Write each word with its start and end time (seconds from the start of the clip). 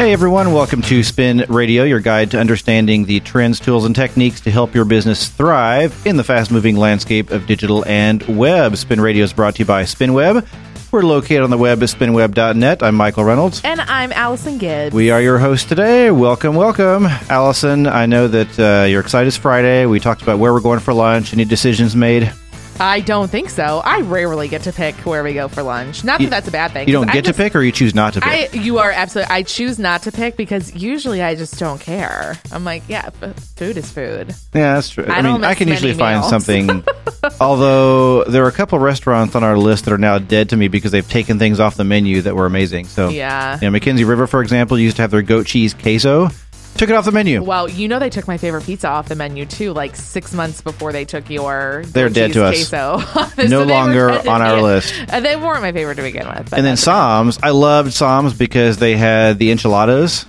Hey 0.00 0.14
everyone, 0.14 0.54
welcome 0.54 0.80
to 0.80 1.02
Spin 1.04 1.44
Radio, 1.50 1.84
your 1.84 2.00
guide 2.00 2.30
to 2.30 2.40
understanding 2.40 3.04
the 3.04 3.20
trends, 3.20 3.60
tools, 3.60 3.84
and 3.84 3.94
techniques 3.94 4.40
to 4.40 4.50
help 4.50 4.74
your 4.74 4.86
business 4.86 5.28
thrive 5.28 5.94
in 6.06 6.16
the 6.16 6.24
fast 6.24 6.50
moving 6.50 6.76
landscape 6.76 7.30
of 7.30 7.46
digital 7.46 7.84
and 7.84 8.22
web. 8.38 8.78
Spin 8.78 8.98
Radio 8.98 9.24
is 9.24 9.34
brought 9.34 9.56
to 9.56 9.58
you 9.58 9.66
by 9.66 9.82
SpinWeb. 9.82 10.46
We're 10.90 11.02
located 11.02 11.42
on 11.42 11.50
the 11.50 11.58
web 11.58 11.82
at 11.82 11.90
spinweb.net. 11.90 12.82
I'm 12.82 12.94
Michael 12.94 13.24
Reynolds. 13.24 13.60
And 13.62 13.82
I'm 13.82 14.10
Allison 14.12 14.56
Gibbs. 14.56 14.94
We 14.94 15.10
are 15.10 15.20
your 15.20 15.38
hosts 15.38 15.68
today. 15.68 16.10
Welcome, 16.10 16.54
welcome. 16.54 17.04
Allison, 17.28 17.86
I 17.86 18.06
know 18.06 18.26
that 18.26 18.58
uh, 18.58 18.86
you're 18.86 19.02
excited 19.02 19.28
it's 19.28 19.36
Friday. 19.36 19.84
We 19.84 20.00
talked 20.00 20.22
about 20.22 20.38
where 20.38 20.54
we're 20.54 20.60
going 20.60 20.80
for 20.80 20.94
lunch. 20.94 21.34
Any 21.34 21.44
decisions 21.44 21.94
made? 21.94 22.32
I 22.80 23.00
don't 23.00 23.30
think 23.30 23.50
so. 23.50 23.82
I 23.84 24.00
rarely 24.00 24.48
get 24.48 24.62
to 24.62 24.72
pick 24.72 24.94
where 25.06 25.22
we 25.22 25.34
go 25.34 25.48
for 25.48 25.62
lunch. 25.62 26.02
Not 26.02 26.18
that 26.18 26.24
You- 26.24 26.30
that's 26.30 26.48
a 26.48 26.50
bad 26.50 26.72
thing. 26.72 26.88
You 26.88 26.94
don't 26.94 27.12
get 27.12 27.24
just- 27.24 27.36
to 27.36 27.42
pick 27.44 27.54
or 27.54 27.60
you 27.62 27.72
choose 27.72 27.94
not 27.94 28.14
to 28.14 28.20
I, 28.26 28.48
pick? 28.50 28.54
you 28.64 28.78
are 28.78 28.90
absolutely. 28.90 29.32
I 29.34 29.42
choose 29.42 29.78
not 29.78 30.02
to 30.04 30.12
pick 30.12 30.36
because 30.36 30.74
usually 30.74 31.22
I 31.22 31.34
just 31.34 31.58
don't 31.58 31.80
care. 31.80 32.38
I'm 32.50 32.64
like, 32.64 32.82
yeah, 32.88 33.10
food 33.56 33.76
is 33.76 33.90
food. 33.90 34.34
yeah, 34.54 34.74
that's 34.74 34.88
true. 34.90 35.04
I, 35.06 35.18
I 35.18 35.22
mean, 35.22 35.44
I 35.44 35.54
can 35.54 35.68
usually 35.68 35.92
many 35.94 35.98
find 36.20 36.24
something. 36.24 36.82
although 37.40 38.24
there 38.24 38.44
are 38.44 38.48
a 38.48 38.52
couple 38.52 38.78
restaurants 38.78 39.34
on 39.34 39.44
our 39.44 39.58
list 39.58 39.84
that 39.84 39.92
are 39.92 39.98
now 39.98 40.18
dead 40.18 40.48
to 40.50 40.56
me 40.56 40.68
because 40.68 40.90
they've 40.90 41.08
taken 41.08 41.38
things 41.38 41.60
off 41.60 41.76
the 41.76 41.84
menu 41.84 42.22
that 42.22 42.34
were 42.34 42.46
amazing. 42.46 42.86
So, 42.86 43.08
Yeah. 43.10 43.56
you 43.60 43.66
know, 43.66 43.70
Mackenzie 43.70 44.04
River, 44.04 44.26
for 44.26 44.40
example, 44.42 44.78
used 44.78 44.96
to 44.96 45.02
have 45.02 45.10
their 45.10 45.22
goat 45.22 45.46
cheese 45.46 45.74
queso. 45.74 46.30
Took 46.76 46.88
it 46.88 46.94
off 46.94 47.04
the 47.04 47.12
menu. 47.12 47.42
Well, 47.42 47.68
you 47.68 47.88
know 47.88 47.98
they 47.98 48.08
took 48.08 48.26
my 48.26 48.38
favorite 48.38 48.64
pizza 48.64 48.88
off 48.88 49.08
the 49.08 49.14
menu 49.14 49.44
too, 49.44 49.72
like 49.74 49.94
six 49.96 50.32
months 50.32 50.62
before 50.62 50.92
they 50.92 51.04
took 51.04 51.28
your. 51.28 51.82
They're 51.86 52.08
dead 52.08 52.28
cheese 52.28 52.34
to 52.34 52.44
us. 52.44 52.70
Queso. 52.70 52.98
No 53.36 53.48
So 53.60 53.64
they 53.66 53.72
longer 53.74 54.10
on 54.10 54.40
our 54.40 54.62
list. 54.62 54.94
Uh, 55.08 55.20
they 55.20 55.36
weren't 55.36 55.60
my 55.60 55.72
favorite 55.72 55.96
to 55.96 56.02
begin 56.02 56.26
with. 56.26 56.48
but 56.50 56.58
and 56.58 56.64
then 56.64 56.72
that's. 56.72 56.82
Psalms. 56.82 57.38
I 57.42 57.50
loved 57.50 57.92
Psalms 57.92 58.32
because 58.32 58.78
they 58.78 58.96
had 58.96 59.38
the 59.38 59.50
enchiladas. 59.50 60.24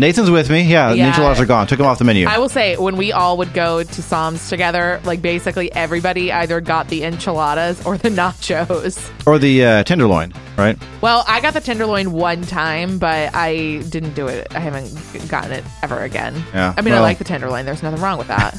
Nathan's 0.00 0.30
with 0.30 0.50
me. 0.50 0.62
Yeah, 0.62 0.90
the 0.90 0.96
Yeah. 0.96 1.06
enchiladas 1.08 1.40
are 1.40 1.46
gone. 1.46 1.66
Took 1.66 1.78
them 1.78 1.86
off 1.86 1.98
the 1.98 2.04
menu. 2.04 2.26
I 2.26 2.38
will 2.38 2.48
say 2.48 2.76
when 2.76 2.96
we 2.96 3.12
all 3.12 3.36
would 3.36 3.52
go 3.54 3.82
to 3.82 4.02
Psalms 4.02 4.48
together, 4.48 5.00
like 5.04 5.20
basically 5.22 5.72
everybody 5.72 6.32
either 6.32 6.60
got 6.60 6.88
the 6.88 7.04
enchiladas 7.04 7.84
or 7.84 7.96
the 7.98 8.08
nachos. 8.20 8.98
or 9.26 9.38
the 9.38 9.64
uh, 9.64 9.84
tenderloin, 9.84 10.32
right? 10.56 10.76
Well, 11.02 11.24
I 11.28 11.40
got 11.40 11.54
the 11.54 11.60
tenderloin 11.60 12.12
one 12.12 12.42
time, 12.42 12.98
but 12.98 13.34
I 13.34 13.82
didn't 13.88 14.14
do 14.14 14.26
it. 14.26 14.48
I 14.54 14.58
haven't 14.60 14.90
gotten 15.28 15.52
it 15.52 15.64
ever 15.82 16.00
again. 16.00 16.42
Yeah, 16.54 16.74
I 16.76 16.80
mean, 16.82 16.94
I 16.94 17.00
like 17.00 17.18
the 17.18 17.24
tenderloin. 17.24 17.64
There's 17.66 17.82
nothing 17.82 18.00
wrong 18.00 18.18
with 18.18 18.28
that. 18.28 18.54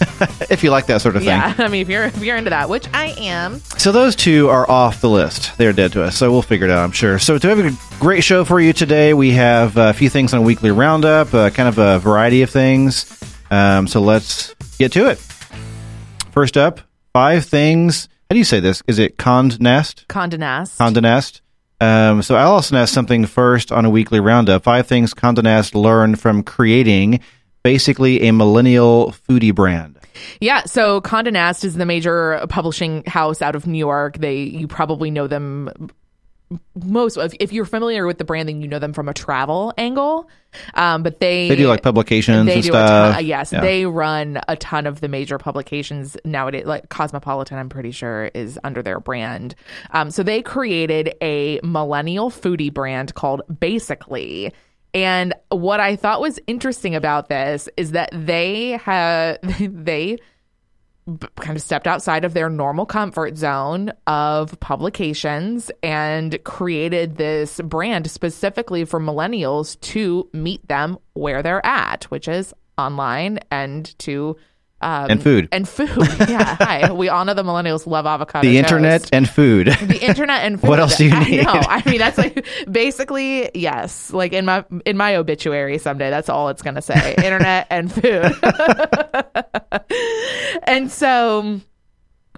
if 0.50 0.64
you 0.64 0.70
like 0.72 0.86
that 0.88 1.02
sort 1.02 1.16
of 1.16 1.22
thing. 1.22 1.30
yeah, 1.30 1.54
I 1.60 1.68
mean, 1.68 1.82
if 1.82 1.90
you're 1.90 2.04
if 2.06 2.22
you're 2.24 2.38
into 2.38 2.50
that, 2.52 2.70
which 2.70 2.88
I 2.94 3.16
am. 3.20 3.62
So 3.78 3.92
those 3.92 4.16
two 4.16 4.50
are 4.50 4.70
off 4.70 5.02
the 5.02 5.10
list. 5.10 5.58
They're 5.58 5.74
dead 5.74 5.92
to 5.94 6.04
us. 6.04 6.16
So 6.18 6.32
we'll 6.32 6.42
figure 6.44 6.68
it 6.68 6.72
out, 6.72 6.84
I'm 6.84 6.92
sure. 6.92 7.18
So 7.20 7.38
to 7.38 7.48
have 7.50 7.60
a 7.60 7.72
great 8.00 8.24
show 8.24 8.46
for 8.46 8.60
you 8.60 8.74
today, 8.74 9.14
we 9.14 9.32
have 9.32 9.78
a 9.78 9.94
few 9.94 10.10
things 10.10 10.34
on 10.34 10.40
a 10.40 10.44
weekly 10.44 10.72
roundup, 10.72 11.31
uh, 11.34 11.50
kind 11.50 11.70
of 11.70 11.78
a 11.78 12.00
variety 12.00 12.42
of 12.42 12.50
things. 12.50 13.06
Um, 13.50 13.88
so 13.88 14.02
let's 14.02 14.54
get 14.78 14.92
to 14.94 15.10
it. 15.10 15.18
First 16.32 16.58
up, 16.58 16.82
five 17.14 17.46
things. 17.46 18.08
How 18.30 18.34
do 18.34 18.38
you 18.38 18.46
say 18.46 18.60
this? 18.60 18.82
Is 18.88 19.00
it 19.00 19.18
Condé 19.18 19.60
Nast? 19.60 20.06
Condé 20.08 20.40
Nast. 20.40 20.80
Condé 20.80 21.02
Nast. 21.02 21.42
Um, 21.82 22.22
so 22.22 22.38
Allison 22.38 22.78
has 22.78 22.92
something 22.92 23.26
first 23.26 23.72
on 23.72 23.86
a 23.86 23.90
weekly 23.90 24.20
roundup. 24.20 24.64
Five 24.64 24.88
things 24.88 25.14
Condé 25.14 25.44
Nast 25.44 25.76
learned 25.76 26.20
from 26.20 26.44
creating 26.44 27.20
basically 27.64 28.28
a 28.28 28.32
millennial 28.32 29.14
foodie 29.28 29.54
brand. 29.54 29.98
Yeah, 30.40 30.64
so 30.66 31.02
Condé 31.02 31.34
Nast 31.34 31.66
is 31.66 31.76
the 31.76 31.86
major 31.86 32.46
publishing 32.50 33.04
house 33.06 33.42
out 33.42 33.56
of 33.56 33.68
New 33.68 33.78
York. 33.80 34.18
They 34.18 34.38
you 34.44 34.68
probably 34.68 35.12
know 35.12 35.28
them 35.28 35.70
most 36.76 37.18
if, 37.18 37.34
if 37.40 37.54
you're 37.54 37.66
familiar 37.66 38.06
with 38.06 38.18
the 38.18 38.24
brand, 38.24 38.50
then 38.50 38.62
you 38.62 38.68
know 38.68 38.80
them 38.80 38.94
from 38.94 39.08
a 39.10 39.14
travel 39.14 39.74
angle. 39.78 40.30
Um, 40.74 41.02
but 41.04 41.20
they 41.20 41.48
They 41.48 41.56
do 41.56 41.68
like 41.68 41.82
publications 41.82 42.46
they 42.46 42.56
and 42.56 42.64
do 42.64 42.70
stuff. 42.70 43.12
a 43.12 43.14
ton. 43.16 43.26
Yes, 43.26 43.54
Yeah. 43.54 43.62
they 43.62 43.86
run 43.86 44.40
a 44.48 44.56
ton 44.58 44.86
of 44.86 45.00
the 45.00 45.08
major 45.08 45.38
publications 45.38 46.18
nowadays. 46.26 46.66
Like 46.66 46.90
Cosmopolitan, 46.90 47.58
I'm 47.58 47.70
pretty 47.70 47.92
sure 47.92 48.26
is 48.34 48.60
under 48.64 48.82
their 48.84 49.00
brand. 49.00 49.56
Um, 49.92 50.12
so 50.12 50.24
they 50.24 50.42
created 50.42 51.16
a 51.22 51.60
millennial 51.64 52.30
foodie 52.30 52.74
brand 52.74 53.14
called 53.16 53.42
Basically. 53.60 54.52
And 54.94 55.34
what 55.50 55.80
I 55.80 55.96
thought 55.96 56.20
was 56.20 56.38
interesting 56.48 56.96
about 56.96 57.30
this 57.30 57.70
is 57.78 57.92
that 57.92 58.10
they 58.12 58.72
have 58.84 59.38
they 59.60 60.18
kind 61.36 61.56
of 61.58 61.62
stepped 61.62 61.88
outside 61.88 62.24
of 62.26 62.34
their 62.34 62.50
normal 62.50 62.86
comfort 62.86 63.38
zone 63.38 63.92
of 64.08 64.60
publications 64.60 65.72
and 65.82 66.42
created 66.44 67.18
this 67.18 67.60
brand 67.62 68.10
specifically 68.10 68.86
for 68.86 69.00
millennials 69.00 69.80
to 69.82 70.30
meet 70.34 70.66
them 70.68 70.98
where 71.14 71.42
they're 71.42 71.66
at, 71.66 72.04
which 72.06 72.28
is 72.28 72.54
online 72.78 73.40
and 73.50 73.98
to 74.00 74.36
um, 74.82 75.10
And 75.12 75.22
food. 75.24 75.48
and 75.52 75.68
food. 75.70 75.90
Yeah, 76.30 76.56
hi. 76.60 76.92
We 76.92 77.10
all 77.10 77.24
know 77.26 77.34
the 77.34 77.44
millennials 77.44 77.86
love 77.88 78.06
avocado. 78.06 78.48
the 78.48 78.56
toast. 78.56 78.72
internet 78.72 79.10
and 79.14 79.30
food. 79.30 79.68
the 79.68 80.00
internet 80.06 80.44
and 80.46 80.56
food. 80.62 80.68
What 80.70 80.80
else 80.80 80.98
do 80.98 81.06
you 81.06 81.20
need? 81.20 81.44
know. 81.46 81.52
I 81.54 81.82
mean, 81.90 82.00
that's 82.00 82.18
like 82.18 82.46
basically 82.70 83.50
yes. 83.54 84.12
Like 84.12 84.34
in 84.34 84.46
my 84.46 84.66
in 84.86 84.98
my 84.98 85.16
obituary 85.16 85.78
someday, 85.78 86.10
that's 86.10 86.30
all 86.30 86.50
it's 86.50 86.62
gonna 86.62 86.82
say: 86.82 87.16
internet 87.24 87.68
and 87.70 87.92
food. 87.92 88.34
and 90.64 90.92
so, 90.92 91.62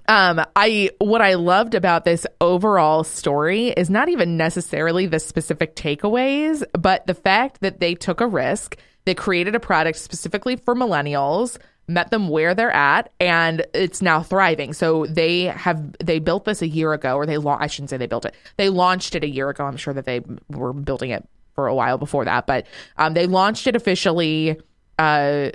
um, 0.08 0.44
I 0.56 0.90
what 0.98 1.22
I 1.22 1.34
loved 1.34 1.74
about 1.74 2.04
this 2.04 2.26
overall 2.40 3.04
story 3.04 3.68
is 3.68 3.90
not 3.90 4.08
even 4.08 4.36
necessarily 4.36 5.06
the 5.06 5.20
specific 5.20 5.76
takeaways, 5.76 6.62
but 6.78 7.06
the 7.06 7.14
fact 7.14 7.60
that 7.60 7.80
they 7.80 7.94
took 7.94 8.20
a 8.20 8.26
risk. 8.26 8.76
They 9.06 9.14
created 9.14 9.54
a 9.54 9.60
product 9.60 9.98
specifically 9.98 10.56
for 10.56 10.74
millennials 10.74 11.58
met 11.86 12.10
them 12.10 12.28
where 12.28 12.54
they're 12.54 12.70
at 12.70 13.12
and 13.20 13.66
it's 13.74 14.00
now 14.00 14.22
thriving. 14.22 14.72
So 14.72 15.06
they 15.06 15.42
have 15.42 15.92
they 15.98 16.18
built 16.18 16.44
this 16.44 16.62
a 16.62 16.68
year 16.68 16.92
ago 16.92 17.16
or 17.16 17.26
they 17.26 17.38
lau- 17.38 17.58
i 17.60 17.66
shouldn't 17.66 17.90
say 17.90 17.96
they 17.96 18.06
built 18.06 18.24
it. 18.24 18.34
They 18.56 18.68
launched 18.68 19.14
it 19.14 19.24
a 19.24 19.28
year 19.28 19.48
ago. 19.50 19.64
I'm 19.64 19.76
sure 19.76 19.94
that 19.94 20.04
they 20.04 20.22
were 20.48 20.72
building 20.72 21.10
it 21.10 21.26
for 21.54 21.68
a 21.68 21.74
while 21.74 21.98
before 21.98 22.24
that 22.24 22.48
but 22.48 22.66
um, 22.96 23.14
they 23.14 23.26
launched 23.26 23.68
it 23.68 23.76
officially 23.76 24.60
uh, 24.98 25.50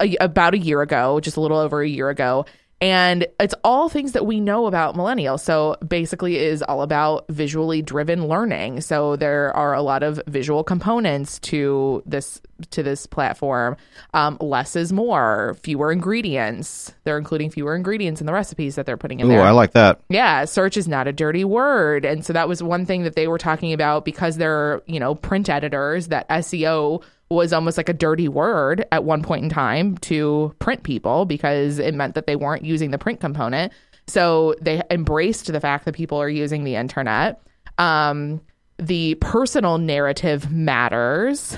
a, 0.00 0.16
about 0.20 0.54
a 0.54 0.58
year 0.58 0.82
ago, 0.82 1.20
just 1.20 1.36
a 1.36 1.40
little 1.40 1.58
over 1.58 1.82
a 1.82 1.88
year 1.88 2.08
ago. 2.08 2.46
And 2.80 3.26
it's 3.40 3.54
all 3.64 3.88
things 3.88 4.12
that 4.12 4.24
we 4.24 4.38
know 4.38 4.66
about 4.66 4.94
millennials. 4.94 5.40
So 5.40 5.76
basically 5.86 6.36
it 6.36 6.42
is 6.42 6.62
all 6.62 6.82
about 6.82 7.26
visually 7.28 7.82
driven 7.82 8.28
learning. 8.28 8.82
So 8.82 9.16
there 9.16 9.54
are 9.56 9.74
a 9.74 9.82
lot 9.82 10.02
of 10.02 10.20
visual 10.26 10.62
components 10.62 11.38
to 11.40 12.02
this 12.06 12.40
to 12.70 12.82
this 12.82 13.06
platform. 13.06 13.76
Um, 14.14 14.36
less 14.40 14.74
is 14.76 14.92
more, 14.92 15.56
fewer 15.62 15.92
ingredients. 15.92 16.92
They're 17.04 17.18
including 17.18 17.50
fewer 17.50 17.74
ingredients 17.74 18.20
in 18.20 18.26
the 18.26 18.32
recipes 18.32 18.74
that 18.74 18.86
they're 18.86 18.96
putting 18.96 19.20
in 19.20 19.26
Ooh, 19.26 19.30
there. 19.30 19.42
I 19.42 19.50
like 19.50 19.72
that. 19.72 20.00
Yeah, 20.08 20.44
search 20.44 20.76
is 20.76 20.88
not 20.88 21.06
a 21.06 21.12
dirty 21.12 21.44
word. 21.44 22.04
And 22.04 22.24
so 22.24 22.32
that 22.32 22.48
was 22.48 22.62
one 22.62 22.84
thing 22.84 23.04
that 23.04 23.14
they 23.14 23.28
were 23.28 23.38
talking 23.38 23.72
about 23.72 24.04
because 24.04 24.36
they're, 24.36 24.82
you 24.86 24.98
know, 24.98 25.14
print 25.14 25.48
editors, 25.48 26.08
that 26.08 26.28
SEO 26.28 27.02
was 27.30 27.52
almost 27.52 27.76
like 27.76 27.88
a 27.88 27.92
dirty 27.94 28.28
word 28.28 28.86
at 28.90 29.04
one 29.04 29.22
point 29.22 29.44
in 29.44 29.50
time 29.50 29.98
to 29.98 30.54
print 30.58 30.82
people 30.82 31.24
because 31.26 31.78
it 31.78 31.94
meant 31.94 32.14
that 32.14 32.26
they 32.26 32.36
weren't 32.36 32.64
using 32.64 32.90
the 32.90 32.98
print 32.98 33.20
component. 33.20 33.72
So 34.06 34.54
they 34.62 34.82
embraced 34.90 35.46
the 35.52 35.60
fact 35.60 35.84
that 35.84 35.94
people 35.94 36.18
are 36.18 36.28
using 36.30 36.64
the 36.64 36.76
internet. 36.76 37.40
Um, 37.76 38.40
the 38.78 39.16
personal 39.16 39.76
narrative 39.78 40.50
matters. 40.50 41.54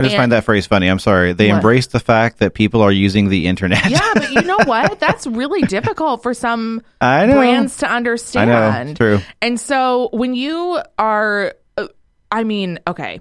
I 0.00 0.04
just 0.04 0.14
And- 0.14 0.20
find 0.20 0.32
that 0.32 0.44
phrase 0.44 0.66
funny. 0.66 0.88
I'm 0.88 0.98
sorry. 0.98 1.32
They 1.32 1.48
What? 1.48 1.56
embrace 1.56 1.86
the 1.88 1.98
fact 2.00 2.38
that 2.40 2.54
people 2.54 2.82
are 2.82 2.92
using 2.92 3.30
the 3.30 3.46
internet. 3.46 3.88
Yeah, 3.90 4.00
but 4.14 4.30
you 4.30 4.42
know 4.42 4.58
what? 4.64 5.00
That's 5.00 5.26
really 5.26 5.62
difficult 5.62 6.22
for 6.22 6.34
some 6.34 6.82
I 7.00 7.26
know. 7.26 7.34
brands 7.34 7.78
to 7.78 7.90
I 7.90 7.96
understand. 7.96 8.50
know. 8.50 8.90
It's 8.90 8.98
true. 8.98 9.20
And 9.40 9.58
so 9.58 10.10
when 10.12 10.34
you 10.34 10.78
are, 10.98 11.54
uh, 11.76 11.86
I 12.30 12.44
mean, 12.44 12.78
okay, 12.86 13.20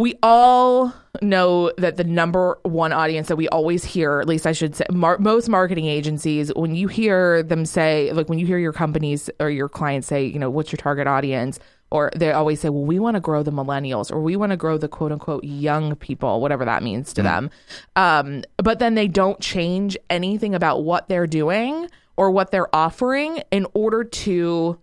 we 0.00 0.18
all 0.22 0.94
know 1.20 1.70
that 1.76 1.96
the 1.96 2.04
number 2.04 2.58
one 2.62 2.92
audience 2.92 3.28
that 3.28 3.36
we 3.36 3.48
always 3.48 3.84
hear, 3.84 4.20
at 4.20 4.26
least 4.26 4.46
I 4.46 4.52
should 4.52 4.74
say, 4.74 4.86
mar- 4.90 5.18
most 5.18 5.48
marketing 5.48 5.86
agencies, 5.86 6.50
when 6.56 6.74
you 6.74 6.88
hear 6.88 7.42
them 7.42 7.66
say, 7.66 8.10
like 8.12 8.28
when 8.28 8.38
you 8.38 8.46
hear 8.46 8.58
your 8.58 8.72
companies 8.72 9.28
or 9.40 9.50
your 9.50 9.68
clients 9.68 10.08
say, 10.08 10.24
you 10.24 10.38
know, 10.38 10.48
what's 10.48 10.72
your 10.72 10.78
target 10.78 11.06
audience? 11.06 11.58
Or 11.90 12.10
they 12.16 12.32
always 12.32 12.60
say, 12.60 12.70
well, 12.70 12.84
we 12.84 12.98
want 12.98 13.16
to 13.16 13.20
grow 13.20 13.42
the 13.42 13.50
millennials 13.50 14.10
or 14.10 14.20
we 14.22 14.36
want 14.36 14.50
to 14.50 14.56
grow 14.56 14.78
the 14.78 14.88
quote 14.88 15.12
unquote 15.12 15.44
young 15.44 15.94
people, 15.96 16.40
whatever 16.40 16.64
that 16.64 16.82
means 16.82 17.12
to 17.14 17.22
them. 17.22 17.50
Um, 17.96 18.44
but 18.56 18.78
then 18.78 18.94
they 18.94 19.08
don't 19.08 19.40
change 19.40 19.98
anything 20.08 20.54
about 20.54 20.82
what 20.82 21.08
they're 21.08 21.26
doing 21.26 21.88
or 22.16 22.30
what 22.30 22.52
they're 22.52 22.74
offering 22.74 23.42
in 23.50 23.66
order 23.74 24.04
to 24.04 24.78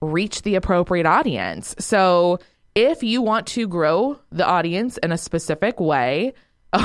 reach 0.00 0.42
the 0.42 0.54
appropriate 0.54 1.04
audience. 1.04 1.74
So 1.78 2.38
if 2.76 3.02
you 3.02 3.22
want 3.22 3.46
to 3.48 3.66
grow 3.66 4.20
the 4.30 4.46
audience 4.46 4.98
in 4.98 5.10
a 5.10 5.18
specific 5.18 5.80
way, 5.80 6.32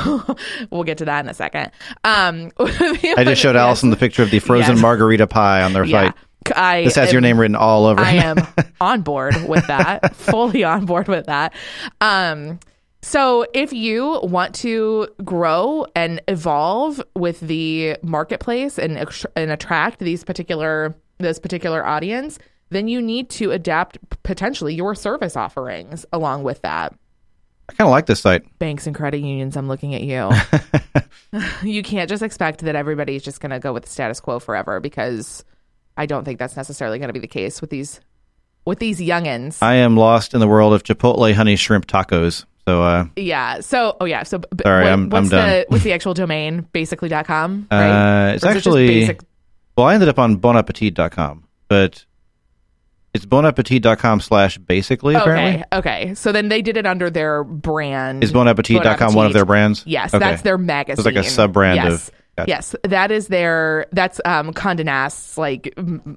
we'll 0.71 0.83
get 0.85 0.97
to 0.99 1.05
that 1.05 1.23
in 1.23 1.29
a 1.29 1.33
second. 1.33 1.71
Um, 2.03 2.51
I 2.59 3.23
just 3.25 3.41
showed 3.41 3.55
Allison 3.55 3.89
the 3.89 3.97
picture 3.97 4.23
of 4.23 4.31
the 4.31 4.39
frozen 4.39 4.75
Yes. 4.75 4.81
margarita 4.81 5.27
pie 5.27 5.61
on 5.61 5.73
their 5.73 5.83
Yeah. 5.85 6.05
site. 6.05 6.13
I 6.55 6.83
This 6.85 6.95
has 6.95 7.11
your 7.11 7.21
name 7.21 7.39
written 7.39 7.55
all 7.55 7.85
over 7.85 8.01
I 8.01 8.13
am 8.13 8.37
on 8.81 9.01
board 9.01 9.35
with 9.47 9.67
that, 9.67 10.15
fully 10.15 10.63
on 10.63 10.85
board 10.85 11.07
with 11.07 11.27
that. 11.27 11.53
Um, 11.99 12.59
So, 13.03 13.45
if 13.55 13.73
you 13.73 14.19
want 14.23 14.53
to 14.55 15.07
grow 15.25 15.87
and 15.95 16.21
evolve 16.27 17.01
with 17.15 17.39
the 17.41 17.97
marketplace 18.03 18.77
and 18.79 18.97
and 19.35 19.51
attract 19.51 19.99
these 19.99 20.23
particular 20.23 20.93
this 21.19 21.37
particular 21.39 21.85
audience, 21.85 22.37
then 22.71 22.87
you 22.87 23.01
need 23.01 23.29
to 23.29 23.51
adapt 23.51 23.97
potentially 24.23 24.73
your 24.73 24.95
service 24.95 25.35
offerings 25.37 26.05
along 26.11 26.43
with 26.43 26.61
that. 26.63 26.93
I 27.69 27.73
kind 27.73 27.87
of 27.87 27.91
like 27.91 28.05
this 28.07 28.19
site. 28.19 28.43
Banks 28.59 28.87
and 28.87 28.95
credit 28.95 29.19
unions, 29.19 29.55
I'm 29.55 29.67
looking 29.67 29.93
at 29.95 30.01
you. 30.01 30.29
you 31.63 31.83
can't 31.83 32.09
just 32.09 32.23
expect 32.23 32.61
that 32.61 32.75
everybody's 32.75 33.23
just 33.23 33.39
going 33.39 33.51
to 33.51 33.59
go 33.59 33.71
with 33.73 33.83
the 33.83 33.89
status 33.89 34.19
quo 34.19 34.39
forever 34.39 34.79
because 34.79 35.45
I 35.95 36.05
don't 36.05 36.25
think 36.25 36.39
that's 36.39 36.57
necessarily 36.57 36.97
going 36.99 37.09
to 37.09 37.13
be 37.13 37.19
the 37.19 37.27
case 37.27 37.61
with 37.61 37.69
these 37.69 37.99
with 38.65 38.79
these 38.79 38.99
youngins. 38.99 39.57
I 39.61 39.75
am 39.75 39.95
lost 39.97 40.33
in 40.33 40.39
the 40.39 40.47
world 40.47 40.73
of 40.73 40.83
Chipotle 40.83 41.33
honey 41.33 41.55
shrimp 41.55 41.87
tacos. 41.87 42.45
So 42.67 42.83
uh, 42.83 43.05
yeah. 43.15 43.59
So 43.61 43.97
oh 43.99 44.05
yeah. 44.05 44.23
So 44.23 44.39
b- 44.39 44.47
Sorry, 44.63 44.83
what- 44.83 44.89
I'm- 44.89 45.09
what's 45.09 45.25
I'm 45.25 45.29
the 45.29 45.35
done. 45.35 45.65
what's 45.69 45.83
the 45.83 45.93
actual 45.93 46.13
domain? 46.13 46.67
Basically.com. 46.73 47.67
Right? 47.71 48.29
uh, 48.29 48.33
it's 48.33 48.43
is 48.43 48.49
it 48.49 48.57
actually 48.57 48.87
basic? 48.87 49.21
well, 49.77 49.87
I 49.87 49.93
ended 49.93 50.09
up 50.09 50.19
on 50.19 50.37
bonappetit.com, 50.37 51.43
but 51.69 52.05
it's 53.13 53.25
bonappetit.com 53.25 54.21
slash 54.21 54.57
basically 54.57 55.15
apparently. 55.15 55.63
Okay. 55.73 56.05
Okay. 56.05 56.13
So 56.15 56.31
then 56.31 56.49
they 56.49 56.61
did 56.61 56.77
it 56.77 56.85
under 56.85 57.09
their 57.09 57.43
brand. 57.43 58.23
Is 58.23 58.31
bonappetit.com 58.31 58.97
Bon 59.09 59.13
one 59.15 59.25
of 59.25 59.33
their 59.33 59.45
brands? 59.45 59.83
Yes, 59.85 60.13
Okay. 60.13 60.23
that's 60.23 60.41
their 60.43 60.57
magazine. 60.57 61.05
It's 61.05 61.05
like 61.05 61.23
a 61.23 61.27
sub-brand 61.27 61.75
yes. 61.75 62.07
of- 62.07 62.11
gotcha. 62.37 62.49
Yes, 62.49 62.75
that 62.85 63.11
is 63.11 63.27
their. 63.27 63.87
That's 63.91 64.21
um, 64.23 64.53
Condé 64.53 64.85
Nast's. 64.85 65.37
Like 65.37 65.73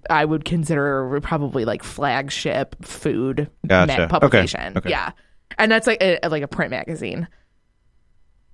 I 0.08 0.24
would 0.24 0.44
consider 0.44 1.18
probably 1.22 1.64
like 1.64 1.82
flagship 1.82 2.76
food 2.84 3.50
Gotcha. 3.66 3.92
Okay, 4.02 4.06
publication. 4.06 4.78
okay. 4.78 4.90
Yeah, 4.90 5.10
and 5.58 5.72
that's 5.72 5.88
like 5.88 6.00
a, 6.00 6.20
like 6.28 6.44
a 6.44 6.48
print 6.48 6.70
magazine. 6.70 7.26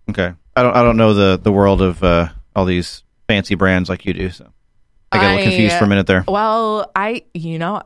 Okay. 0.09 0.33
I 0.57 0.63
don't 0.63 0.75
I 0.75 0.83
don't 0.83 0.97
know 0.97 1.13
the 1.15 1.39
the 1.39 1.53
world 1.53 1.83
of 1.83 2.03
uh, 2.03 2.29
all 2.57 2.65
these 2.65 3.05
fancy 3.29 3.55
brands 3.55 3.89
like 3.91 4.05
you 4.07 4.15
do, 4.15 4.31
so 4.31 4.51
I 5.13 5.19
got 5.19 5.25
a 5.25 5.29
little 5.29 5.41
I- 5.41 5.43
confused 5.51 5.77
for 5.77 5.85
a 5.85 5.89
minute 5.89 6.07
there. 6.07 6.25
Well, 6.27 6.91
I 6.97 7.25
you 7.35 7.59
know. 7.59 7.83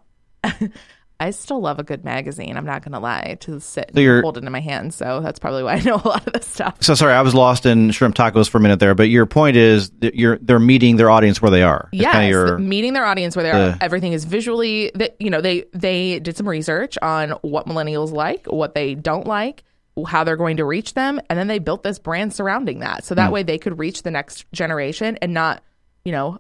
I 1.21 1.31
still 1.31 1.61
love 1.61 1.79
a 1.79 1.85
good 1.85 2.05
magazine. 2.05 2.57
I'm 2.57 2.67
not 2.67 2.83
going 2.83 2.93
to 2.93 2.99
lie 2.99 3.37
to 3.43 3.61
sit 3.61 3.93
So 3.95 4.01
you're- 4.01 4.17
and 4.17 4.25
hold 4.25 4.37
it 4.37 4.45
in 4.45 4.51
my 4.53 4.61
hand. 4.61 4.93
So 4.93 5.21
that's 5.21 5.39
probably 5.39 5.63
why 5.63 5.75
I 5.75 5.81
know 5.81 5.95
a 5.95 6.09
lot 6.09 6.27
of 6.27 6.33
this 6.33 6.47
stuff. 6.47 6.79
So 6.83 6.95
sorry, 6.97 7.13
I 7.15 7.23
was 7.23 7.35
lost 7.35 7.67
in 7.67 7.93
shrimp 7.93 8.17
tacos 8.17 8.49
for 8.51 8.59
a 8.59 8.61
minute 8.61 8.81
there, 8.81 8.97
but 8.97 9.09
your 9.09 9.25
point 9.25 9.57
is 9.57 9.91
that 10.01 10.17
you're 10.17 10.39
they're 10.39 10.59
meeting 10.59 10.97
their 10.97 11.11
audience 11.11 11.41
where 11.41 11.53
they 11.53 11.63
are. 11.63 11.89
It's 11.93 12.03
Yes, 12.03 12.13
kinda 12.13 12.29
your- 12.29 12.59
meeting 12.59 12.95
their 12.95 13.05
audience 13.05 13.37
where 13.37 13.45
they 13.45 13.51
are. 13.53 13.71
the- 13.71 13.79
Everything 13.81 14.13
is 14.13 14.25
visually. 14.25 14.91
That 14.97 15.15
you 15.21 15.31
know, 15.31 15.41
they 15.41 15.65
they 15.73 16.19
did 16.19 16.37
some 16.37 16.49
research 16.49 16.99
on 17.01 17.31
what 17.43 17.67
millennials 17.69 18.11
like, 18.11 18.47
what 18.47 18.75
they 18.75 18.97
don't 18.97 19.27
like, 19.27 19.63
how 20.09 20.25
they're 20.25 20.37
going 20.37 20.57
to 20.57 20.65
reach 20.65 20.95
them, 20.95 21.21
and 21.31 21.39
then 21.39 21.47
they 21.47 21.61
built 21.61 21.85
this 21.85 22.01
brand 22.01 22.35
surrounding 22.35 22.81
that, 22.81 23.05
so 23.05 23.15
that 23.15 23.29
Hmm. 23.29 23.33
way 23.35 23.43
they 23.45 23.59
could 23.59 23.79
reach 23.79 24.03
the 24.03 24.11
next 24.11 24.45
generation 24.53 25.17
and 25.23 25.33
not, 25.33 25.63
you 26.05 26.11
know, 26.11 26.39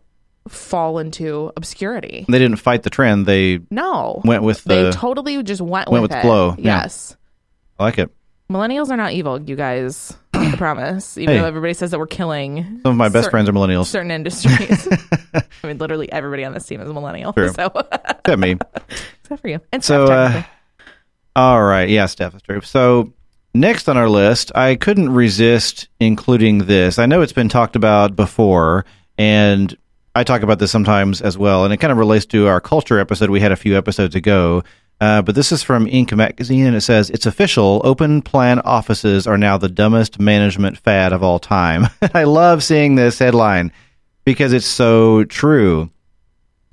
fall 0.48 0.98
into 0.98 1.50
obscurity. 1.56 2.24
they 2.28 2.38
didn't 2.38 2.56
fight 2.58 2.82
the 2.82 2.90
trend. 2.90 3.26
They 3.26 3.60
No, 3.70 4.20
went 4.24 4.42
with 4.42 4.62
they 4.64 4.90
totally 4.90 5.42
just 5.42 5.60
went, 5.62 5.88
went 5.88 6.02
with, 6.02 6.10
with 6.10 6.18
it. 6.18 6.22
flow, 6.22 6.50
yeah. 6.58 6.82
Yes. 6.82 7.16
I 7.78 7.84
like 7.84 7.98
it. 7.98 8.10
Millennials 8.50 8.90
are 8.90 8.96
not 8.96 9.12
evil, 9.12 9.40
you 9.40 9.56
guys. 9.56 10.14
I 10.34 10.54
promise. 10.58 11.16
Even 11.16 11.34
Hey. 11.36 11.40
though 11.40 11.46
everybody 11.46 11.72
says 11.72 11.90
that 11.92 11.98
we're 11.98 12.06
killing 12.06 12.80
Some 12.82 12.92
of 12.92 12.96
my 12.96 13.08
best 13.08 13.24
cer- 13.24 13.30
friends 13.30 13.48
are 13.48 13.52
millennials. 13.52 13.86
certain 13.86 14.10
industries. 14.10 14.86
I 15.34 15.42
mean, 15.66 15.78
literally 15.78 16.12
everybody 16.12 16.44
on 16.44 16.52
this 16.52 16.66
team 16.66 16.80
is 16.82 16.88
a 16.88 16.92
millennial. 16.92 17.32
True. 17.32 17.48
So, 17.48 17.72
Except 18.10 18.38
me. 18.38 18.56
except 19.22 19.40
for 19.40 19.48
you. 19.48 19.60
And 19.72 19.82
So, 19.82 20.04
uh. 20.04 20.42
All 21.36 21.62
right. 21.62 21.88
Yeah, 21.88 22.06
Steph, 22.06 22.32
that's 22.32 22.42
true. 22.44 22.60
So, 22.60 23.12
next 23.54 23.88
on 23.88 23.96
our 23.96 24.08
list, 24.10 24.52
I 24.54 24.76
couldn't 24.76 25.12
resist 25.12 25.88
including 25.98 26.58
this. 26.66 26.98
I 26.98 27.06
know 27.06 27.22
it's 27.22 27.32
been 27.32 27.48
talked 27.48 27.76
about 27.76 28.14
before, 28.14 28.84
and 29.18 29.76
I 30.16 30.22
talk 30.22 30.42
about 30.42 30.60
this 30.60 30.70
sometimes 30.70 31.20
as 31.20 31.36
well, 31.36 31.64
and 31.64 31.74
it 31.74 31.78
kind 31.78 31.90
of 31.90 31.98
relates 31.98 32.26
to 32.26 32.46
our 32.46 32.60
culture 32.60 33.00
episode 33.00 33.30
we 33.30 33.40
had 33.40 33.52
a 33.52 33.56
few 33.56 33.76
episodes 33.76 34.14
ago. 34.14 34.62
Uh, 35.00 35.22
but 35.22 35.34
this 35.34 35.50
is 35.50 35.62
from 35.62 35.86
Inc. 35.86 36.16
magazine, 36.16 36.66
and 36.66 36.76
it 36.76 36.82
says 36.82 37.10
it's 37.10 37.26
official. 37.26 37.80
Open 37.84 38.22
plan 38.22 38.60
offices 38.60 39.26
are 39.26 39.36
now 39.36 39.58
the 39.58 39.68
dumbest 39.68 40.20
management 40.20 40.78
fad 40.78 41.12
of 41.12 41.24
all 41.24 41.40
time. 41.40 41.88
I 42.14 42.24
love 42.24 42.62
seeing 42.62 42.94
this 42.94 43.18
headline 43.18 43.72
because 44.24 44.52
it's 44.52 44.66
so 44.66 45.24
true. 45.24 45.90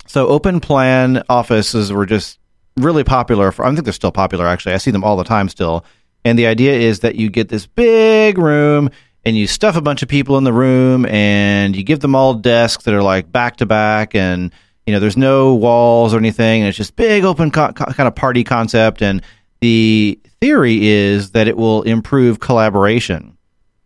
So 0.06 0.28
open 0.28 0.60
plan 0.60 1.24
offices 1.28 1.92
were 1.92 2.06
just 2.06 2.38
really 2.76 3.04
popular 3.04 3.50
for 3.50 3.64
I 3.64 3.72
think 3.72 3.84
they're 3.84 3.92
still 3.92 4.12
popular 4.12 4.46
actually. 4.46 4.74
I 4.74 4.78
see 4.78 4.90
them 4.90 5.04
all 5.04 5.16
the 5.16 5.24
time 5.24 5.48
still. 5.48 5.84
And 6.24 6.38
the 6.38 6.46
idea 6.46 6.74
is 6.74 7.00
that 7.00 7.16
you 7.16 7.28
get 7.28 7.48
this 7.48 7.66
big 7.66 8.38
room 8.38 8.90
and 9.24 9.36
you 9.36 9.46
stuff 9.46 9.76
a 9.76 9.80
bunch 9.80 10.02
of 10.02 10.08
people 10.08 10.38
in 10.38 10.44
the 10.44 10.52
room 10.52 11.06
and 11.06 11.76
you 11.76 11.82
give 11.82 12.00
them 12.00 12.14
all 12.14 12.34
desks 12.34 12.84
that 12.84 12.94
are 12.94 13.02
like 13.02 13.30
back 13.30 13.56
to 13.56 13.66
back 13.66 14.14
and 14.14 14.52
you 14.86 14.92
know 14.92 15.00
there's 15.00 15.16
no 15.16 15.54
walls 15.54 16.12
or 16.12 16.18
anything 16.18 16.62
and 16.62 16.68
it's 16.68 16.76
just 16.76 16.96
big 16.96 17.24
open 17.24 17.50
co- 17.50 17.72
co- 17.72 17.92
kind 17.92 18.08
of 18.08 18.14
party 18.14 18.44
concept 18.44 19.02
and 19.02 19.22
the 19.60 20.18
theory 20.40 20.88
is 20.88 21.30
that 21.30 21.46
it 21.46 21.56
will 21.56 21.82
improve 21.82 22.40
collaboration. 22.40 23.38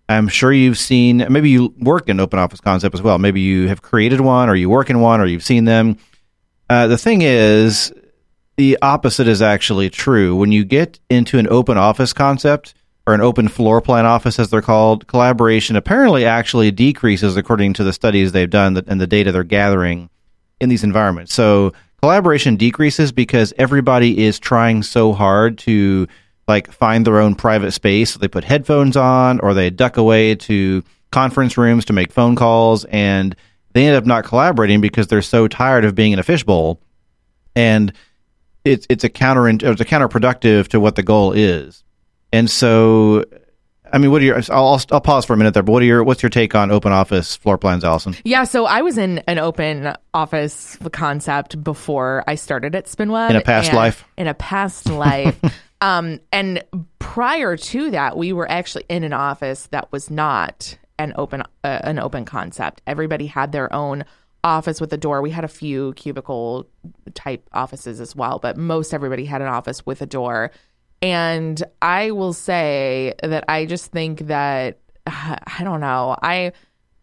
I'm 0.09 0.29
sure 0.29 0.53
you've 0.53 0.79
seen 0.79 1.27
maybe 1.29 1.51
you 1.51 1.75
work 1.79 2.09
in 2.09 2.19
open 2.19 2.39
office 2.39 2.61
concept 2.61 2.95
as 2.95 3.03
well. 3.03 3.19
Maybe 3.19 3.43
you 3.43 3.69
have 3.69 3.83
created 3.83 4.21
one 4.23 4.49
or 4.49 4.55
you 4.55 4.71
work 4.71 4.89
in 4.89 5.01
one 5.01 5.21
or 5.21 5.27
you've 5.27 5.45
seen 5.45 5.67
them. 5.67 5.99
Uh, 6.71 6.87
the 6.87 6.97
thing 6.97 7.23
is, 7.23 7.93
the 8.57 8.79
opposite 8.81 9.29
is 9.29 9.43
actually 9.43 9.91
true. 9.91 10.35
When 10.35 10.51
you 10.51 10.65
get 10.65 10.99
into 11.11 11.39
an 11.39 11.47
open 11.49 11.77
office 11.77 12.13
concept 12.15 12.75
or 13.07 13.15
an 13.15 13.21
open 13.21 13.49
floor 13.49 13.81
plan 13.81 14.05
office, 14.05 14.39
as 14.39 14.51
they're 14.51 14.63
called, 14.63 15.07
collaboration 15.07 15.77
apparently 15.77 16.25
actually 16.25 16.71
decreases 16.71 17.37
according 17.37 17.73
to 17.75 17.85
the 17.85 17.93
studies 17.93 18.33
they've 18.33 18.51
done 18.51 18.77
and 18.87 19.01
the 19.01 19.07
data 19.07 19.31
they're 19.31 19.45
gathering 19.45 20.11
in 20.61 20.69
these 20.69 20.83
environments. 20.83 21.33
So 21.33 21.73
collaboration 22.01 22.57
decreases 22.57 23.13
because 23.13 23.53
everybody 23.59 24.25
is 24.25 24.39
trying 24.39 24.83
so 24.83 25.13
hard 25.13 25.59
to 25.59 26.09
like 26.49 26.71
find 26.73 27.07
their 27.07 27.21
own 27.21 27.35
private 27.35 27.73
space. 27.73 28.15
They 28.15 28.29
put 28.29 28.45
headphones 28.45 28.97
on 28.97 29.41
or 29.41 29.55
they 29.55 29.71
duck 29.71 29.97
away 29.97 30.35
to 30.37 30.83
conference 31.11 31.57
rooms 31.57 31.85
to 31.87 31.93
make 31.93 32.13
phone 32.13 32.37
calls 32.37 32.85
and 32.87 33.37
they 33.73 33.87
end 33.87 33.97
up 33.97 34.07
not 34.07 34.25
collaborating 34.25 34.81
because 34.81 35.07
they're 35.07 35.23
so 35.23 35.49
tired 35.49 35.85
of 35.85 35.95
being 35.95 36.13
in 36.13 36.19
a 36.19 36.23
fishbowl 36.23 36.81
and 37.55 37.93
it's 38.65 38.87
it's 38.91 39.05
a 39.05 39.09
counter 39.09 39.49
it's 39.49 39.81
a 39.81 39.85
counterproductive 39.85 40.69
to 40.69 40.81
what 40.81 40.97
the 40.97 41.03
goal 41.03 41.33
is. 41.33 41.85
And 42.37 42.51
so 42.51 43.25
I 43.93 43.99
mean, 43.99 44.11
what 44.11 44.21
are 44.21 44.25
your? 44.25 44.41
I'll, 44.51 44.81
I'll 44.91 45.01
pause 45.01 45.25
for 45.25 45.33
a 45.33 45.37
minute 45.37 45.55
there. 45.55 45.63
But 45.63 45.73
what 45.73 45.83
are 45.83 45.87
your? 45.87 46.03
What's 46.03 46.23
your 46.23 46.31
take 46.31 46.55
on 46.55 46.71
open 46.71 46.93
office 46.93 47.37
floor 47.37 47.57
plans, 47.57 47.85
Allison? 47.85 48.17
Yeah, 48.25 48.45
so 48.45 48.67
I 48.67 48.83
was 48.83 48.99
in 48.99 49.19
an 49.27 49.39
open 49.39 49.95
office 50.13 50.77
concept 50.93 51.63
before 51.63 52.25
I 52.27 52.35
started 52.35 52.75
at 52.75 52.87
Spinweb. 52.87 53.31
In 53.31 53.37
a 53.37 53.41
past 53.41 53.73
life? 53.73 54.05
In 54.17 54.27
a 54.27 54.35
past 54.35 54.89
life. 54.89 55.39
um, 55.81 56.21
and 56.33 56.65
prior 56.99 57.57
to 57.57 57.91
that, 57.93 58.17
we 58.17 58.33
were 58.33 58.51
actually 58.51 58.85
in 58.89 59.05
an 59.05 59.13
office 59.13 59.69
that 59.69 59.91
was 59.93 60.11
not 60.11 60.77
an 60.99 61.13
open 61.17 61.43
uh, 61.63 61.79
an 61.85 61.99
open 61.99 62.25
concept. 62.25 62.83
Everybody 62.87 63.27
had 63.27 63.53
their 63.53 63.73
own 63.73 64.05
office 64.43 64.81
with 64.81 64.93
a 64.93 64.97
door. 64.97 65.23
We 65.23 65.31
had 65.31 65.45
a 65.45 65.49
few 65.49 65.93
cubicle 65.95 66.69
type 67.15 67.49
offices 67.53 68.01
as 68.01 68.17
well, 68.17 68.39
but 68.41 68.57
most 68.57 68.93
everybody 68.93 69.25
had 69.25 69.43
an 69.43 69.49
office 69.49 69.87
with 69.87 70.03
a 70.03 70.07
door. 70.07 70.51
And 71.03 71.63
I 71.83 72.11
will 72.11 72.33
say 72.33 73.15
that 73.23 73.45
I 73.49 73.67
just 73.67 73.93
think 73.93 74.21
that 74.27 74.79
I 75.07 75.61
don't 75.63 75.81
know. 75.81 76.17
I 76.23 76.53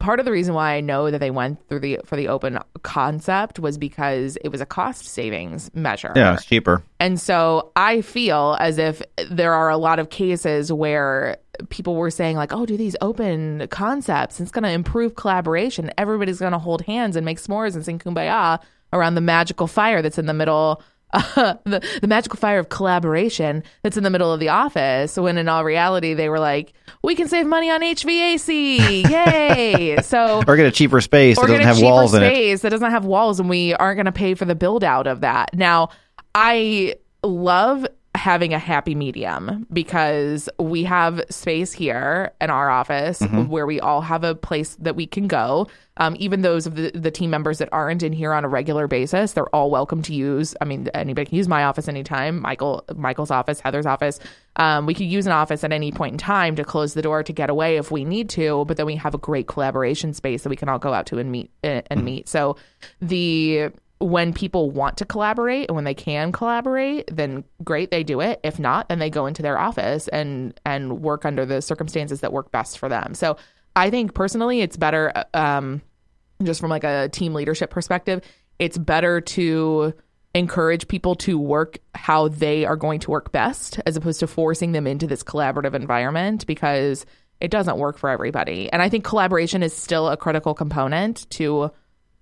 part 0.03 0.19
of 0.19 0.25
the 0.25 0.31
reason 0.33 0.53
why 0.53 0.73
I 0.73 0.81
know 0.81 1.09
that 1.09 1.19
they 1.19 1.31
went 1.31 1.65
through 1.69 1.79
the 1.79 1.99
for 2.03 2.17
the 2.17 2.27
open 2.27 2.59
concept 2.83 3.57
was 3.57 3.77
because 3.77 4.37
it 4.43 4.49
was 4.49 4.59
a 4.59 4.65
cost 4.65 5.05
savings 5.05 5.73
measure. 5.73 6.11
Yeah, 6.15 6.33
it's 6.33 6.45
cheaper. 6.45 6.83
And 6.99 7.19
so 7.19 7.71
I 7.77 8.01
feel 8.01 8.57
as 8.59 8.77
if 8.77 9.01
there 9.31 9.53
are 9.53 9.69
a 9.69 9.77
lot 9.77 9.99
of 9.99 10.09
cases 10.09 10.73
where 10.73 11.37
people 11.69 11.95
were 11.95 12.11
saying 12.11 12.35
like, 12.35 12.51
"Oh, 12.51 12.65
do 12.65 12.75
these 12.75 12.97
open 12.99 13.67
concepts? 13.69 14.41
It's 14.41 14.51
going 14.51 14.63
to 14.63 14.71
improve 14.71 15.15
collaboration. 15.15 15.89
Everybody's 15.97 16.39
going 16.39 16.51
to 16.51 16.59
hold 16.59 16.81
hands 16.81 17.15
and 17.15 17.23
make 17.23 17.39
s'mores 17.39 17.73
and 17.73 17.85
sing 17.85 17.97
kumbaya 17.97 18.59
around 18.91 19.15
the 19.15 19.21
magical 19.21 19.67
fire 19.67 20.01
that's 20.01 20.17
in 20.17 20.25
the 20.25 20.33
middle." 20.33 20.83
Uh, 21.13 21.55
the 21.65 21.81
the 22.01 22.07
magical 22.07 22.37
fire 22.37 22.59
of 22.59 22.69
collaboration 22.69 23.63
that's 23.83 23.97
in 23.97 24.03
the 24.03 24.09
middle 24.09 24.33
of 24.33 24.39
the 24.39 24.49
office. 24.49 25.15
When 25.15 25.37
in 25.37 25.47
all 25.47 25.63
reality, 25.63 26.13
they 26.13 26.27
were 26.29 26.39
like, 26.39 26.73
"We 27.03 27.15
can 27.15 27.27
save 27.27 27.45
money 27.45 27.69
on 27.69 27.81
HVAC, 27.81 29.09
yay!" 29.09 29.97
so 30.01 30.43
Or 30.47 30.55
get 30.55 30.65
a 30.65 30.71
cheaper 30.71 31.01
space 31.01 31.39
that 31.39 31.47
doesn't 31.47 31.61
have 31.61 31.81
walls 31.81 32.13
in 32.13 32.23
it. 32.23 32.33
space 32.33 32.61
that 32.61 32.69
doesn't 32.69 32.91
have 32.91 33.05
walls, 33.05 33.39
and 33.39 33.49
we 33.49 33.73
aren't 33.75 33.97
going 33.97 34.05
to 34.05 34.11
pay 34.11 34.33
for 34.33 34.45
the 34.45 34.55
build 34.55 34.83
out 34.83 35.07
of 35.07 35.21
that. 35.21 35.53
Now, 35.53 35.89
I 36.35 36.95
love 37.23 37.85
having 38.15 38.53
a 38.53 38.59
happy 38.59 38.93
medium 38.93 39.65
because 39.73 40.47
we 40.59 40.83
have 40.83 41.21
space 41.29 41.73
here 41.73 42.31
in 42.39 42.49
our 42.49 42.69
office 42.69 43.21
where 43.49 43.65
we 43.65 43.79
all 43.79 44.01
have 44.01 44.23
a 44.23 44.35
place 44.35 44.75
that 44.75 44.95
we 44.95 45.07
can 45.07 45.27
go. 45.27 45.67
Um, 45.97 46.15
even 46.19 46.41
those 46.41 46.65
of 46.65 46.75
the, 46.75 46.91
the 46.91 47.11
team 47.11 47.29
members 47.29 47.57
that 47.57 47.69
aren't 47.71 48.01
in 48.01 48.13
here 48.13 48.33
on 48.33 48.45
a 48.45 48.47
regular 48.47 48.87
basis, 48.87 49.33
they're 49.33 49.53
all 49.55 49.69
welcome 49.69 50.01
to 50.03 50.13
use. 50.13 50.55
I 50.61 50.65
mean, 50.65 50.87
anybody 50.93 51.27
can 51.27 51.37
use 51.37 51.47
my 51.47 51.63
office 51.63 51.87
anytime. 51.87 52.41
Michael, 52.41 52.83
Michael's 52.95 53.31
office, 53.31 53.59
Heather's 53.59 53.85
office. 53.85 54.19
Um, 54.55 54.85
we 54.85 54.93
could 54.93 55.05
use 55.05 55.25
an 55.25 55.31
office 55.31 55.63
at 55.63 55.71
any 55.71 55.91
point 55.91 56.13
in 56.13 56.17
time 56.17 56.55
to 56.55 56.63
close 56.63 56.93
the 56.93 57.01
door 57.01 57.23
to 57.23 57.33
get 57.33 57.49
away 57.49 57.77
if 57.77 57.91
we 57.91 58.05
need 58.05 58.29
to. 58.29 58.65
But 58.65 58.77
then 58.77 58.85
we 58.85 58.95
have 58.95 59.13
a 59.13 59.19
great 59.19 59.47
collaboration 59.47 60.13
space 60.13 60.43
that 60.43 60.49
we 60.49 60.55
can 60.55 60.69
all 60.69 60.79
go 60.79 60.93
out 60.93 61.07
to 61.07 61.19
and 61.19 61.31
meet 61.31 61.51
and, 61.63 61.83
and 61.87 62.03
meet. 62.03 62.29
So 62.29 62.57
the 63.01 63.71
when 64.03 64.33
people 64.33 64.69
want 64.69 64.97
to 64.97 65.05
collaborate 65.05 65.69
and 65.69 65.75
when 65.75 65.85
they 65.85 65.93
can 65.93 66.31
collaborate, 66.31 67.09
then 67.11 67.43
great, 67.63 67.89
they 67.89 68.03
do 68.03 68.19
it. 68.19 68.39
If 68.43 68.59
not, 68.59 68.89
then 68.89 68.99
they 68.99 69.09
go 69.09 69.25
into 69.25 69.41
their 69.41 69.57
office 69.57 70.07
and 70.09 70.59
and 70.65 71.01
work 71.01 71.25
under 71.25 71.45
the 71.45 71.61
circumstances 71.61 72.21
that 72.21 72.33
work 72.33 72.51
best 72.51 72.77
for 72.77 72.89
them. 72.89 73.13
So 73.13 73.37
I 73.75 73.89
think 73.89 74.13
personally, 74.13 74.61
it's 74.61 74.77
better, 74.77 75.25
um, 75.33 75.81
just 76.43 76.59
from 76.59 76.69
like 76.69 76.83
a 76.83 77.09
team 77.09 77.33
leadership 77.33 77.69
perspective, 77.69 78.21
it's 78.59 78.77
better 78.77 79.21
to 79.21 79.93
encourage 80.35 80.87
people 80.87 81.15
to 81.15 81.37
work 81.37 81.77
how 81.95 82.27
they 82.27 82.65
are 82.65 82.75
going 82.75 82.99
to 82.99 83.11
work 83.11 83.31
best 83.31 83.79
as 83.85 83.95
opposed 83.95 84.19
to 84.19 84.27
forcing 84.27 84.71
them 84.71 84.87
into 84.87 85.07
this 85.07 85.23
collaborative 85.23 85.73
environment 85.75 86.45
because 86.47 87.05
it 87.39 87.51
doesn't 87.51 87.77
work 87.77 87.97
for 87.97 88.09
everybody. 88.09 88.71
And 88.71 88.81
I 88.81 88.89
think 88.89 89.03
collaboration 89.03 89.63
is 89.63 89.73
still 89.73 90.09
a 90.09 90.17
critical 90.17 90.53
component 90.53 91.29
to 91.31 91.71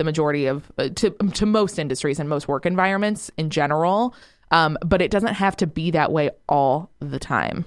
the 0.02 0.06
majority 0.06 0.48
of 0.48 0.72
uh, 0.80 0.90
to 0.96 1.12
to 1.12 1.46
most 1.46 1.78
industries 1.78 2.20
and 2.20 2.28
most 2.28 2.48
work 2.48 2.66
environments 2.66 3.30
in 3.38 3.52
general. 3.52 4.16
Um, 4.50 4.78
but 4.84 5.00
it 5.02 5.12
doesn't 5.12 5.36
have 5.36 5.56
to 5.58 5.68
be 5.68 5.92
that 5.92 6.12
way 6.12 6.32
all 6.50 6.90
the 7.00 7.20
time. 7.20 7.64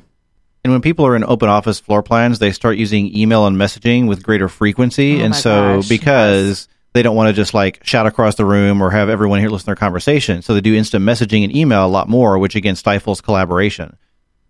And 0.64 0.72
when 0.72 0.82
people 0.82 1.06
are 1.06 1.14
in 1.14 1.22
open 1.24 1.48
office 1.48 1.78
floor 1.78 2.02
plans, 2.02 2.40
they 2.40 2.50
start 2.50 2.76
using 2.76 3.16
email 3.16 3.46
and 3.46 3.56
messaging 3.56 4.08
with 4.08 4.22
greater 4.22 4.48
frequency. 4.48 5.22
Oh 5.22 5.26
and 5.26 5.34
so 5.36 5.76
gosh, 5.76 5.88
because 5.88 6.68
they 6.92 7.02
don't 7.02 7.14
want 7.14 7.28
to 7.28 7.32
just 7.32 7.54
like 7.54 7.84
shout 7.84 8.06
across 8.06 8.34
the 8.34 8.44
room 8.44 8.82
or 8.82 8.90
have 8.90 9.08
everyone 9.08 9.38
here 9.38 9.48
listen 9.48 9.64
to 9.64 9.66
their 9.66 9.76
conversation. 9.76 10.42
So 10.42 10.54
they 10.54 10.60
do 10.60 10.74
instant 10.74 11.04
messaging 11.04 11.44
and 11.44 11.54
email 11.54 11.86
a 11.86 11.88
lot 11.88 12.08
more, 12.08 12.36
which 12.38 12.56
again 12.56 12.74
stifles 12.74 13.20
collaboration. 13.20 13.96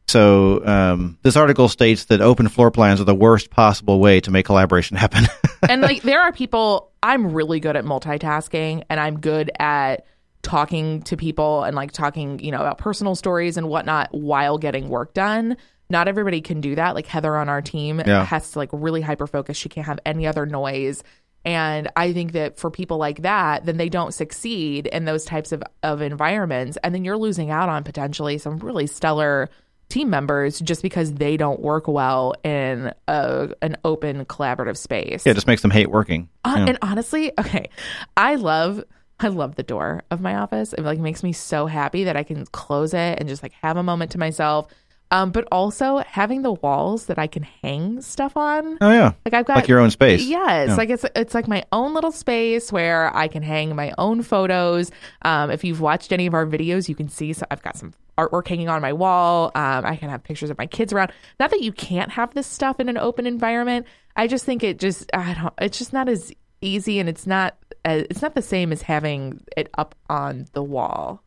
So 0.06 0.64
um, 0.66 1.18
this 1.22 1.36
article 1.36 1.68
states 1.68 2.04
that 2.06 2.20
open 2.20 2.48
floor 2.48 2.70
plans 2.70 3.00
are 3.00 3.04
the 3.04 3.14
worst 3.14 3.50
possible 3.50 3.98
way 3.98 4.20
to 4.20 4.30
make 4.30 4.46
collaboration 4.46 4.96
happen. 4.96 5.24
and 5.68 5.80
like 5.82 6.02
there 6.02 6.20
are 6.20 6.32
people 6.32 6.92
I'm 7.02 7.32
really 7.32 7.58
good 7.60 7.74
at 7.76 7.84
multitasking 7.84 8.84
and 8.90 9.00
I'm 9.00 9.20
good 9.20 9.50
at 9.58 10.06
talking 10.42 11.02
to 11.02 11.16
people 11.16 11.64
and 11.64 11.74
like 11.74 11.90
talking, 11.90 12.38
you 12.38 12.50
know, 12.50 12.60
about 12.60 12.78
personal 12.78 13.14
stories 13.14 13.56
and 13.56 13.68
whatnot 13.68 14.08
while 14.12 14.58
getting 14.58 14.88
work 14.88 15.14
done. 15.14 15.56
Not 15.90 16.06
everybody 16.06 16.42
can 16.42 16.60
do 16.60 16.74
that. 16.74 16.94
Like 16.94 17.06
Heather 17.06 17.36
on 17.36 17.48
our 17.48 17.62
team 17.62 18.00
Yeah. 18.04 18.24
has 18.24 18.52
to 18.52 18.58
like 18.58 18.68
really 18.72 19.00
hyper 19.00 19.26
focus. 19.26 19.56
She 19.56 19.68
can't 19.68 19.86
have 19.86 20.00
any 20.04 20.26
other 20.26 20.44
noise. 20.44 21.02
And 21.46 21.90
I 21.96 22.12
think 22.12 22.32
that 22.32 22.58
for 22.58 22.70
people 22.70 22.96
like 22.98 23.22
that, 23.22 23.66
then 23.66 23.76
they 23.76 23.88
don't 23.90 24.12
succeed 24.14 24.86
in 24.86 25.04
those 25.04 25.24
types 25.26 25.52
of, 25.52 25.62
of 25.82 26.00
environments. 26.02 26.78
And 26.82 26.94
then 26.94 27.04
you're 27.04 27.18
losing 27.18 27.50
out 27.50 27.68
on 27.68 27.84
potentially 27.84 28.38
some 28.38 28.58
really 28.58 28.86
stellar 28.86 29.50
team 29.88 30.10
members 30.10 30.60
just 30.60 30.82
because 30.82 31.12
they 31.14 31.36
don't 31.36 31.60
work 31.60 31.86
well 31.88 32.34
in 32.42 32.92
a, 33.08 33.50
an 33.62 33.76
open 33.84 34.24
collaborative 34.24 34.76
space. 34.76 35.24
yeah, 35.26 35.32
it 35.32 35.34
just 35.34 35.46
makes 35.46 35.62
them 35.62 35.70
hate 35.70 35.90
working. 35.90 36.28
Uh, 36.44 36.54
Yeah. 36.56 36.64
And 36.68 36.78
honestly, 36.82 37.32
okay, 37.38 37.68
I 38.16 38.34
love 38.36 38.82
I 39.20 39.28
love 39.28 39.54
the 39.54 39.62
door 39.62 40.02
of 40.10 40.20
my 40.20 40.34
office. 40.34 40.72
It 40.72 40.82
like 40.82 40.98
makes 40.98 41.22
me 41.22 41.32
so 41.32 41.66
happy 41.66 42.04
that 42.04 42.16
I 42.16 42.24
can 42.24 42.46
close 42.46 42.92
it 42.94 43.18
and 43.20 43.28
just 43.28 43.42
like 43.42 43.52
have 43.62 43.76
a 43.76 43.82
moment 43.82 44.10
to 44.12 44.18
myself. 44.18 44.66
Um, 45.10 45.30
but 45.30 45.46
also 45.52 45.98
having 45.98 46.42
the 46.42 46.52
walls 46.52 47.06
that 47.06 47.18
I 47.20 47.28
can 47.28 47.44
hang 47.62 48.00
stuff 48.00 48.36
on. 48.36 48.78
Oh 48.80 48.90
yeah, 48.90 49.12
Like 49.24 49.34
I've 49.34 49.44
got 49.44 49.56
like 49.56 49.68
your 49.68 49.78
own 49.78 49.90
space. 49.90 50.24
Yes, 50.24 50.68
Yeah. 50.70 50.74
like 50.74 50.90
it's 50.90 51.04
it's 51.14 51.34
like 51.34 51.46
my 51.46 51.62
own 51.70 51.94
little 51.94 52.10
space 52.10 52.72
where 52.72 53.14
I 53.14 53.28
can 53.28 53.42
hang 53.42 53.76
my 53.76 53.92
own 53.96 54.22
photos. 54.22 54.90
Um, 55.22 55.50
if 55.50 55.62
you've 55.62 55.80
watched 55.80 56.12
any 56.12 56.26
of 56.26 56.34
our 56.34 56.46
videos, 56.46 56.88
you 56.88 56.96
can 56.96 57.08
see 57.08 57.32
so 57.32 57.46
I've 57.50 57.62
got 57.62 57.76
some 57.76 57.92
artwork 58.18 58.48
hanging 58.48 58.68
on 58.68 58.80
my 58.82 58.92
wall. 58.92 59.52
Um, 59.54 59.84
I 59.84 59.94
can 59.96 60.08
have 60.08 60.24
pictures 60.24 60.50
of 60.50 60.58
my 60.58 60.66
kids 60.66 60.92
around. 60.92 61.12
Not 61.38 61.50
that 61.50 61.60
you 61.60 61.70
can't 61.72 62.10
have 62.12 62.34
this 62.34 62.46
stuff 62.48 62.80
in 62.80 62.88
an 62.88 62.96
open 62.98 63.26
environment. 63.26 63.86
I 64.16 64.26
just 64.26 64.44
think 64.44 64.64
it 64.64 64.80
just 64.80 65.10
I 65.14 65.34
don't. 65.34 65.54
It's 65.60 65.78
just 65.78 65.92
not 65.92 66.08
as 66.08 66.32
easy, 66.60 66.98
and 66.98 67.08
it's 67.08 67.26
not 67.26 67.56
uh, 67.84 68.02
it's 68.10 68.22
not 68.22 68.34
the 68.34 68.42
same 68.42 68.72
as 68.72 68.82
having 68.82 69.44
it 69.56 69.68
up 69.78 69.94
on 70.08 70.46
the 70.54 70.62
wall. 70.62 71.22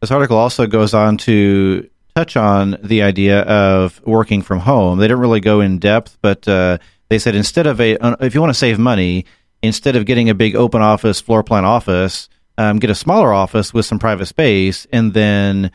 This 0.00 0.10
article 0.10 0.36
also 0.38 0.66
goes 0.66 0.94
on 0.94 1.16
to 1.18 1.88
touch 2.14 2.36
on 2.36 2.76
the 2.82 3.02
idea 3.02 3.40
of 3.42 4.00
working 4.04 4.42
from 4.42 4.60
home. 4.60 4.98
They 4.98 5.08
didn't 5.08 5.20
really 5.20 5.40
go 5.40 5.60
in 5.60 5.78
depth, 5.78 6.18
but 6.20 6.46
uh, 6.46 6.78
they 7.08 7.18
said 7.18 7.34
instead 7.34 7.66
of 7.66 7.80
a, 7.80 7.96
if 8.24 8.34
you 8.34 8.40
want 8.40 8.52
to 8.52 8.58
save 8.58 8.78
money, 8.78 9.24
instead 9.62 9.96
of 9.96 10.06
getting 10.06 10.28
a 10.28 10.34
big 10.34 10.54
open 10.56 10.82
office 10.82 11.20
floor 11.20 11.42
plan 11.42 11.64
office, 11.64 12.28
um, 12.58 12.78
get 12.78 12.90
a 12.90 12.94
smaller 12.94 13.32
office 13.32 13.72
with 13.72 13.86
some 13.86 13.98
private 13.98 14.26
space, 14.26 14.86
and 14.92 15.14
then 15.14 15.70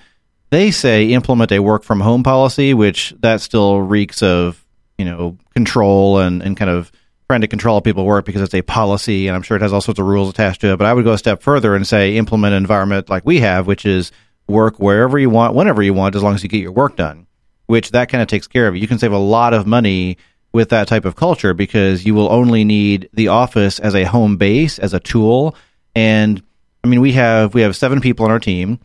they 0.50 0.72
say 0.72 1.08
implement 1.08 1.52
a 1.52 1.60
work 1.60 1.84
from 1.84 2.00
home 2.00 2.24
policy, 2.24 2.74
which 2.74 3.14
that 3.20 3.42
still 3.42 3.82
reeks 3.82 4.22
of 4.22 4.64
you 4.98 5.06
know 5.06 5.38
control 5.54 6.20
and 6.20 6.42
and 6.42 6.56
kind 6.56 6.70
of 6.70 6.92
trying 7.28 7.42
to 7.42 7.48
control 7.48 7.82
people 7.82 8.06
work 8.06 8.26
because 8.26 8.42
it's 8.42 8.54
a 8.54 8.62
policy, 8.62 9.28
and 9.28 9.36
I'm 9.36 9.42
sure 9.42 9.58
it 9.58 9.64
has 9.64 9.74
all 9.74 9.82
sorts 9.82 10.00
of 10.00 10.06
rules 10.06 10.30
attached 10.30 10.62
to 10.62 10.74
it. 10.74 10.78
But 10.78 10.88
I 10.88 10.94
would 10.94 11.04
go 11.04 11.14
a 11.14 11.18
step 11.18 11.42
further 11.42 11.76
and 11.76 11.86
say 11.86 12.16
implement 12.16 12.54
an 12.54 12.58
environment 12.58 13.10
like 13.10 13.26
we 13.26 13.40
have, 13.40 13.68
which 13.68 13.86
is 13.86 14.12
work 14.48 14.80
wherever 14.80 15.18
you 15.20 15.30
want, 15.30 15.54
whenever 15.54 15.82
you 15.82 15.94
want, 15.94 16.16
as 16.16 16.24
long 16.24 16.36
as 16.36 16.44
you 16.44 16.50
get 16.50 16.62
your 16.62 16.72
work 16.72 16.96
done. 16.96 17.28
Which 17.66 17.92
that 17.92 18.10
kind 18.10 18.22
of 18.22 18.28
takes 18.28 18.48
care 18.48 18.68
of 18.68 18.76
it. 18.76 18.80
You 18.80 18.88
can 18.88 19.00
save 19.00 19.12
a 19.12 19.18
lot 19.18 19.54
of 19.54 19.68
money 19.68 20.18
with 20.54 20.70
that 20.70 20.88
type 20.88 21.06
of 21.06 21.16
culture 21.16 21.54
because 21.54 22.06
you 22.06 22.16
will 22.16 22.32
only 22.32 22.64
need 22.64 23.10
the 23.14 23.28
office 23.28 23.80
as 23.80 23.94
a 23.94 24.06
home 24.06 24.38
base, 24.38 24.80
as 24.80 24.94
a 24.94 25.00
tool. 25.00 25.56
And 25.96 26.42
I 26.84 26.88
mean, 26.88 27.02
we 27.02 27.14
have 27.14 27.54
we 27.54 27.62
have 27.62 27.76
seven 27.76 28.00
people 28.00 28.26
on 28.26 28.32
our 28.32 28.40
team, 28.40 28.80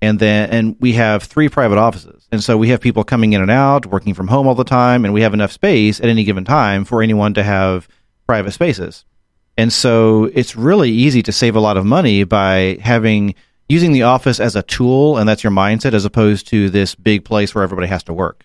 and 0.00 0.18
then 0.18 0.50
and 0.50 0.76
we 0.78 0.92
have 0.92 1.24
three 1.24 1.48
private 1.48 1.78
offices, 1.78 2.28
and 2.30 2.42
so 2.42 2.56
we 2.56 2.68
have 2.68 2.80
people 2.80 3.02
coming 3.02 3.32
in 3.32 3.42
and 3.42 3.50
out, 3.50 3.86
working 3.86 4.14
from 4.14 4.28
home 4.28 4.46
all 4.46 4.54
the 4.54 4.64
time, 4.64 5.04
and 5.04 5.12
we 5.12 5.22
have 5.22 5.34
enough 5.34 5.50
space 5.50 5.98
at 5.98 6.06
any 6.06 6.24
given 6.24 6.44
time 6.44 6.84
for 6.84 7.02
anyone 7.02 7.34
to 7.34 7.42
have 7.42 7.88
private 8.26 8.52
spaces. 8.52 9.04
And 9.56 9.72
so 9.72 10.30
it's 10.34 10.54
really 10.54 10.90
easy 10.90 11.20
to 11.24 11.32
save 11.32 11.56
a 11.56 11.60
lot 11.60 11.76
of 11.76 11.84
money 11.84 12.22
by 12.22 12.78
having 12.80 13.34
using 13.68 13.92
the 13.92 14.02
office 14.02 14.40
as 14.40 14.56
a 14.56 14.62
tool, 14.62 15.18
and 15.18 15.28
that's 15.28 15.44
your 15.44 15.52
mindset, 15.52 15.94
as 15.94 16.04
opposed 16.04 16.48
to 16.48 16.70
this 16.70 16.94
big 16.94 17.24
place 17.24 17.54
where 17.54 17.64
everybody 17.64 17.88
has 17.88 18.02
to 18.04 18.14
work. 18.14 18.44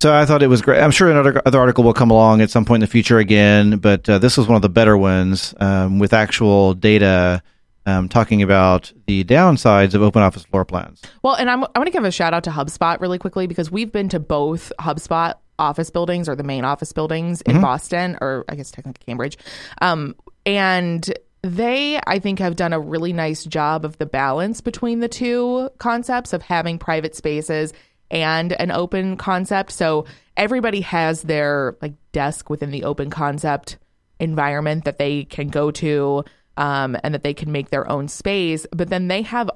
So 0.00 0.14
I 0.14 0.26
thought 0.26 0.42
it 0.42 0.48
was 0.48 0.60
great. 0.60 0.82
I'm 0.82 0.90
sure 0.90 1.10
another 1.10 1.40
other 1.46 1.58
article 1.58 1.82
will 1.82 1.94
come 1.94 2.10
along 2.10 2.42
at 2.42 2.50
some 2.50 2.64
point 2.64 2.82
in 2.82 2.86
the 2.86 2.90
future 2.90 3.18
again, 3.18 3.78
but 3.78 4.08
uh, 4.08 4.18
this 4.18 4.36
was 4.36 4.46
one 4.46 4.56
of 4.56 4.62
the 4.62 4.68
better 4.68 4.98
ones 4.98 5.54
um, 5.60 5.98
with 5.98 6.12
actual 6.12 6.74
data 6.74 7.42
um, 7.86 8.08
talking 8.08 8.42
about 8.42 8.92
the 9.06 9.24
downsides 9.24 9.94
of 9.94 10.02
open 10.02 10.22
office 10.22 10.44
floor 10.44 10.64
plans. 10.64 11.00
Well, 11.22 11.34
and 11.36 11.48
I'm, 11.48 11.64
I 11.64 11.78
want 11.78 11.86
to 11.86 11.90
give 11.90 12.04
a 12.04 12.10
shout 12.10 12.34
out 12.34 12.44
to 12.44 12.50
HubSpot 12.50 13.00
really 13.00 13.18
quickly 13.18 13.46
because 13.46 13.70
we've 13.70 13.92
been 13.92 14.10
to 14.10 14.20
both 14.20 14.72
HubSpot 14.78 15.34
office 15.58 15.88
buildings 15.88 16.28
or 16.28 16.34
the 16.34 16.42
main 16.42 16.64
office 16.64 16.92
buildings 16.92 17.40
in 17.42 17.60
Boston, 17.60 18.18
or 18.20 18.44
I 18.48 18.56
guess 18.56 18.70
technically 18.70 19.04
Cambridge. 19.06 19.38
Um, 19.80 20.16
and 20.44 21.10
they, 21.44 22.00
I 22.06 22.20
think, 22.20 22.38
have 22.38 22.56
done 22.56 22.72
a 22.72 22.80
really 22.80 23.12
nice 23.12 23.44
job 23.44 23.84
of 23.84 23.98
the 23.98 24.06
balance 24.06 24.62
between 24.62 25.00
the 25.00 25.08
two 25.08 25.68
concepts 25.76 26.32
of 26.32 26.40
having 26.40 26.78
private 26.78 27.14
spaces 27.14 27.74
and 28.10 28.54
an 28.54 28.70
open 28.70 29.18
concept. 29.18 29.70
So 29.70 30.06
everybody 30.38 30.80
has 30.80 31.20
their 31.20 31.76
like 31.82 31.92
desk 32.12 32.48
within 32.48 32.70
the 32.70 32.84
open 32.84 33.10
concept 33.10 33.76
environment 34.18 34.86
that 34.86 34.96
they 34.96 35.24
can 35.24 35.48
go 35.48 35.70
to 35.72 36.24
um, 36.56 36.96
and 37.04 37.12
that 37.12 37.22
they 37.22 37.34
can 37.34 37.52
make 37.52 37.68
their 37.68 37.90
own 37.90 38.08
space. 38.08 38.66
But 38.72 38.88
then 38.88 39.08
they 39.08 39.20
have 39.22 39.50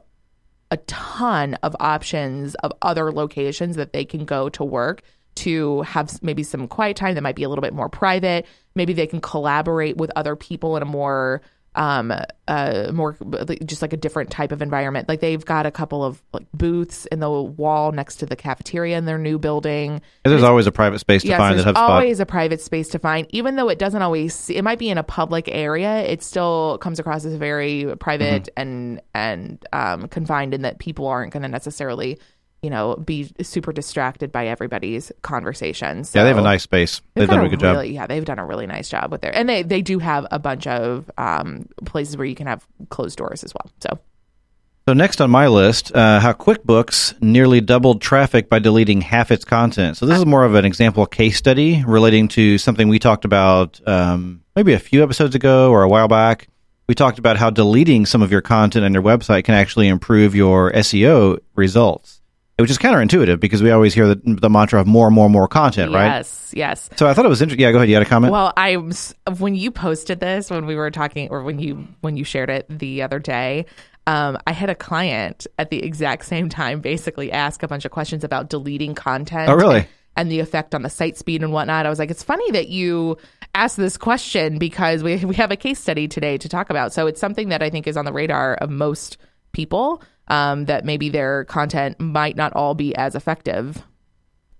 a 0.71 0.77
ton 0.77 1.55
of 1.63 1.75
options 1.81 2.55
of 2.57 2.71
other 2.83 3.11
locations 3.11 3.77
that 3.77 3.95
they 3.95 4.05
can 4.05 4.27
go 4.27 4.51
to 4.51 4.63
work 4.63 5.01
to 5.37 5.81
have 5.83 6.23
maybe 6.23 6.43
some 6.43 6.69
quiet 6.69 6.99
time 6.99 7.15
that 7.15 7.23
might 7.23 7.37
be 7.37 7.45
a 7.45 7.49
little 7.49 7.63
bit 7.63 7.73
more 7.73 7.89
private. 7.89 8.45
Maybe 8.75 8.93
they 8.93 9.07
can 9.07 9.23
collaborate 9.23 9.97
with 9.97 10.11
other 10.17 10.37
people 10.37 10.77
in 10.77 10.83
a 10.83 10.87
more 10.87 11.41
um 11.79 12.13
uh 12.49 12.91
more 12.93 13.17
just 13.65 13.81
like 13.81 13.93
a 13.93 13.97
different 13.97 14.31
type 14.31 14.53
of 14.53 14.61
environment 14.61 15.09
like 15.09 15.21
they've 15.21 15.45
got 15.45 15.65
a 15.65 15.71
couple 15.71 16.05
of 16.05 16.23
like 16.33 16.47
booths 16.53 17.07
in 17.07 17.21
the 17.21 17.31
wall 17.31 17.93
next 17.93 18.17
to 18.17 18.27
the 18.27 18.37
cafeteria 18.37 18.99
in 18.99 19.05
their 19.07 19.19
new 19.19 19.39
building 19.39 20.03
There's 20.25 20.43
always 20.43 20.67
a 20.67 20.73
private 20.73 20.99
space 20.99 21.23
to 21.23 21.29
yes, 21.29 21.39
find 21.39 21.59
there's 21.59 21.77
always 21.77 22.21
a 22.21 22.27
private 22.27 22.61
space 22.61 22.89
to 22.89 22.99
find, 22.99 23.27
even 23.31 23.57
though 23.57 23.69
it 23.69 23.79
doesn't 23.79 24.03
always. 24.03 24.51
It 24.51 24.63
might 24.63 24.79
be 24.79 24.91
in 24.91 24.99
a 24.99 25.03
public 25.03 25.49
area. 25.49 26.03
It 26.03 26.23
still 26.23 26.79
comes 26.79 26.99
across 26.99 27.25
as 27.25 27.35
very 27.35 27.95
private 27.99 28.29
Mm-hmm. 28.29 28.61
and 28.61 29.03
and 29.15 29.65
um, 29.73 30.09
confined, 30.09 30.55
in 30.55 30.63
that 30.63 30.79
people 30.79 31.07
aren't 31.07 31.33
going 31.33 31.43
to 31.43 31.49
necessarily, 31.49 32.19
you 32.63 32.71
know, 32.71 32.97
be 32.97 33.31
super 33.43 33.73
distracted 33.73 34.33
by 34.33 34.47
everybody's 34.49 35.13
conversations. 35.23 36.13
yeah, 36.15 36.23
they 36.25 36.29
have 36.29 36.39
a 36.39 36.43
nice 36.43 36.63
space. 36.63 37.01
they've 37.15 37.23
They've 37.23 37.29
done 37.29 37.39
done 37.39 37.47
a 37.47 37.51
good 37.51 37.61
job. 37.61 37.85
Yeah, 37.85 38.07
they've 38.07 38.25
done 38.25 38.39
a 38.39 38.47
really 38.47 38.67
nice 38.67 38.89
job 38.89 39.13
with 39.13 39.21
their, 39.21 39.35
and 39.35 39.49
they 39.49 39.63
they 39.63 39.83
do 39.83 39.99
have 39.99 40.27
a 40.31 40.39
bunch 40.39 40.67
of 40.67 41.11
um, 41.19 41.69
places 41.85 42.17
where 42.17 42.27
you 42.27 42.35
can 42.35 42.47
have 42.47 42.67
closed 42.89 43.19
doors 43.19 43.45
as 43.45 43.53
well. 43.55 43.71
So 43.81 43.99
So 44.89 44.95
next 44.95 45.21
on 45.21 45.31
my 45.31 45.47
list, 45.49 45.95
uh, 45.95 46.19
how 46.19 46.33
QuickBooks 46.33 47.21
nearly 47.23 47.61
doubled 47.61 48.01
traffic 48.01 48.49
by 48.49 48.59
deleting 48.59 49.03
half 49.03 49.31
its 49.31 49.45
content. 49.45 49.97
So 49.99 50.07
this 50.07 50.19
is 50.19 50.27
more 50.27 50.45
of 50.45 50.55
an 50.55 50.65
example 50.65 51.05
case 51.07 51.37
study 51.37 51.85
relating 51.85 52.27
to 52.29 52.59
something 52.59 52.89
we 52.89 52.99
talked 52.99 53.25
about 53.25 53.81
um, 53.87 54.43
maybe 54.57 54.73
a 54.73 54.79
few 54.79 55.03
episodes 55.03 55.35
ago 55.35 55.71
or 55.71 55.83
a 55.83 55.89
while 55.89 56.09
back. 56.09 56.49
We 56.89 56.95
talked 56.95 57.19
about 57.19 57.37
how 57.37 57.51
deleting 57.51 58.07
some 58.07 58.23
of 58.23 58.33
your 58.33 58.41
content 58.41 58.85
on 58.87 58.95
your 58.95 59.03
website 59.03 59.45
can 59.45 59.55
actually 59.55 59.89
improve 59.89 60.35
your 60.35 60.73
SEO 60.73 61.39
results, 61.55 62.18
which 62.59 62.71
is 62.71 62.79
counterintuitive 62.79 63.41
because 63.41 63.63
we 63.63 63.71
always 63.71 63.95
hear 63.95 64.09
the, 64.09 64.21
the 64.25 64.51
mantra 64.51 64.81
of 64.81 64.87
more, 64.87 65.07
and 65.07 65.15
more, 65.15 65.29
more 65.29 65.47
content, 65.47 65.93
right? 65.93 66.07
Yes, 66.07 66.53
yes. 66.55 66.91
So 66.97 67.07
I 67.07 67.15
thought 67.15 67.25
it 67.25 67.29
was 67.29 67.41
interesting. 67.41 67.63
Yeah, 67.63 67.71
go 67.73 67.79
ahead. 67.79 67.89
You 67.89 67.95
had 67.95 68.03
a 68.03 68.09
comment? 68.09 68.33
Well, 68.33 68.53
I 68.57 68.77
was 68.77 69.15
when 69.39 69.55
you 69.55 69.71
posted 69.71 70.21
this 70.21 70.51
when 70.51 70.67
we 70.67 70.75
were 70.75 70.91
talking, 70.91 71.29
or 71.31 71.43
when 71.43 71.59
you 71.59 71.87
when 72.01 72.17
you 72.17 72.25
shared 72.25 72.51
it 72.51 72.67
the 72.69 73.03
other 73.03 73.19
day. 73.19 73.67
Um, 74.07 74.39
I 74.47 74.53
had 74.53 74.71
a 74.71 74.75
client 74.75 75.47
at 75.59 75.69
the 75.69 75.85
exact 75.85 76.25
same 76.25 76.49
time 76.49 76.81
basically 76.81 77.31
ask 77.31 77.63
a 77.63 77.69
bunch 77.69 77.85
of 77.85 77.91
questions 77.91 78.25
about 78.25 78.49
deleting 78.49 78.95
content. 78.95 79.51
Oh, 79.51 79.55
really? 79.55 79.81
And, 79.81 79.89
and 80.17 80.33
the 80.33 80.41
effect 80.41 80.75
on 80.75 80.81
the 80.81 80.89
site 80.89 81.19
speed 81.19 81.43
and 81.43 81.53
whatnot. 81.53 81.85
I 81.85 81.91
was 81.91 81.99
like, 81.99 82.11
it's 82.11 82.23
funny 82.23 82.51
that 82.53 82.69
you 82.69 83.19
asked 83.55 83.77
this 83.77 83.99
question 83.99 84.59
because 84.59 85.03
we 85.03 85.25
we 85.25 85.35
have 85.37 85.51
a 85.51 85.57
case 85.57 85.79
study 85.79 86.09
today 86.09 86.39
to 86.39 86.49
talk 86.49 86.71
about. 86.71 86.93
So 86.93 87.07
it's 87.07 87.21
something 87.21 87.51
that 87.51 87.63
I 87.63 87.71
think 87.71 87.87
is 87.87 87.97
on 87.97 88.05
the 88.05 88.13
radar 88.13 88.55
of 88.55 88.71
most 88.71 89.19
people. 89.53 90.03
Um, 90.29 90.67
that 90.67 90.85
maybe 90.85 91.09
their 91.09 91.45
content 91.47 91.99
might 91.99 92.37
not 92.37 92.53
all 92.53 92.75
be 92.75 92.95
as 92.95 93.15
effective. 93.15 93.83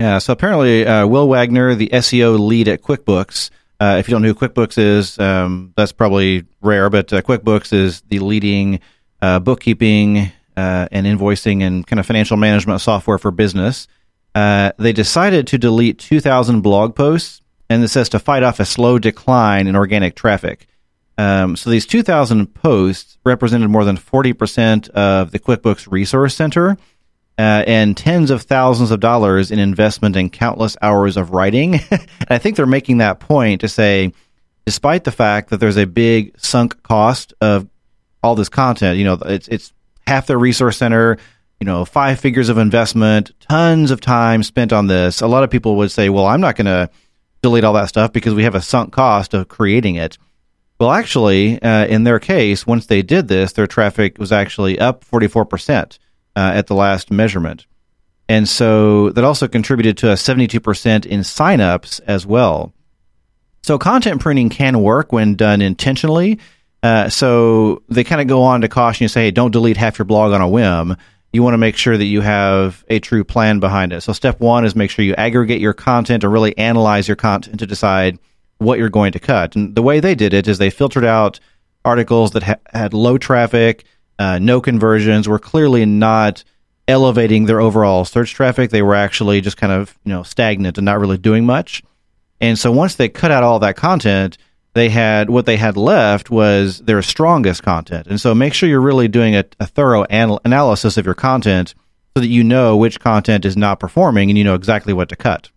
Yeah, 0.01 0.19
so 0.19 0.33
apparently, 0.33 0.87
uh, 0.87 1.07
Will 1.07 1.29
Wagner, 1.29 1.75
the 1.75 1.89
SEO 1.93 2.39
lead 2.39 2.69
at 2.69 2.83
QuickBooks, 2.83 3.51
uh, 3.81 3.97
if 3.99 4.09
you 4.09 4.13
don't 4.13 4.23
know 4.23 4.29
who 4.29 4.35
QuickBooks 4.35 4.79
is, 4.79 5.19
um, 5.19 5.73
that's 5.77 5.93
probably 5.93 6.45
rare, 6.61 6.89
but 6.89 7.13
uh, 7.13 7.21
QuickBooks 7.21 7.73
is 7.73 8.01
the 8.03 8.21
leading 8.21 8.81
uh, 9.21 9.41
bookkeeping 9.41 10.33
uh, 10.57 10.89
and 10.93 11.07
invoicing 11.07 11.63
and 11.63 11.87
kind 11.87 11.99
of 11.99 12.07
financial 12.07 12.37
management 12.37 12.81
software 12.81 13.19
for 13.19 13.33
business. 13.33 13.89
Uh, 14.35 14.71
they 14.79 14.93
decided 14.93 15.49
to 15.49 15.59
delete 15.59 15.99
2,000 15.99 16.61
blog 16.61 16.95
posts, 16.95 17.41
and 17.69 17.83
this 17.83 17.93
says 17.93 18.09
to 18.11 18.21
fight 18.21 18.45
off 18.45 18.61
a 18.61 18.65
slow 18.65 18.99
decline 18.99 19.67
in 19.67 19.75
organic 19.75 20.15
traffic. 20.15 20.68
Um, 21.19 21.57
so 21.57 21.69
these 21.69 21.85
2,000 21.85 22.55
posts 22.55 23.19
represented 23.25 23.69
more 23.69 23.85
than 23.85 23.99
40% 23.99 24.89
of 24.91 25.33
the 25.33 25.39
QuickBooks 25.39 25.91
Resource 25.91 26.35
Center. 26.35 26.79
Uh, 27.37 27.63
and 27.69 27.97
tens 27.97 28.33
of 28.33 28.43
thousands 28.43 28.91
of 28.91 28.99
dollars 28.99 29.53
in 29.53 29.61
investment 29.61 30.17
and 30.17 30.33
countless 30.33 30.77
hours 30.83 31.17
of 31.17 31.31
writing. 31.31 31.75
and 31.91 32.07
I 32.29 32.39
think 32.39 32.57
they're 32.57 32.67
making 32.67 32.99
that 32.99 33.21
point 33.21 33.61
to 33.61 33.69
say, 33.69 34.13
despite 34.67 35.05
the 35.05 35.13
fact 35.13 35.51
that 35.51 35.59
there's 35.59 35.77
a 35.77 35.87
big 35.87 36.37
sunk 36.41 36.83
cost 36.83 37.35
of 37.41 37.69
all 38.25 38.35
this 38.35 38.49
content, 38.49 38.99
you 38.99 39.05
know, 39.05 39.19
it's 39.25 39.47
it's 39.47 39.73
half 40.05 40.27
their 40.27 40.39
resource 40.39 40.79
center, 40.79 41.17
you 41.61 41.65
know, 41.65 41.85
five 41.85 42.19
figures 42.19 42.49
of 42.49 42.59
investment, 42.59 43.31
tons 43.41 43.93
of 43.93 44.01
time 44.01 44.43
spent 44.43 44.73
on 44.73 44.89
this. 44.89 45.21
A 45.21 45.29
lot 45.29 45.45
of 45.45 45.51
people 45.51 45.77
would 45.77 45.93
say, 45.93 46.09
well, 46.09 46.27
I'm 46.27 46.41
not 46.41 46.57
going 46.57 46.67
to 46.67 46.91
delete 47.41 47.63
all 47.63 47.75
that 47.75 47.89
stuff 47.89 48.13
because 48.13 48.35
we 48.35 48.43
have 48.43 48.57
a 48.57 48.61
sunk 48.61 48.93
cost 48.93 49.33
of 49.33 49.47
creating 49.47 49.95
it. 49.95 50.19
Well, 50.79 50.93
actually, 50.93 51.61
uh, 51.61 51.87
in 51.87 52.05
their 52.05 52.21
case, 52.21 52.67
once 52.67 52.87
they 52.87 53.03
did 53.03 53.27
this, 53.29 53.53
their 53.53 53.67
traffic 53.67 54.19
was 54.19 54.31
actually 54.31 54.79
up 54.79 55.05
44% 55.05 55.99
uh, 56.37 56.53
at 56.55 56.69
the 56.69 56.75
last 56.75 57.11
measurement. 57.11 57.67
And 58.29 58.49
so 58.49 59.11
that 59.11 59.25
also 59.25 59.49
contributed 59.49 59.97
to 59.99 60.11
a 60.11 60.15
72% 60.15 61.07
in 61.07 61.21
signups 61.21 62.01
as 62.07 62.27
well. 62.27 62.73
So 63.63 63.79
content 63.79 64.21
pruning 64.21 64.51
can 64.51 64.83
work 64.83 65.13
when 65.13 65.35
done 65.35 65.63
intentionally. 65.63 66.39
Uh, 66.83 67.09
so 67.09 67.83
they 67.89 68.05
kind 68.05 68.21
of 68.21 68.29
go 68.29 68.43
on 68.43 68.61
to 68.61 68.69
caution 68.69 69.05
you 69.05 69.09
say, 69.09 69.25
hey, 69.25 69.31
don't 69.33 69.51
delete 69.51 69.77
half 69.77 69.99
your 69.99 70.05
blog 70.05 70.33
on 70.33 70.41
a 70.41 70.49
whim. 70.49 70.97
You 71.33 71.43
want 71.43 71.55
to 71.55 71.59
make 71.59 71.77
sure 71.77 71.97
that 71.97 72.05
you 72.05 72.21
have 72.21 72.85
a 72.89 73.01
true 73.01 73.25
plan 73.25 73.59
behind 73.59 73.93
it. 73.93 74.03
So 74.03 74.13
step 74.13 74.41
one 74.41 74.65
is 74.65 74.77
make 74.77 74.91
sure 74.91 75.05
you 75.05 75.15
aggregate 75.17 75.61
your 75.61 75.75
content 75.75 76.23
or 76.23 76.31
really 76.31 76.57
analyze 76.57 77.09
your 77.09 77.17
content 77.17 77.59
to 77.59 77.67
decide 77.67 78.19
what 78.59 78.79
you're 78.79 78.89
going 78.89 79.13
to 79.13 79.21
cut. 79.21 79.57
And 79.57 79.75
the 79.75 79.83
way 79.83 80.01
they 80.01 80.15
did 80.15 80.35
it 80.35 80.49
is 80.49 80.59
they 80.59 80.71
filtered 80.71 81.05
out 81.05 81.41
articles 81.85 82.33
that 82.33 82.43
ha- 82.43 82.57
had 82.73 82.93
low 82.93 83.19
traffic, 83.19 83.85
uh, 84.19 84.39
no 84.39 84.61
conversions, 84.61 85.29
were 85.29 85.39
clearly 85.39 85.87
not 85.87 86.45
elevating 86.87 87.47
their 87.47 87.61
overall 87.61 88.05
search 88.05 88.35
traffic. 88.35 88.71
They 88.71 88.83
were 88.83 88.95
actually 88.95 89.41
just 89.41 89.57
kind 89.57 89.73
of 89.73 89.97
you 90.05 90.13
know 90.13 90.23
stagnant 90.23 90.79
and 90.79 90.85
not 90.85 90.99
really 90.99 91.19
doing 91.19 91.47
much. 91.47 91.83
And 92.41 92.59
so 92.59 92.71
once 92.71 92.95
they 92.95 93.09
cut 93.09 93.31
out 93.31 93.43
all 93.43 93.59
that 93.61 93.77
content, 93.77 94.39
they 94.75 94.89
had 94.89 95.29
what 95.29 95.47
they 95.47 95.57
had 95.57 95.77
left 95.77 96.31
was 96.31 96.79
their 96.81 97.03
strongest 97.03 97.63
content. 97.63 98.07
And 98.07 98.21
so 98.21 98.35
make 98.35 98.55
sure 98.55 98.69
you're 98.69 98.81
really 98.81 99.09
doing 99.09 99.35
a, 99.35 99.45
a 99.59 99.67
thorough 99.67 100.07
anal- 100.11 100.41
analysis 100.45 100.97
of 100.97 101.05
your 101.05 101.15
content 101.15 101.75
so 102.17 102.21
that 102.21 102.29
you 102.29 102.45
know 102.45 102.77
which 102.77 103.01
content 103.01 103.45
is 103.45 103.57
not 103.57 103.81
performing 103.81 104.31
and 104.31 104.39
you 104.39 104.45
know 104.45 104.55
exactly 104.55 104.93
what 104.93 105.09
to 105.09 105.17
cut. 105.17 105.51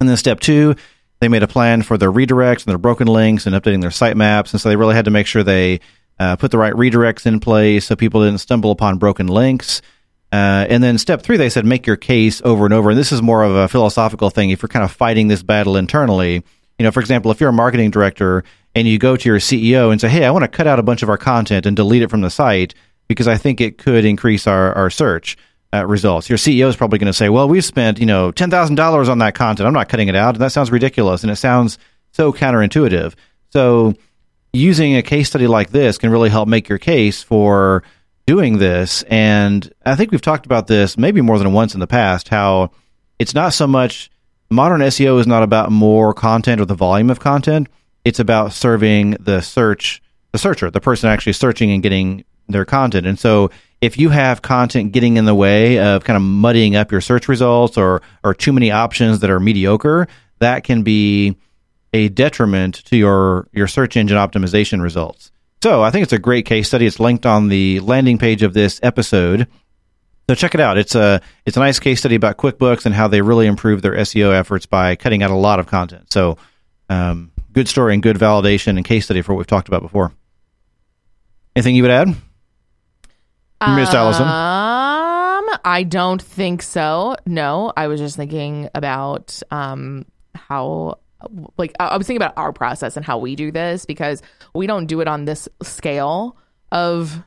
And 0.00 0.08
then 0.08 0.16
step 0.16 0.40
two, 0.40 0.76
they 1.20 1.28
made 1.28 1.42
a 1.42 1.48
plan 1.48 1.82
for 1.82 1.96
their 1.96 2.12
redirects 2.12 2.64
and 2.64 2.66
their 2.66 2.78
broken 2.78 3.06
links 3.06 3.46
and 3.46 3.54
updating 3.54 3.80
their 3.80 3.90
sitemaps. 3.90 4.52
And 4.52 4.60
so 4.60 4.68
they 4.68 4.76
really 4.76 4.94
had 4.94 5.06
to 5.06 5.10
make 5.10 5.26
sure 5.26 5.42
they 5.42 5.80
uh, 6.18 6.36
put 6.36 6.50
the 6.50 6.58
right 6.58 6.74
redirects 6.74 7.26
in 7.26 7.40
place 7.40 7.86
so 7.86 7.96
people 7.96 8.22
didn't 8.22 8.38
stumble 8.38 8.70
upon 8.70 8.98
broken 8.98 9.26
links. 9.26 9.82
Uh, 10.32 10.66
and 10.68 10.82
then 10.82 10.98
step 10.98 11.22
three, 11.22 11.36
they 11.36 11.48
said 11.48 11.64
make 11.64 11.86
your 11.86 11.96
case 11.96 12.42
over 12.44 12.64
and 12.64 12.74
over. 12.74 12.90
And 12.90 12.98
this 12.98 13.12
is 13.12 13.22
more 13.22 13.44
of 13.44 13.54
a 13.54 13.68
philosophical 13.68 14.30
thing. 14.30 14.50
If 14.50 14.60
you're 14.62 14.68
kind 14.68 14.84
of 14.84 14.90
fighting 14.90 15.28
this 15.28 15.42
battle 15.42 15.76
internally, 15.76 16.42
you 16.78 16.82
know, 16.84 16.90
for 16.90 17.00
example, 17.00 17.30
if 17.30 17.40
you're 17.40 17.50
a 17.50 17.54
marketing 17.54 17.90
director 17.90 18.44
and 18.74 18.86
you 18.86 18.98
go 18.98 19.16
to 19.16 19.28
your 19.28 19.38
CEO 19.38 19.90
and 19.90 20.00
say, 20.00 20.08
"Hey, 20.08 20.24
I 20.24 20.30
want 20.30 20.42
to 20.42 20.48
cut 20.48 20.66
out 20.66 20.78
a 20.78 20.82
bunch 20.82 21.02
of 21.02 21.08
our 21.08 21.16
content 21.16 21.64
and 21.64 21.74
delete 21.74 22.02
it 22.02 22.10
from 22.10 22.20
the 22.20 22.28
site 22.28 22.74
because 23.08 23.26
I 23.26 23.38
think 23.38 23.60
it 23.60 23.78
could 23.78 24.04
increase 24.04 24.46
our 24.46 24.74
our 24.74 24.90
search." 24.90 25.38
Uh, 25.74 25.84
results. 25.84 26.28
Your 26.28 26.38
CEO 26.38 26.68
is 26.68 26.76
probably 26.76 26.98
going 26.98 27.08
to 27.08 27.12
say, 27.12 27.28
"Well, 27.28 27.48
we've 27.48 27.64
spent 27.64 27.98
you 27.98 28.06
know 28.06 28.30
ten 28.30 28.50
thousand 28.50 28.76
dollars 28.76 29.08
on 29.08 29.18
that 29.18 29.34
content. 29.34 29.66
I'm 29.66 29.74
not 29.74 29.88
cutting 29.88 30.08
it 30.08 30.14
out." 30.14 30.36
And 30.36 30.42
that 30.42 30.52
sounds 30.52 30.70
ridiculous, 30.70 31.22
and 31.22 31.30
it 31.30 31.36
sounds 31.36 31.78
so 32.12 32.32
counterintuitive. 32.32 33.14
So, 33.50 33.94
using 34.52 34.96
a 34.96 35.02
case 35.02 35.28
study 35.28 35.46
like 35.46 35.70
this 35.70 35.98
can 35.98 36.10
really 36.10 36.30
help 36.30 36.48
make 36.48 36.68
your 36.68 36.78
case 36.78 37.22
for 37.22 37.82
doing 38.26 38.58
this. 38.58 39.02
And 39.04 39.70
I 39.84 39.96
think 39.96 40.12
we've 40.12 40.22
talked 40.22 40.46
about 40.46 40.66
this 40.66 40.96
maybe 40.96 41.20
more 41.20 41.38
than 41.38 41.52
once 41.52 41.74
in 41.74 41.80
the 41.80 41.86
past. 41.86 42.28
How 42.28 42.70
it's 43.18 43.34
not 43.34 43.52
so 43.52 43.66
much 43.66 44.10
modern 44.50 44.80
SEO 44.80 45.18
is 45.20 45.26
not 45.26 45.42
about 45.42 45.70
more 45.70 46.12
content 46.14 46.60
or 46.60 46.64
the 46.64 46.74
volume 46.74 47.10
of 47.10 47.20
content. 47.20 47.68
It's 48.04 48.20
about 48.20 48.52
serving 48.52 49.12
the 49.20 49.40
search, 49.40 50.02
the 50.32 50.38
searcher, 50.38 50.70
the 50.70 50.80
person 50.80 51.10
actually 51.10 51.32
searching 51.32 51.70
and 51.70 51.82
getting 51.82 52.24
their 52.48 52.64
content. 52.64 53.06
And 53.06 53.18
so 53.18 53.50
if 53.80 53.98
you 53.98 54.08
have 54.08 54.42
content 54.42 54.92
getting 54.92 55.16
in 55.16 55.24
the 55.24 55.34
way 55.34 55.78
of 55.78 56.04
kind 56.04 56.16
of 56.16 56.22
muddying 56.22 56.76
up 56.76 56.90
your 56.90 57.00
search 57.00 57.28
results 57.28 57.76
or 57.76 58.02
or 58.24 58.34
too 58.34 58.52
many 58.52 58.70
options 58.70 59.20
that 59.20 59.30
are 59.30 59.40
mediocre, 59.40 60.08
that 60.38 60.64
can 60.64 60.82
be 60.82 61.36
a 61.92 62.08
detriment 62.08 62.84
to 62.86 62.96
your 62.96 63.48
your 63.52 63.66
search 63.66 63.96
engine 63.96 64.16
optimization 64.16 64.82
results. 64.82 65.30
So 65.62 65.82
I 65.82 65.90
think 65.90 66.04
it's 66.04 66.12
a 66.12 66.18
great 66.18 66.46
case 66.46 66.68
study. 66.68 66.86
It's 66.86 67.00
linked 67.00 67.26
on 67.26 67.48
the 67.48 67.80
landing 67.80 68.18
page 68.18 68.42
of 68.42 68.54
this 68.54 68.80
episode. 68.82 69.48
So 70.28 70.34
check 70.34 70.54
it 70.54 70.60
out. 70.60 70.78
It's 70.78 70.94
a 70.94 71.20
it's 71.44 71.56
a 71.56 71.60
nice 71.60 71.78
case 71.78 72.00
study 72.00 72.14
about 72.14 72.36
QuickBooks 72.36 72.86
and 72.86 72.94
how 72.94 73.08
they 73.08 73.20
really 73.20 73.46
improved 73.46 73.82
their 73.82 73.94
SEO 73.94 74.34
efforts 74.34 74.66
by 74.66 74.96
cutting 74.96 75.22
out 75.22 75.30
a 75.30 75.36
lot 75.36 75.60
of 75.60 75.66
content. 75.66 76.12
So 76.12 76.38
um, 76.88 77.30
good 77.52 77.68
story 77.68 77.94
and 77.94 78.02
good 78.02 78.16
validation 78.16 78.76
and 78.76 78.84
case 78.84 79.04
study 79.04 79.22
for 79.22 79.32
what 79.32 79.38
we've 79.38 79.46
talked 79.46 79.68
about 79.68 79.82
before. 79.82 80.12
Anything 81.54 81.76
you 81.76 81.82
would 81.82 81.90
add? 81.90 82.16
Miss 83.60 83.94
Allison. 83.94 84.26
Um, 84.26 85.58
I 85.64 85.84
don't 85.88 86.20
think 86.20 86.62
so. 86.62 87.16
No, 87.26 87.72
I 87.76 87.86
was 87.86 88.00
just 88.00 88.16
thinking 88.16 88.68
about 88.74 89.40
um 89.50 90.04
how 90.34 90.98
like 91.56 91.72
I 91.80 91.88
I 91.88 91.96
was 91.96 92.06
thinking 92.06 92.22
about 92.22 92.36
our 92.36 92.52
process 92.52 92.96
and 92.96 93.04
how 93.04 93.18
we 93.18 93.36
do 93.36 93.50
this 93.50 93.86
because 93.86 94.22
we 94.54 94.66
don't 94.66 94.86
do 94.86 95.00
it 95.00 95.08
on 95.08 95.24
this 95.24 95.48
scale 95.62 96.36
of 96.72 97.22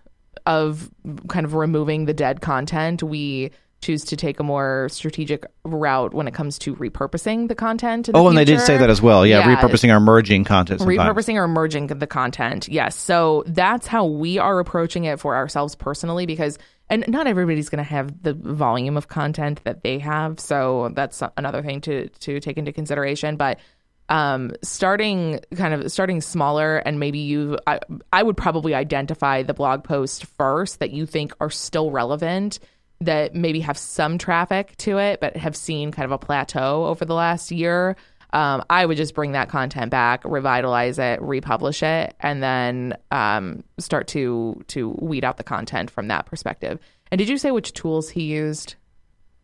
of 0.45 0.89
kind 1.27 1.45
of 1.45 1.53
removing 1.55 2.05
the 2.05 2.13
dead 2.13 2.41
content. 2.41 3.03
We 3.03 3.51
choose 3.81 4.03
to 4.05 4.15
take 4.17 4.39
a 4.39 4.43
more 4.43 4.87
strategic 4.91 5.45
route 5.63 6.13
when 6.13 6.27
it 6.27 6.33
comes 6.33 6.59
to 6.59 6.75
repurposing 6.75 7.47
the 7.47 7.55
content. 7.55 8.09
in 8.09 8.13
the 8.13 8.19
Oh, 8.19 8.27
and 8.27 8.37
they 8.37 8.45
did 8.45 8.59
say 8.61 8.77
that 8.77 8.89
as 8.89 9.01
well. 9.01 9.25
Yeah, 9.25 9.39
Yeah. 9.39 9.55
repurposing 9.55 9.91
our 9.91 9.99
merging 9.99 10.43
content. 10.43 10.81
Sometimes. 10.81 10.99
repurposing 11.15 11.35
or 11.35 11.47
merging 11.47 11.87
the 11.87 12.07
content 12.07 12.67
yes 12.67 12.95
so 12.95 13.43
that's 13.47 13.87
how 13.87 14.05
we 14.05 14.37
are 14.37 14.59
approaching 14.59 15.05
it 15.05 15.19
for 15.19 15.35
ourselves 15.35 15.75
personally 15.75 16.25
because 16.25 16.57
and 16.89 17.05
not 17.07 17.27
everybody's 17.27 17.69
going 17.69 17.83
to 17.83 17.89
have 17.89 18.21
the 18.23 18.33
volume 18.33 18.97
of 18.97 19.07
content 19.07 19.61
that 19.63 19.83
they 19.83 19.99
have 19.99 20.39
so 20.39 20.91
that's 20.93 21.21
another 21.37 21.61
thing 21.61 21.81
to 21.81 22.09
to 22.19 22.39
take 22.39 22.57
into 22.57 22.71
consideration 22.71 23.35
but 23.37 23.59
um 24.09 24.51
starting 24.63 25.39
kind 25.55 25.73
of 25.73 25.91
starting 25.91 26.19
smaller 26.21 26.77
and 26.77 26.99
maybe 26.99 27.19
you 27.19 27.57
I, 27.67 27.79
I 28.11 28.23
would 28.23 28.37
probably 28.37 28.73
identify 28.73 29.43
the 29.43 29.53
blog 29.53 29.83
post 29.83 30.25
first 30.25 30.79
that 30.79 30.91
you 30.91 31.05
think 31.05 31.33
are 31.39 31.49
still 31.51 31.91
relevant 31.91 32.59
that 33.01 33.33
maybe 33.33 33.59
have 33.61 33.77
some 33.77 34.17
traffic 34.17 34.75
to 34.77 34.97
it 34.97 35.19
but 35.19 35.35
have 35.37 35.55
seen 35.55 35.91
kind 35.91 36.05
of 36.05 36.11
a 36.11 36.17
plateau 36.17 36.85
over 36.85 37.05
the 37.05 37.13
last 37.13 37.51
year 37.51 37.95
um, 38.31 38.63
I 38.69 38.85
would 38.85 38.97
just 38.97 39.15
bring 39.15 39.31
that 39.31 39.49
content 39.49 39.89
back, 39.89 40.23
revitalize 40.23 40.99
it, 40.99 41.21
republish 41.21 41.81
it, 41.81 42.15
and 42.19 42.43
then 42.43 42.95
um, 43.11 43.63
start 43.79 44.07
to 44.09 44.63
to 44.67 44.95
weed 44.99 45.23
out 45.23 45.37
the 45.37 45.43
content 45.43 45.89
from 45.89 46.09
that 46.09 46.25
perspective. 46.27 46.79
And 47.11 47.17
did 47.17 47.27
you 47.27 47.37
say 47.37 47.51
which 47.51 47.73
tools 47.73 48.09
he 48.09 48.23
used? 48.23 48.75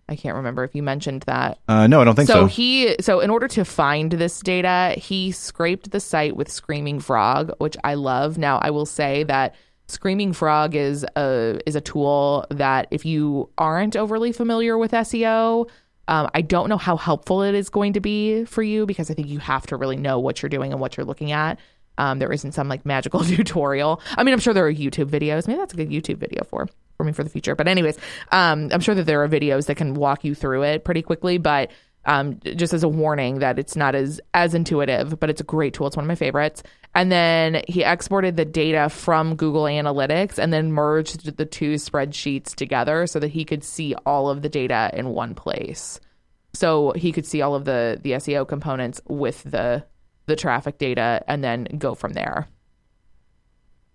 I 0.08 0.16
can't 0.16 0.36
remember 0.36 0.64
if 0.64 0.76
you 0.76 0.84
mentioned 0.84 1.24
that. 1.24 1.58
Uh, 1.68 1.88
no, 1.88 2.00
I 2.00 2.04
don't 2.04 2.14
think 2.14 2.28
so. 2.28 2.42
So 2.42 2.46
he 2.46 2.96
so 3.00 3.22
in 3.22 3.32
order 3.32 3.48
to 3.48 3.66
find 3.66 4.12
this 4.12 4.40
data, 4.40 4.94
he 5.00 5.32
scraped 5.32 5.90
the 5.90 6.00
site 6.00 6.36
with 6.36 6.52
Screaming 6.52 7.00
Frog, 7.00 7.52
which 7.58 7.76
I 7.84 7.96
love. 7.96 8.38
Now 8.38 8.60
I 8.60 8.70
will 8.70 8.86
say 8.86 9.24
that 9.24 9.56
Screaming 9.88 10.34
Frog 10.34 10.76
is 10.76 11.06
a 11.16 11.60
is 11.66 11.76
a 11.76 11.82
tool 11.82 12.46
that 12.50 12.88
if 12.92 13.06
you 13.06 13.50
aren't 13.58 13.96
overly 13.96 14.32
familiar 14.32 14.78
with 14.78 14.92
SEO, 14.92 15.70
um, 16.08 16.30
I 16.34 16.42
don't 16.42 16.70
know 16.70 16.78
how 16.78 16.98
helpful 16.98 17.44
it 17.44 17.56
is 17.56 17.70
going 17.70 17.94
to 17.94 18.00
be 18.00 18.46
for 18.46 18.64
you 18.64 18.86
because 18.86 19.12
I 19.12 19.14
think 19.14 19.28
you 19.28 19.40
have 19.40 19.68
to 19.68 19.78
really 19.78 19.98
know 19.98 20.20
what 20.20 20.42
you're 20.42 20.50
doing 20.50 20.72
and 20.72 20.82
what 20.82 20.98
you're 20.98 21.06
looking 21.06 21.32
at. 21.32 21.60
Um, 21.98 22.20
there 22.20 22.32
isn't 22.32 22.54
some 22.54 22.68
like 22.68 22.86
magical 22.86 23.24
tutorial. 23.24 24.02
I 24.18 24.24
mean, 24.24 24.34
I'm 24.34 24.40
sure 24.40 24.54
there 24.54 24.68
are 24.68 24.74
YouTube 24.74 25.10
videos. 25.10 25.48
Maybe 25.48 25.58
that's 25.58 25.74
a 25.74 25.78
good 25.78 25.90
YouTube 25.90 26.18
video 26.18 26.44
for 26.44 26.68
for 26.98 27.04
me 27.04 27.12
for 27.12 27.24
the 27.24 27.30
future. 27.30 27.56
But 27.56 27.68
anyways, 27.68 27.98
um, 28.32 28.70
I'm 28.72 28.82
sure 28.82 28.96
that 28.96 29.06
there 29.06 29.24
are 29.24 29.30
videos 29.30 29.68
that 29.68 29.76
can 29.76 29.94
walk 29.94 30.24
you 30.24 30.34
through 30.34 30.64
it 30.64 30.84
pretty 30.84 31.02
quickly. 31.02 31.38
But 31.38 31.72
um, 32.06 32.40
just 32.56 32.74
as 32.74 32.84
a 32.84 32.88
warning 32.88 33.40
that 33.40 33.58
it's 33.60 33.76
not 33.76 33.96
as 33.96 34.22
as 34.34 34.54
intuitive, 34.54 35.20
but 35.20 35.30
it's 35.30 35.42
a 35.42 35.46
great 35.46 35.74
tool. 35.74 35.88
It's 35.88 35.96
one 35.96 36.06
of 36.06 36.08
my 36.08 36.16
favorites. 36.16 36.64
And 36.94 37.12
then 37.12 37.62
he 37.68 37.84
exported 37.84 38.38
the 38.38 38.46
data 38.46 38.90
from 38.90 39.36
Google 39.36 39.64
Analytics 39.64 40.38
and 40.38 40.54
then 40.54 40.72
merged 40.72 41.36
the 41.36 41.46
two 41.46 41.74
spreadsheets 41.74 42.56
together 42.56 43.06
so 43.06 43.20
that 43.20 43.28
he 43.30 43.44
could 43.44 43.64
see 43.64 43.96
all 44.06 44.30
of 44.30 44.42
the 44.42 44.50
data 44.50 44.90
in 44.94 45.10
one 45.10 45.36
place. 45.36 46.00
So 46.54 46.94
he 46.96 47.12
could 47.12 47.26
see 47.26 47.42
all 47.42 47.56
of 47.56 47.66
the 47.66 48.00
the 48.02 48.12
SEO 48.12 48.48
components 48.48 49.02
with 49.08 49.44
the 49.44 49.84
the 50.28 50.36
traffic 50.36 50.78
data 50.78 51.24
and 51.28 51.44
then 51.44 51.66
go 51.78 51.96
from 51.96 52.14
there. 52.14 52.48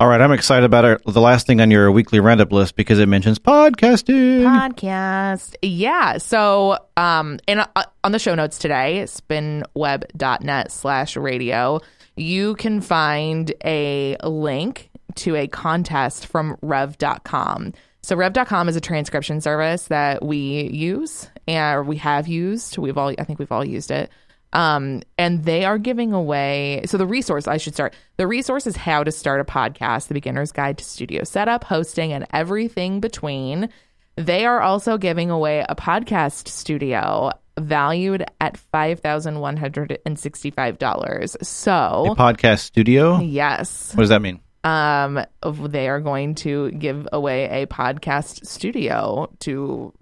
All 0.00 0.08
right, 0.08 0.22
I'm 0.22 0.32
excited 0.32 0.64
about 0.64 0.86
our, 0.86 0.98
the 1.04 1.20
last 1.20 1.46
thing 1.46 1.60
on 1.60 1.70
your 1.70 1.92
weekly 1.92 2.20
roundup 2.20 2.50
list 2.52 2.74
because 2.74 2.98
it 2.98 3.06
mentions 3.06 3.38
podcasting. 3.38 4.40
Podcast. 4.44 5.56
Yeah. 5.60 6.16
So, 6.16 6.78
um, 6.96 7.38
and 7.46 7.66
uh, 7.76 7.84
on 8.02 8.12
the 8.12 8.18
show 8.18 8.34
notes 8.34 8.56
today, 8.56 9.02
spinweb.net 9.02 10.72
slash 10.72 11.18
radio, 11.18 11.80
you 12.16 12.54
can 12.54 12.80
find 12.80 13.52
a 13.62 14.16
link 14.24 14.88
to 15.16 15.36
a 15.36 15.46
contest 15.46 16.28
from 16.28 16.56
rev.com. 16.62 17.74
So 18.00 18.16
rev.com 18.16 18.70
is 18.70 18.76
a 18.76 18.80
transcription 18.80 19.42
service 19.42 19.88
that 19.88 20.24
we 20.24 20.70
use 20.72 21.28
and 21.46 21.86
we 21.86 21.98
have 21.98 22.26
used. 22.26 22.78
We've 22.78 22.96
all, 22.96 23.12
I 23.18 23.24
think 23.24 23.38
we've 23.38 23.52
all 23.52 23.66
used 23.66 23.90
it. 23.90 24.08
Um, 24.52 25.02
and 25.16 25.44
they 25.44 25.64
are 25.64 25.78
giving 25.78 26.12
away. 26.12 26.82
So 26.86 26.96
the 26.98 27.06
resource 27.06 27.46
I 27.46 27.56
should 27.56 27.74
start. 27.74 27.94
The 28.16 28.26
resource 28.26 28.66
is 28.66 28.76
how 28.76 29.04
to 29.04 29.12
start 29.12 29.40
a 29.40 29.44
podcast, 29.44 30.08
the 30.08 30.14
beginner's 30.14 30.50
guide 30.52 30.78
to 30.78 30.84
studio 30.84 31.22
setup, 31.24 31.62
hosting, 31.64 32.12
and 32.12 32.26
everything 32.32 33.00
between. 33.00 33.68
They 34.16 34.44
are 34.44 34.60
also 34.60 34.98
giving 34.98 35.30
away 35.30 35.64
a 35.68 35.76
podcast 35.76 36.48
studio 36.48 37.30
valued 37.58 38.24
at 38.40 38.56
five 38.56 39.00
thousand 39.00 39.38
one 39.40 39.56
hundred 39.56 39.98
and 40.04 40.18
sixty-five 40.18 40.78
dollars. 40.78 41.36
So 41.42 42.06
A 42.10 42.16
podcast 42.16 42.60
studio? 42.60 43.20
yes, 43.20 43.94
What 43.94 44.02
does 44.02 44.08
that 44.10 44.20
mean? 44.22 44.40
um, 44.64 45.24
they 45.42 45.88
are 45.88 46.00
going 46.00 46.34
to 46.34 46.70
give 46.72 47.08
away 47.12 47.62
a 47.62 47.66
podcast 47.66 48.46
studio 48.46 49.30
to 49.40 49.92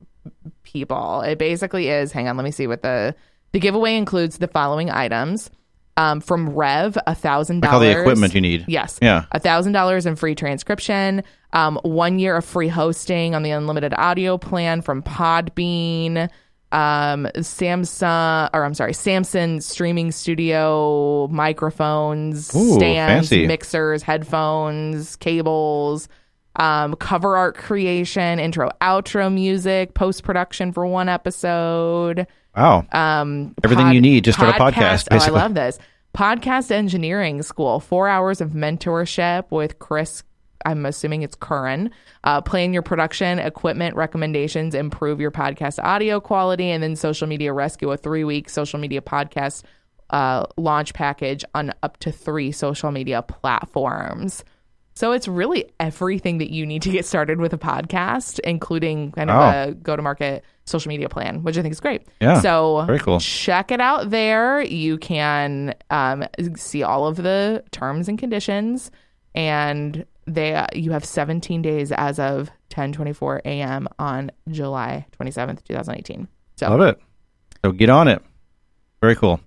people. 0.63 1.21
It 1.21 1.39
basically 1.39 1.89
is. 1.89 2.13
Hang 2.13 2.29
on, 2.29 2.37
let 2.37 2.45
me 2.45 2.51
see 2.51 2.67
what 2.67 2.83
the 2.83 3.15
the 3.53 3.61
giveaway 3.61 3.97
includes. 3.97 4.39
The 4.39 4.49
following 4.49 4.91
items 4.91 5.51
um, 5.97 6.21
from 6.21 6.51
Rev, 6.51 6.97
a 7.07 7.15
thousand 7.15 7.63
Like 7.63 7.73
all 7.73 7.81
dollars. 7.81 7.95
the 7.95 8.01
equipment 8.01 8.35
you 8.35 8.41
need. 8.41 8.65
Yes. 8.69 8.99
Yeah. 9.03 9.25
A 9.33 9.41
thousand 9.41 9.73
dollars 9.73 10.07
in 10.07 10.17
free 10.17 10.35
transcription, 10.35 11.23
um, 11.53 11.79
one 11.83 12.19
year 12.19 12.37
of 12.37 12.45
free 12.45 12.69
hosting 12.69 13.35
on 13.35 13.43
the 13.43 13.51
unlimited 13.51 13.93
audio 13.97 14.39
plan 14.39 14.81
from 14.83 15.03
Podbean, 15.03 16.29
um, 16.71 17.27
Samsung, 17.37 18.51
or 18.53 18.65
I'm 18.65 18.75
sorry, 18.75 18.93
Samson 18.93 19.61
streaming 19.61 20.13
studio 20.13 21.27
microphones, 21.29 22.55
Ooh, 22.55 22.75
stands, 22.75 23.29
fancy. 23.31 23.47
mixers, 23.47 24.03
headphones, 24.03 25.17
cables. 25.17 26.09
Um, 26.57 26.97
cover 26.97 27.37
art 27.37 27.57
creation, 27.57 28.41
intro, 28.41 28.71
outro 28.81 29.33
music, 29.33 29.95
post 29.95 30.25
production 30.25 30.73
for 30.73 30.85
one 30.87 31.09
episode 31.09 32.27
Wow. 32.59 32.87
um, 32.93 33.55
Everything 33.63 33.93
you 33.93 34.01
need 34.01 34.25
to 34.25 34.33
start 34.33 34.57
a 34.57 34.59
podcast, 34.59 35.09
Oh, 35.11 35.17
I 35.17 35.29
love 35.29 35.55
this 35.55 35.79
podcast 36.15 36.71
engineering 36.71 37.43
school. 37.43 37.81
Four 37.81 38.09
hours 38.09 38.41
of 38.41 38.51
mentorship 38.51 39.51
with 39.51 39.79
Chris. 39.79 40.25
I'm 40.67 40.85
assuming 40.85 41.23
it's 41.23 41.37
Curran. 41.37 41.91
Uh, 42.25 42.41
plan 42.41 42.73
your 42.73 42.83
production, 42.83 43.39
equipment 43.39 43.95
recommendations, 43.95 44.75
improve 44.75 45.21
your 45.21 45.31
podcast 45.31 45.83
audio 45.83 46.19
quality, 46.21 46.71
and 46.71 46.83
then 46.83 46.97
social 46.97 47.29
media 47.29 47.53
rescue. 47.53 47.91
A 47.93 47.97
three 47.97 48.25
week 48.25 48.51
social 48.51 48.81
media 48.81 49.01
podcast 49.01 49.63
uh, 50.11 50.45
launch 50.57 50.95
package 50.95 51.45
on 51.55 51.73
up 51.83 51.99
to 51.99 52.11
three 52.11 52.51
social 52.51 52.91
media 52.91 53.23
platforms. 53.23 54.45
So 54.99 55.13
it's 55.13 55.29
really 55.29 55.65
everything 55.79 56.39
that 56.39 56.51
you 56.51 56.67
need 56.67 56.83
to 56.83 56.91
get 56.91 57.07
started 57.07 57.39
with 57.39 57.53
a 57.53 57.57
podcast, 57.57 58.41
including 58.41 59.13
kind 59.13 59.31
of 59.31 59.37
Oh. 59.37 59.71
a 59.71 59.75
go 59.75 59.95
to 59.95 60.03
market 60.03 60.45
social 60.65 60.89
media 60.89 61.09
plan, 61.09 61.45
which 61.45 61.57
I 61.57 61.63
think 61.63 61.71
is 61.71 61.79
great. 61.79 62.03
Yeah, 62.21 62.41
So 62.41 62.83
very 62.85 62.99
cool. 62.99 63.21
check 63.21 63.71
it 63.71 63.81
out 63.81 64.11
there. 64.11 64.61
You 64.61 64.99
can 64.99 65.77
um, 65.91 66.25
see 66.57 66.83
all 66.83 67.07
of 67.07 67.15
the 67.15 67.63
terms 67.71 68.09
and 68.09 68.19
conditions, 68.19 68.91
and 69.37 70.05
they 70.27 70.67
you 70.75 70.91
have 70.91 71.05
17 71.05 71.63
days 71.63 71.93
as 71.93 72.19
of 72.19 72.51
10:24 72.71 73.43
a.m. 73.45 73.87
on 74.01 74.33
July 74.51 75.07
27th, 75.17 75.63
2018. 75.63 76.27
So 76.57 76.71
Love 76.71 76.81
it. 76.81 77.01
So 77.65 77.71
get 77.71 77.89
on 77.89 78.09
it. 78.09 78.21
Very 79.01 79.15
cool. 79.15 79.39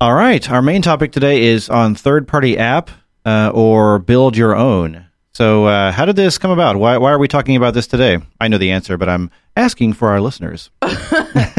All 0.00 0.14
right. 0.14 0.48
Our 0.48 0.62
main 0.62 0.80
topic 0.80 1.10
today 1.10 1.42
is 1.42 1.68
on 1.68 1.96
third 1.96 2.28
party 2.28 2.56
app 2.56 2.88
uh, 3.26 3.50
or 3.52 3.98
build 3.98 4.36
your 4.36 4.56
own. 4.56 5.04
So, 5.34 5.66
uh, 5.66 5.92
how 5.92 6.06
did 6.06 6.16
this 6.16 6.38
come 6.38 6.50
about? 6.50 6.76
Why, 6.76 6.96
why 6.96 7.12
are 7.12 7.18
we 7.18 7.28
talking 7.28 7.56
about 7.56 7.74
this 7.74 7.86
today? 7.86 8.18
I 8.40 8.48
know 8.48 8.56
the 8.56 8.70
answer, 8.70 8.96
but 8.96 9.10
I'm 9.10 9.30
asking 9.54 9.92
for 9.92 10.08
our 10.08 10.20
listeners. 10.20 10.70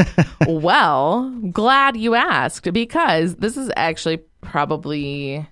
well, 0.48 1.30
glad 1.52 1.96
you 1.96 2.16
asked 2.16 2.74
because 2.74 3.36
this 3.36 3.56
is 3.56 3.70
actually 3.76 4.18
probably 4.42 5.48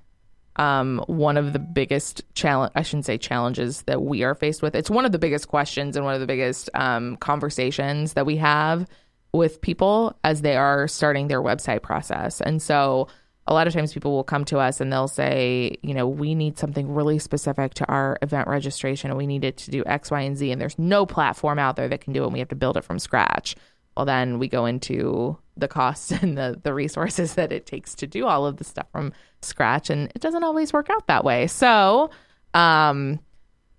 um, 0.56 1.04
one 1.08 1.38
of 1.38 1.54
the 1.54 1.60
biggest 1.60 2.23
challenge. 2.34 2.71
I 2.75 2.82
shouldn't 2.82 3.06
say 3.06 3.19
challenges 3.19 3.84
that 3.84 4.01
we 4.01 4.23
are 4.23 4.34
faced 4.34 4.63
with. 4.63 4.73
It's 4.73 4.89
one 4.89 5.06
of 5.06 5.12
the 5.12 5.19
biggest 5.19 5.47
questions 5.47 5.95
and 5.95 6.04
one 6.04 6.15
of 6.15 6.21
the 6.21 6.28
biggest 6.28 6.69
um, 6.73 7.17
conversations 7.17 8.13
that 8.13 8.25
we 8.25 8.38
have 8.38 8.88
with 9.34 9.62
people 9.62 10.17
as 10.23 10.41
they 10.41 10.56
are 10.56 10.88
starting 10.88 11.28
their 11.28 11.43
website 11.43 11.84
process. 11.84 12.41
And 12.41 12.60
so, 12.62 13.08
a 13.47 13.53
lot 13.53 13.67
of 13.67 13.73
times 13.73 13.93
people 13.93 14.12
will 14.12 14.23
come 14.23 14.43
to 14.45 14.58
us 14.58 14.81
and 14.81 14.91
they'll 14.91 15.08
say, 15.08 15.77
you 15.84 15.93
know, 15.93 16.08
we 16.08 16.34
need 16.34 16.58
something 16.58 16.91
really 16.91 17.19
specific 17.19 17.75
to 17.75 17.86
our 17.86 18.17
event 18.21 18.47
registration 18.47 19.12
and 19.12 19.17
we 19.17 19.27
need 19.27 19.43
it 19.43 19.58
to 19.58 19.71
do 19.71 19.84
X, 19.86 20.10
Y, 20.10 20.21
and 20.21 20.36
Z. 20.36 20.51
And 20.51 20.60
there's 20.60 20.79
no 20.79 21.05
platform 21.05 21.60
out 21.60 21.75
there 21.75 21.88
that 21.88 22.01
can 22.01 22.12
do 22.12 22.23
it. 22.23 22.25
And 22.25 22.34
we 22.34 22.39
have 22.39 22.47
to 22.49 22.55
build 22.55 22.75
it 22.75 22.84
from 22.84 22.97
scratch. 22.97 23.55
Well, 23.95 24.05
then 24.05 24.39
we 24.39 24.47
go 24.47 24.65
into 24.65 25.38
the 25.55 25.67
costs 25.67 26.12
and 26.23 26.38
the, 26.38 26.60
the 26.63 26.73
resources 26.73 27.36
that 27.36 27.51
it 27.51 27.67
takes 27.67 27.93
to 27.95 28.08
do 28.08 28.25
all 28.25 28.47
of 28.47 28.58
the 28.58 28.63
stuff 28.63 28.88
from 28.91 29.13
scratch. 29.41 29.91
And 29.91 30.12
it 30.15 30.21
doesn't 30.21 30.43
always 30.43 30.73
work 30.73 30.89
out 30.89 31.05
that 31.08 31.23
way. 31.23 31.45
So, 31.45 32.10
um, 32.55 33.19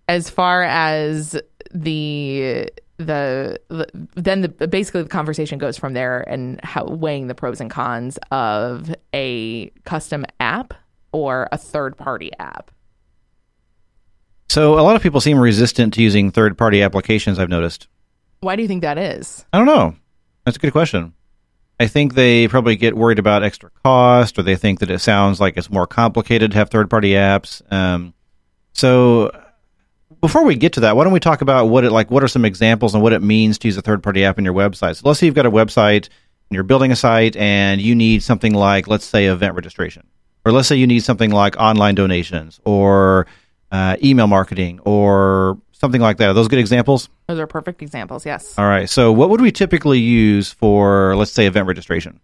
as 0.09 0.31
far 0.31 0.63
as 0.63 1.37
the 1.75 2.71
the, 2.99 3.61
the 3.69 3.87
then 4.15 4.41
the 4.43 4.49
basically 4.49 5.03
the 5.03 5.09
conversation 5.09 5.59
goes 5.59 5.77
from 5.77 5.93
there 5.93 6.21
and 6.29 6.61
how 6.65 6.85
weighing 6.85 7.27
the 7.27 7.35
pros 7.35 7.61
and 7.61 7.71
cons 7.71 8.19
of 8.31 8.95
a 9.15 9.71
custom 9.85 10.25
app 10.41 10.75
or 11.13 11.49
a 11.53 11.59
third 11.59 11.97
party 11.97 12.31
app. 12.39 12.71
So, 14.49 14.79
a 14.79 14.83
lot 14.83 14.97
of 14.97 15.03
people 15.03 15.21
seem 15.21 15.39
resistant 15.39 15.95
to 15.95 16.03
using 16.03 16.31
third 16.31 16.57
party 16.57 16.83
applications, 16.83 17.39
I've 17.39 17.49
noticed. 17.49 17.89
Why 18.41 18.57
do 18.57 18.63
you 18.63 18.69
think 18.69 18.83
that 18.83 18.97
is? 18.97 19.45
I 19.53 19.59
don't 19.59 19.67
know. 19.67 19.97
That's 20.45 20.57
a 20.57 20.61
good 20.61 20.73
question. 20.73 21.13
I 21.79 21.89
think 21.89 22.15
they 22.15 22.49
probably 22.49 22.77
get 22.77 22.97
worried 22.97 23.19
about 23.19 23.43
extra 23.43 23.71
cost, 23.85 24.39
or 24.39 24.43
they 24.43 24.57
think 24.57 24.81
that 24.81 24.91
it 24.91 25.01
sounds 25.01 25.41
like 25.41 25.57
it's 25.57 25.71
more 25.71 25.87
complicated 25.87 26.53
to 26.53 26.57
have 26.59 26.71
third 26.71 26.89
party 26.89 27.11
apps. 27.11 27.61
Um, 27.73 28.15
so, 28.73 29.31
before 30.21 30.45
we 30.45 30.57
get 30.57 30.73
to 30.75 30.81
that, 30.81 30.97
why 30.97 31.05
don't 31.05 31.13
we 31.13 31.21
talk 31.21 31.41
about 31.41 31.67
what 31.67 31.85
it 31.85 31.91
like? 31.91 32.11
What 32.11 32.23
are 32.23 32.29
some 32.29 32.45
examples 32.45 32.95
and 32.95 33.03
what 33.03 33.13
it 33.13 33.23
means 33.23 33.59
to 33.59 33.69
use 33.69 33.77
a 33.77 33.83
third 33.83 34.03
party 34.03 34.25
app 34.25 34.39
in 34.39 34.45
your 34.45 34.55
website? 34.55 34.97
So, 34.97 35.09
let's 35.09 35.21
say 35.21 35.27
you've 35.27 35.35
got 35.35 35.47
a 35.47 35.51
website 35.51 36.09
and 36.49 36.53
you're 36.53 36.63
building 36.63 36.93
a 36.93 36.97
site, 36.97 37.37
and 37.37 37.81
you 37.81 37.95
need 37.95 38.23
something 38.23 38.55
like, 38.55 38.87
let's 38.87 39.05
say, 39.05 39.27
event 39.27 39.55
registration, 39.55 40.07
or 40.45 40.53
let's 40.53 40.69
say 40.69 40.77
you 40.77 40.87
need 40.87 41.01
something 41.01 41.31
like 41.31 41.57
online 41.57 41.95
donations, 41.95 42.61
or 42.65 43.27
uh, 43.73 43.97
email 44.03 44.29
marketing, 44.29 44.81
or 44.85 45.59
something 45.73 46.01
like 46.01 46.19
that. 46.19 46.29
Are 46.29 46.35
those 46.35 46.49
good 46.49 46.61
examples? 46.61 47.09
Those 47.27 47.41
are 47.41 47.47
perfect 47.47 47.83
examples. 47.83 48.25
Yes. 48.25 48.57
All 48.59 48.67
right. 48.67 48.89
So, 48.89 49.13
what 49.13 49.31
would 49.31 49.41
we 49.41 49.51
typically 49.51 49.99
use 49.99 50.53
for, 50.53 51.17
let's 51.17 51.33
say, 51.33 51.47
event 51.47 51.67
registration? 51.67 52.21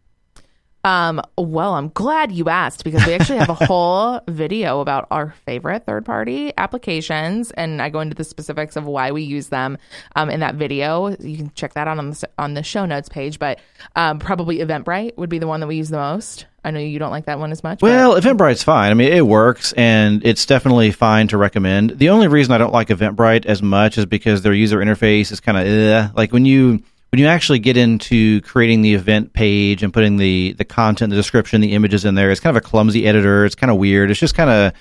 Um, 0.85 1.21
well, 1.38 1.75
I'm 1.75 1.90
glad 1.90 2.33
you 2.33 2.49
asked 2.49 2.83
because 2.83 3.07
we 3.07 3.14
actually 3.14 3.38
have 3.38 3.49
a 3.49 3.55
whole 3.66 4.21
video 4.29 4.81
about 4.81 5.07
our 5.11 5.35
favorite 5.47 5.87
third 5.87 6.05
party 6.05 6.53
applications, 6.59 7.51
and 7.53 7.81
I 7.81 7.88
go 7.88 8.01
into 8.01 8.14
the 8.16 8.25
specifics 8.25 8.75
of 8.77 8.85
why 8.87 9.12
we 9.12 9.23
use 9.23 9.49
them 9.49 9.79
um, 10.16 10.29
in 10.29 10.40
that 10.40 10.57
video. 10.57 11.09
You 11.21 11.37
can 11.37 11.53
check 11.55 11.75
that 11.75 11.87
out 11.87 11.99
on 11.99 12.11
the, 12.11 12.29
on 12.38 12.55
the 12.55 12.62
show 12.64 12.85
notes 12.85 13.09
page, 13.09 13.38
but 13.38 13.61
um, 13.95 14.18
probably 14.18 14.59
Eventbrite 14.59 15.16
would 15.16 15.31
be 15.31 15.38
the 15.38 15.47
one 15.47 15.61
that 15.61 15.66
we 15.68 15.77
use 15.77 15.88
the 15.88 15.99
most. 15.99 16.47
I 16.64 16.71
know 16.71 16.79
you 16.81 16.99
don't 17.01 17.11
like 17.11 17.27
that 17.27 17.38
one 17.40 17.51
as 17.53 17.62
much. 17.64 17.81
but- 17.81 17.87
Well, 17.88 18.21
Eventbrite's 18.21 18.62
fine. 18.62 18.90
I 18.90 18.95
mean, 18.95 19.12
it 19.12 19.27
works 19.27 19.73
and 19.73 20.25
it's 20.25 20.47
definitely 20.47 20.92
fine 20.92 21.27
to 21.29 21.37
recommend. 21.37 21.99
The 21.99 22.09
only 22.11 22.29
reason 22.29 22.53
I 22.53 22.59
don't 22.59 22.73
like 22.73 22.88
Eventbrite 22.88 23.47
as 23.47 23.62
much 23.62 23.99
is 23.99 24.07
because 24.07 24.42
their 24.42 24.53
user 24.55 24.79
interface 24.79 25.33
is 25.33 25.40
kind 25.40 25.59
of 25.59 25.66
eh. 25.66 26.09
like 26.14 26.33
when 26.33 26.45
you 26.45 26.81
when 27.12 27.20
you 27.20 27.27
actually 27.27 27.59
get 27.59 27.77
into 27.77 28.40
creating 28.40 28.81
the 28.81 28.94
event 28.94 29.35
page 29.35 29.83
and 29.83 29.92
putting 29.92 30.16
the 30.16 30.55
the 30.55 30.64
content, 30.64 31.11
the 31.11 31.16
description, 31.16 31.61
the 31.61 31.72
images 31.72 32.07
in 32.07 32.14
there, 32.14 32.31
it's 32.31 32.40
kind 32.40 32.57
of 32.57 32.64
a 32.64 32.66
clumsy 32.66 33.07
editor. 33.07 33.44
It's 33.44 33.55
kind 33.55 33.70
of 33.70 33.77
weird. 33.77 34.11
It's 34.11 34.18
just 34.18 34.35
kind 34.35 34.48
of 34.48 34.72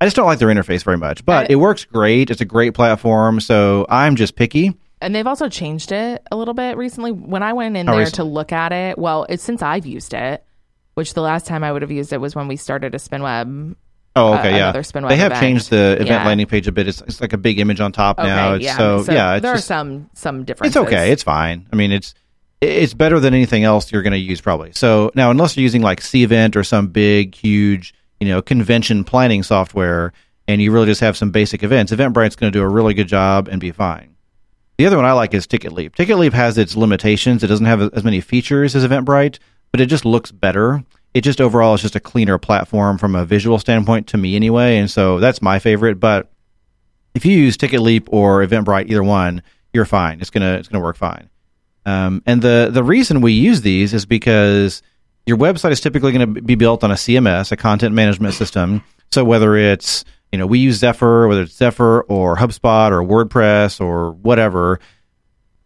I 0.00 0.04
just 0.04 0.16
don't 0.16 0.26
like 0.26 0.40
their 0.40 0.48
interface 0.48 0.82
very 0.82 0.98
much. 0.98 1.24
But 1.24 1.48
it 1.48 1.56
works 1.56 1.84
great. 1.84 2.30
It's 2.30 2.40
a 2.40 2.44
great 2.44 2.74
platform. 2.74 3.38
So 3.38 3.86
I'm 3.88 4.16
just 4.16 4.34
picky. 4.34 4.76
And 5.00 5.14
they've 5.14 5.26
also 5.28 5.48
changed 5.48 5.92
it 5.92 6.26
a 6.32 6.36
little 6.36 6.54
bit 6.54 6.76
recently. 6.76 7.12
When 7.12 7.44
I 7.44 7.52
went 7.52 7.76
in 7.76 7.86
How 7.86 7.92
there 7.92 8.00
recently? 8.00 8.30
to 8.30 8.34
look 8.34 8.50
at 8.50 8.72
it, 8.72 8.98
well, 8.98 9.24
it's 9.28 9.44
since 9.44 9.62
I've 9.62 9.86
used 9.86 10.12
it, 10.12 10.44
which 10.94 11.14
the 11.14 11.22
last 11.22 11.46
time 11.46 11.62
I 11.62 11.70
would 11.70 11.82
have 11.82 11.92
used 11.92 12.12
it 12.12 12.20
was 12.20 12.34
when 12.34 12.48
we 12.48 12.56
started 12.56 12.96
a 12.96 12.98
SpinWeb. 12.98 13.76
Oh, 14.16 14.32
uh, 14.32 14.38
okay, 14.38 14.50
yeah. 14.52 14.70
another 14.70 14.82
Spinweb 14.82 15.08
They 15.10 15.16
have 15.16 15.32
event. 15.32 15.40
changed 15.42 15.70
the 15.70 15.92
event 15.92 16.08
Yeah. 16.08 16.26
landing 16.26 16.46
page 16.46 16.66
a 16.66 16.72
bit. 16.72 16.88
It's, 16.88 17.02
it's 17.02 17.20
like 17.20 17.32
a 17.32 17.38
big 17.38 17.58
image 17.60 17.80
on 17.80 17.92
top 17.92 18.18
Okay, 18.18 18.26
now. 18.28 18.54
It's, 18.54 18.64
yeah. 18.64 18.76
So, 18.76 19.04
yeah, 19.12 19.34
it's 19.34 19.42
there 19.42 19.54
just, 19.54 19.64
are 19.70 19.74
some 19.74 20.10
some 20.14 20.44
differences. 20.44 20.74
it's 20.76 20.86
okay. 20.86 21.12
It's 21.12 21.22
fine. 21.22 21.66
I 21.72 21.76
mean, 21.76 21.92
it's 21.92 22.14
it's 22.60 22.94
better 22.94 23.20
than 23.20 23.34
anything 23.34 23.64
else 23.64 23.92
you're 23.92 24.02
going 24.02 24.12
to 24.14 24.18
use 24.18 24.40
probably. 24.40 24.72
So 24.72 25.10
now, 25.14 25.30
unless 25.30 25.56
you're 25.56 25.62
using 25.62 25.82
like 25.82 26.00
Cvent 26.00 26.56
or 26.56 26.64
some 26.64 26.86
big, 26.88 27.34
huge, 27.34 27.94
you 28.18 28.26
know, 28.28 28.40
convention 28.40 29.04
planning 29.04 29.42
software, 29.42 30.12
and 30.48 30.62
you 30.62 30.72
really 30.72 30.86
just 30.86 31.02
have 31.02 31.16
some 31.18 31.30
basic 31.30 31.62
events, 31.62 31.92
Eventbrite's 31.92 32.34
going 32.36 32.50
to 32.50 32.58
do 32.58 32.62
a 32.62 32.68
really 32.68 32.94
good 32.94 33.08
job 33.08 33.48
and 33.48 33.60
be 33.60 33.72
fine. 33.72 34.14
The 34.78 34.86
other 34.86 34.96
one 34.96 35.04
I 35.04 35.12
like 35.12 35.34
is 35.34 35.46
TicketLeap. 35.46 35.92
TicketLeap 35.96 36.32
has 36.32 36.56
its 36.56 36.76
limitations. 36.76 37.42
It 37.44 37.46
doesn't 37.48 37.66
have 37.66 37.80
as 37.94 38.04
many 38.04 38.20
features 38.22 38.74
as 38.74 38.86
Eventbrite, 38.86 39.38
but 39.72 39.80
it 39.80 39.86
just 39.86 40.04
looks 40.06 40.30
better. 40.32 40.82
It 41.16 41.24
just 41.24 41.40
overall 41.40 41.72
is 41.72 41.80
just 41.80 41.96
a 41.96 42.00
cleaner 42.00 42.36
platform 42.36 42.98
from 42.98 43.14
a 43.14 43.24
visual 43.24 43.58
standpoint 43.58 44.08
to 44.08 44.18
me 44.18 44.36
anyway, 44.36 44.76
and 44.76 44.90
so 44.90 45.18
that's 45.18 45.40
my 45.40 45.58
favorite. 45.58 45.98
But 45.98 46.30
if 47.14 47.24
you 47.24 47.34
use 47.34 47.56
TicketLeap 47.56 48.08
or 48.08 48.46
Eventbrite, 48.46 48.90
either 48.90 49.02
one, 49.02 49.42
you're 49.72 49.86
fine. 49.86 50.20
It's 50.20 50.28
gonna 50.28 50.56
it's 50.58 50.68
gonna 50.68 50.84
work 50.84 50.98
fine. 50.98 51.30
Um, 51.86 52.22
and 52.26 52.42
the 52.42 52.68
the 52.70 52.84
reason 52.84 53.22
we 53.22 53.32
use 53.32 53.62
these 53.62 53.94
is 53.94 54.04
because 54.04 54.82
your 55.24 55.38
website 55.38 55.70
is 55.70 55.80
typically 55.80 56.12
going 56.12 56.34
to 56.34 56.42
be 56.42 56.54
built 56.54 56.84
on 56.84 56.90
a 56.90 56.96
CMS, 56.96 57.50
a 57.50 57.56
content 57.56 57.94
management 57.94 58.34
system. 58.34 58.84
So 59.10 59.24
whether 59.24 59.56
it's 59.56 60.04
you 60.32 60.38
know 60.38 60.46
we 60.46 60.58
use 60.58 60.76
Zephyr, 60.76 61.28
whether 61.28 61.42
it's 61.42 61.56
Zephyr 61.56 62.02
or 62.02 62.36
HubSpot 62.36 62.90
or 62.90 63.02
WordPress 63.02 63.80
or 63.80 64.12
whatever, 64.12 64.80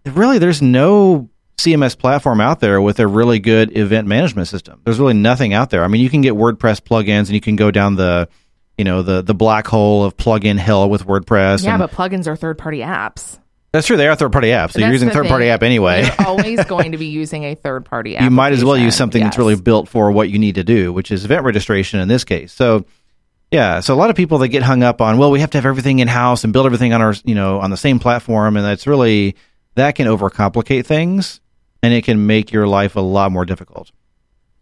really 0.07 0.39
there's 0.39 0.63
no 0.63 1.29
CMS 1.63 1.97
platform 1.99 2.41
out 2.41 2.61
there 2.61 2.81
with 2.81 3.01
a 3.01 3.07
really 3.07 3.39
good 3.39 3.77
event 3.77 4.07
management 4.09 4.49
system. 4.49 4.81
There's 4.85 4.99
really 4.99 5.15
nothing 5.15 5.53
out 5.53 5.71
there. 5.71 5.85
I 5.85 5.89
mean, 5.89 6.01
you 6.01 6.11
can 6.11 6.21
get 6.21 6.35
WordPress 6.35 6.81
plugins 6.81 7.27
and 7.27 7.31
you 7.31 7.41
can 7.41 7.57
go 7.57 7.71
down 7.71 7.97
the 7.97 8.29
you 8.79 8.85
know 8.85 9.03
the 9.03 9.21
the 9.23 9.35
black 9.35 9.67
hole 9.67 10.05
of 10.05 10.17
plugin 10.17 10.59
hell 10.59 10.89
with 10.89 11.07
WordPress. 11.07 11.65
Yeah, 11.65 11.75
and 11.75 11.79
but 11.81 11.91
plugins 11.93 12.27
are 12.27 12.35
third 12.37 12.57
party 12.57 12.79
apps. 12.79 13.39
that's 13.73 13.87
true. 13.87 13.97
They 13.99 14.09
are 14.09 14.17
third 14.17 14.33
party 14.33 14.49
apps. 14.49 14.73
So 14.73 14.79
you're 14.81 14.91
using 14.91 15.11
third 15.11 15.27
party 15.27 15.51
app 15.51 15.63
anyway. 15.63 16.05
You're 16.05 16.15
always 16.27 16.65
going 16.65 16.93
to 16.93 16.99
be 16.99 17.07
using 17.07 17.45
a 17.45 17.55
third 17.55 17.85
party 17.85 18.17
app. 18.17 18.25
you 18.25 18.31
might 18.31 18.53
as 18.53 18.65
well 18.65 18.79
use 18.79 18.97
something 18.97 19.23
that's 19.23 19.37
really 19.39 19.57
built 19.57 19.89
for 19.89 20.11
what 20.11 20.31
you 20.31 20.39
need 20.39 20.55
to 20.55 20.65
do, 20.65 20.93
which 20.93 21.11
is 21.11 21.25
event 21.27 21.45
registration 21.45 22.01
in 22.01 22.09
this 22.09 22.25
case. 22.25 22.53
So, 22.55 22.87
yeah, 23.51 23.81
so 23.81 23.93
a 23.93 23.97
lot 23.97 24.09
of 24.11 24.17
people 24.17 24.39
that 24.39 24.49
get 24.49 24.63
hung 24.63 24.83
up 24.83 25.01
on, 25.03 25.19
well, 25.19 25.31
we 25.31 25.41
have 25.41 25.51
to 25.51 25.59
have 25.59 25.67
everything 25.67 25.99
in 25.99 26.09
house 26.09 26.45
and 26.45 26.53
build 26.53 26.65
everything 26.67 26.93
on 26.95 27.03
our, 27.03 27.15
you 27.25 27.35
know, 27.35 27.61
on 27.61 27.71
the 27.71 27.77
same 27.77 27.99
platform, 27.99 28.57
and 28.57 28.65
that's 28.65 28.87
really 28.87 29.37
that 29.75 29.95
can 29.95 30.07
overcomplicate 30.07 30.87
things, 30.87 31.41
and 31.83 31.93
it 31.93 32.05
can 32.05 32.27
make 32.27 32.53
your 32.53 32.67
life 32.67 32.97
a 32.97 33.01
lot 33.01 33.33
more 33.33 33.45
difficult. 33.45 33.91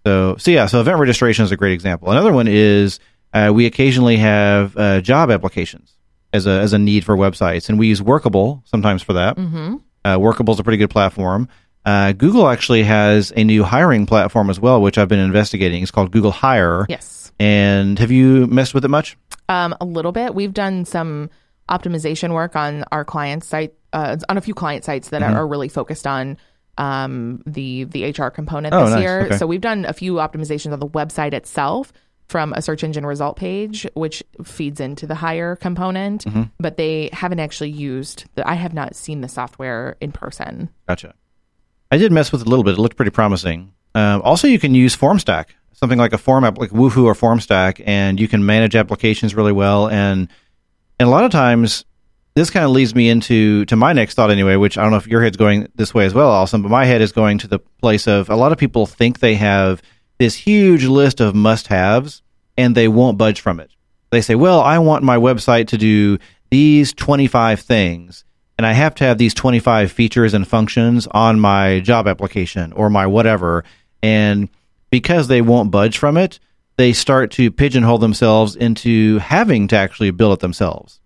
So, 0.07 0.37
so 0.39 0.51
yeah, 0.51 0.67
so 0.67 0.81
event 0.81 0.99
registration 0.99 1.45
is 1.45 1.53
a 1.53 1.57
great 1.57 1.73
example. 1.73 2.11
Another 2.11 2.33
one 2.33 2.49
is 2.49 3.01
uh, 3.35 3.51
we 3.55 3.67
occasionally 3.67 4.17
have 4.17 4.77
uh, 4.77 5.01
job 5.01 5.31
applications 5.31 5.93
as 6.33 6.47
a 6.47 6.51
as 6.61 6.73
a 6.73 6.79
need 6.79 7.05
for 7.05 7.17
websites, 7.17 7.69
and 7.69 7.79
we 7.79 7.89
use 7.89 8.01
Workable 8.01 8.63
sometimes 8.67 9.03
for 9.03 9.15
that. 9.15 9.37
hmm 9.37 9.77
Uh, 10.05 10.17
Workable 10.19 10.55
is 10.55 10.61
a 10.61 10.63
pretty 10.65 10.79
good 10.79 10.91
platform. 10.91 11.49
Uh, 11.85 12.13
Google 12.13 12.49
actually 12.49 12.83
has 12.85 13.33
a 13.37 13.45
new 13.45 13.65
hiring 13.65 14.05
platform 14.07 14.51
as 14.51 14.61
well, 14.61 14.81
which 14.83 14.99
I've 14.99 15.09
been 15.09 15.19
investigating. 15.21 15.83
It's 15.83 15.91
called 15.91 16.11
Google 16.11 16.31
Hire. 16.33 16.87
Yes. 16.89 17.33
And 17.41 17.99
have 17.99 18.11
you 18.11 18.47
messed 18.47 18.75
with 18.75 18.85
it 18.85 18.89
much? 18.89 19.17
Um, 19.49 19.75
a 19.81 19.85
little 19.85 20.13
bit. 20.13 20.35
We've 20.35 20.53
done 20.53 20.85
some 20.85 21.31
optimization 21.69 22.33
work 22.35 22.57
on 22.57 22.85
our 22.93 23.05
client 23.05 23.45
site, 23.45 23.73
uh, 23.93 24.17
on 24.29 24.37
a 24.37 24.41
few 24.41 24.55
client 24.55 24.85
sites 24.85 25.09
Mm-hmm. 25.09 25.21
that 25.21 25.33
are, 25.35 25.37
are 25.39 25.47
really 25.47 25.69
focused 25.69 26.07
on 26.07 26.37
um, 26.79 27.43
the 27.47 27.85
the 27.85 28.11
HR 28.11 28.29
component 28.31 28.73
Oh, 28.75 28.85
this 28.85 28.95
nice. 28.95 29.03
year. 29.03 29.21
Okay. 29.27 29.37
So 29.37 29.47
we've 29.47 29.61
done 29.61 29.85
a 29.85 29.93
few 29.93 30.15
optimizations 30.15 30.73
on 30.73 30.79
the 30.81 30.87
website 30.89 31.35
itself 31.35 31.93
from 32.29 32.53
a 32.53 32.61
search 32.63 32.85
engine 32.85 33.05
result 33.07 33.37
page, 33.37 33.87
which 33.95 34.23
feeds 34.45 34.81
into 34.81 35.07
the 35.07 35.15
hire 35.15 35.57
component. 35.57 36.25
Mm-hmm. 36.25 36.43
But 36.61 36.77
they 36.77 37.11
haven't 37.13 37.41
actually 37.41 37.71
used. 37.71 38.25
The, 38.35 38.49
I 38.49 38.55
have 38.55 38.73
not 38.75 38.95
seen 38.97 39.21
the 39.21 39.29
software 39.29 39.97
in 40.01 40.13
person. 40.13 40.71
Gotcha. 40.89 41.15
I 41.91 41.97
did 41.97 42.13
mess 42.13 42.31
with 42.33 42.43
it 42.43 42.47
a 42.47 42.51
little 42.51 42.65
bit. 42.65 42.75
It 42.75 42.81
looked 42.81 42.97
pretty 42.97 43.11
promising. 43.13 43.73
Um, 43.95 44.21
also, 44.23 44.47
you 44.47 44.59
can 44.59 44.75
use 44.75 44.95
FormStack, 44.95 45.47
something 45.73 45.99
like 45.99 46.13
a 46.13 46.19
form 46.19 46.45
app, 46.45 46.59
like 46.59 46.71
Wufoo 46.71 47.05
or 47.05 47.15
FormStack, 47.15 47.83
and 47.87 48.21
you 48.21 48.29
can 48.29 48.45
manage 48.45 48.77
applications 48.77 49.35
really 49.35 49.53
well. 49.53 49.89
And 49.89 50.29
and 51.01 51.09
a 51.09 51.11
lot 51.11 51.25
of 51.25 51.31
times, 51.31 51.87
this 52.39 52.51
kind 52.51 52.65
of 52.65 52.71
leads 52.71 52.95
me 52.95 53.09
into 53.09 53.65
to 53.67 53.77
my 53.77 53.93
next 53.93 54.15
thought 54.15 54.31
anyway, 54.31 54.57
which 54.57 54.79
I 54.79 54.83
don't 54.83 54.93
know 54.93 54.99
if 54.99 55.07
your 55.07 55.23
head's 55.23 55.37
going 55.37 55.69
this 55.75 55.93
way 55.93 56.07
as 56.07 56.15
well, 56.15 56.33
Allison, 56.33 56.63
but 56.63 56.71
my 56.71 56.85
head 56.85 57.01
is 57.01 57.13
going 57.13 57.39
to 57.39 57.49
the 57.49 57.59
place 57.59 58.07
of 58.07 58.31
a 58.31 58.37
lot 58.37 58.53
of 58.53 58.59
people 58.59 58.87
think 58.87 59.19
they 59.19 59.35
have 59.35 59.83
this 60.19 60.35
huge 60.35 60.85
list 60.85 61.21
of 61.21 61.35
must-haves, 61.35 62.23
and 62.57 62.75
they 62.75 62.89
won't 62.89 63.19
budge 63.19 63.41
from 63.41 63.61
it. 63.61 63.71
They 64.11 64.21
say, 64.21 64.35
"Well, 64.35 64.61
I 64.61 64.79
want 64.79 65.05
my 65.05 65.17
website 65.17 65.69
to 65.69 65.79
do 65.79 66.19
these 66.51 66.93
25 66.93 67.61
things." 67.61 68.25
and 68.59 68.67
I 68.67 68.73
have 68.73 68.97
to 68.97 69.05
have 69.05 69.19
these 69.19 69.35
25 69.35 69.93
features 69.93 70.35
and 70.35 70.47
functions 70.47 71.07
on 71.13 71.39
my 71.39 71.79
job 71.79 72.09
application 72.09 72.73
or 72.73 72.91
my 72.91 73.07
whatever. 73.07 73.65
And 74.03 74.49
because 74.91 75.29
they 75.29 75.41
won't 75.41 75.71
budge 75.71 75.97
from 75.97 76.17
it, 76.17 76.41
they 76.77 76.93
start 76.93 77.31
to 77.33 77.53
pigeonhole 77.53 77.99
themselves 77.99 78.57
into 78.57 79.19
having 79.19 79.69
to 79.69 79.77
actually 79.77 80.11
build 80.11 80.33
it 80.33 80.41
themselves. 80.41 80.99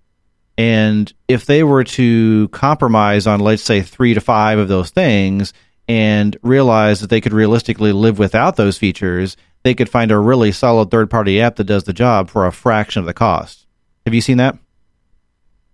And 0.58 1.12
if 1.28 1.46
they 1.46 1.64
were 1.64 1.84
to 1.84 2.48
compromise 2.48 3.26
on, 3.26 3.40
let's 3.40 3.62
say, 3.62 3.80
three 3.82 4.14
to 4.14 4.20
five 4.20 4.58
of 4.58 4.68
those 4.68 4.90
things 4.90 5.52
and 5.88 6.36
realize 6.42 7.00
that 7.00 7.10
they 7.10 7.20
could 7.20 7.32
realistically 7.32 7.92
live 7.92 8.18
without 8.18 8.56
those 8.56 8.76
features, 8.78 9.36
they 9.62 9.74
could 9.74 9.88
find 9.88 10.10
a 10.10 10.18
really 10.18 10.52
solid 10.52 10.90
third 10.90 11.10
party 11.10 11.40
app 11.40 11.56
that 11.56 11.64
does 11.64 11.84
the 11.84 11.92
job 11.92 12.28
for 12.28 12.46
a 12.46 12.52
fraction 12.52 13.00
of 13.00 13.06
the 13.06 13.14
cost. 13.14 13.66
Have 14.06 14.14
you 14.14 14.20
seen 14.20 14.36
that? 14.38 14.58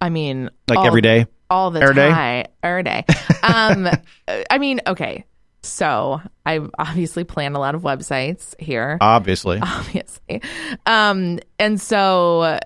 I 0.00 0.10
mean, 0.10 0.50
Like 0.68 0.78
all- 0.78 0.86
every 0.86 1.00
day? 1.00 1.26
all 1.50 1.70
the 1.70 1.80
Every 1.80 1.94
day? 1.94 2.10
time, 2.10 2.46
every 2.62 2.82
day. 2.82 3.04
Um, 3.42 3.88
I 4.50 4.58
mean, 4.58 4.80
okay. 4.86 5.24
So 5.62 6.20
I 6.46 6.60
obviously 6.78 7.24
plan 7.24 7.54
a 7.54 7.58
lot 7.58 7.74
of 7.74 7.82
websites 7.82 8.58
here, 8.60 8.96
Obviously. 9.00 9.58
obviously, 9.62 10.40
um, 10.86 11.40
and 11.58 11.80
so 11.80 12.60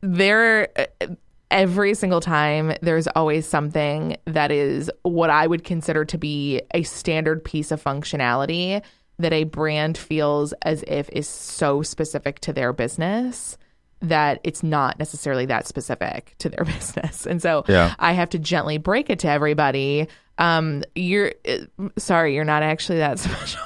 there. 0.00 0.68
Every 1.50 1.94
single 1.94 2.20
time, 2.20 2.74
there's 2.82 3.08
always 3.08 3.46
something 3.46 4.18
that 4.26 4.50
is 4.50 4.90
what 5.02 5.30
I 5.30 5.46
would 5.46 5.64
consider 5.64 6.04
to 6.04 6.18
be 6.18 6.60
a 6.74 6.82
standard 6.82 7.42
piece 7.42 7.70
of 7.70 7.82
functionality 7.82 8.82
that 9.18 9.32
a 9.32 9.44
brand 9.44 9.96
feels 9.96 10.52
as 10.62 10.84
if 10.86 11.08
is 11.10 11.26
so 11.26 11.80
specific 11.82 12.40
to 12.40 12.52
their 12.52 12.74
business 12.74 13.56
that 14.00 14.40
it's 14.44 14.62
not 14.62 14.98
necessarily 14.98 15.46
that 15.46 15.66
specific 15.66 16.34
to 16.38 16.48
their 16.48 16.64
business. 16.66 17.26
And 17.26 17.42
so 17.42 17.64
Yeah. 17.68 17.94
I 17.98 18.12
have 18.12 18.30
to 18.30 18.38
gently 18.38 18.78
break 18.78 19.10
it 19.10 19.18
to 19.20 19.28
everybody. 19.28 20.08
Um, 20.38 20.84
you're 20.94 21.32
uh, 21.48 21.88
sorry, 21.96 22.34
you're 22.36 22.44
not 22.44 22.62
actually 22.62 22.98
that 22.98 23.18
special. 23.18 23.60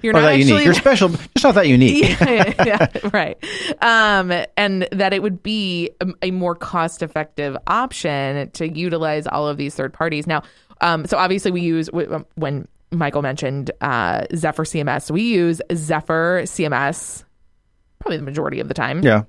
you're 0.00 0.12
not 0.12 0.20
that 0.20 0.34
actually 0.34 0.50
unique. 0.50 0.64
You're 0.64 0.74
special, 0.74 1.08
but 1.08 1.18
just 1.34 1.42
not 1.44 1.54
that 1.56 1.66
unique. 1.66 2.20
yeah, 2.20 2.64
yeah, 2.64 2.86
right. 3.12 3.36
Um, 3.82 4.32
and 4.56 4.86
that 4.92 5.12
it 5.12 5.22
would 5.22 5.42
be 5.42 5.90
a, 6.00 6.06
a 6.22 6.30
more 6.30 6.54
cost 6.54 7.02
effective 7.02 7.56
option 7.66 8.48
to 8.52 8.68
utilize 8.68 9.26
all 9.26 9.48
of 9.48 9.56
these 9.56 9.74
third 9.74 9.92
parties. 9.92 10.24
Now, 10.28 10.44
um, 10.80 11.04
so 11.04 11.16
obviously 11.18 11.50
we 11.50 11.62
use 11.62 11.90
um, 11.92 12.24
when 12.36 12.68
Michael 12.92 13.22
mentioned 13.22 13.72
uh, 13.80 14.24
Zephyr 14.36 14.62
CMS, 14.62 15.10
we 15.10 15.22
use 15.22 15.60
Zephyr 15.74 16.42
CMS 16.44 17.24
probably 17.98 18.18
the 18.18 18.22
majority 18.22 18.60
of 18.60 18.68
the 18.68 18.74
time. 18.74 19.02
Yeah. 19.02 19.24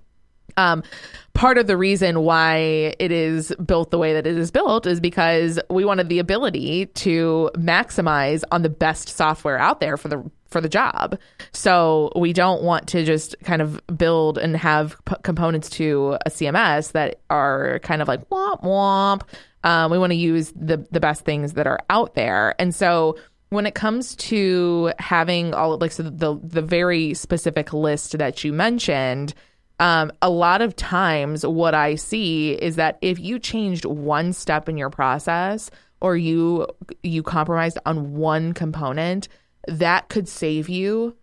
Um, 0.57 0.83
part 1.33 1.57
of 1.57 1.67
the 1.67 1.77
reason 1.77 2.21
why 2.21 2.95
it 2.99 3.11
is 3.11 3.53
built 3.65 3.91
the 3.91 3.97
way 3.97 4.13
that 4.13 4.27
it 4.27 4.37
is 4.37 4.51
built 4.51 4.85
is 4.85 4.99
because 4.99 5.59
we 5.69 5.85
wanted 5.85 6.09
the 6.09 6.19
ability 6.19 6.87
to 6.87 7.49
maximize 7.55 8.43
on 8.51 8.61
the 8.61 8.69
best 8.69 9.09
software 9.09 9.57
out 9.57 9.79
there 9.79 9.97
for 9.97 10.07
the 10.07 10.29
for 10.49 10.61
the 10.61 10.69
job. 10.69 11.17
So 11.53 12.11
we 12.15 12.33
don't 12.33 12.63
want 12.63 12.87
to 12.89 13.05
just 13.05 13.35
kind 13.43 13.61
of 13.61 13.79
build 13.95 14.37
and 14.37 14.57
have 14.57 14.97
p- 15.05 15.15
components 15.23 15.69
to 15.71 16.17
a 16.25 16.29
CMS 16.29 16.91
that 16.93 17.21
are 17.29 17.79
kind 17.83 18.01
of 18.01 18.07
like 18.07 18.27
womp 18.29 18.63
womp. 18.63 19.21
Um, 19.63 19.91
we 19.91 19.97
want 19.97 20.11
to 20.11 20.17
use 20.17 20.51
the 20.55 20.85
the 20.91 20.99
best 20.99 21.25
things 21.25 21.53
that 21.53 21.67
are 21.67 21.79
out 21.89 22.15
there, 22.15 22.55
and 22.59 22.73
so 22.73 23.17
when 23.49 23.65
it 23.65 23.75
comes 23.75 24.15
to 24.15 24.91
having 24.99 25.53
all 25.53 25.77
like 25.77 25.91
so 25.91 26.03
the 26.03 26.39
the 26.43 26.61
very 26.61 27.13
specific 27.13 27.73
list 27.73 28.17
that 28.17 28.43
you 28.43 28.53
mentioned. 28.53 29.33
Um, 29.79 30.11
a 30.21 30.29
lot 30.29 30.61
of 30.61 30.75
times, 30.75 31.45
what 31.45 31.73
I 31.73 31.95
see 31.95 32.51
is 32.53 32.75
that 32.75 32.97
if 33.01 33.19
you 33.19 33.39
changed 33.39 33.85
one 33.85 34.33
step 34.33 34.67
in 34.67 34.77
your 34.77 34.89
process, 34.89 35.71
or 36.01 36.15
you 36.17 36.67
you 37.03 37.23
compromised 37.23 37.77
on 37.85 38.15
one 38.15 38.53
component, 38.53 39.27
that 39.67 40.09
could 40.09 40.27
save 40.27 40.69
you 40.69 41.15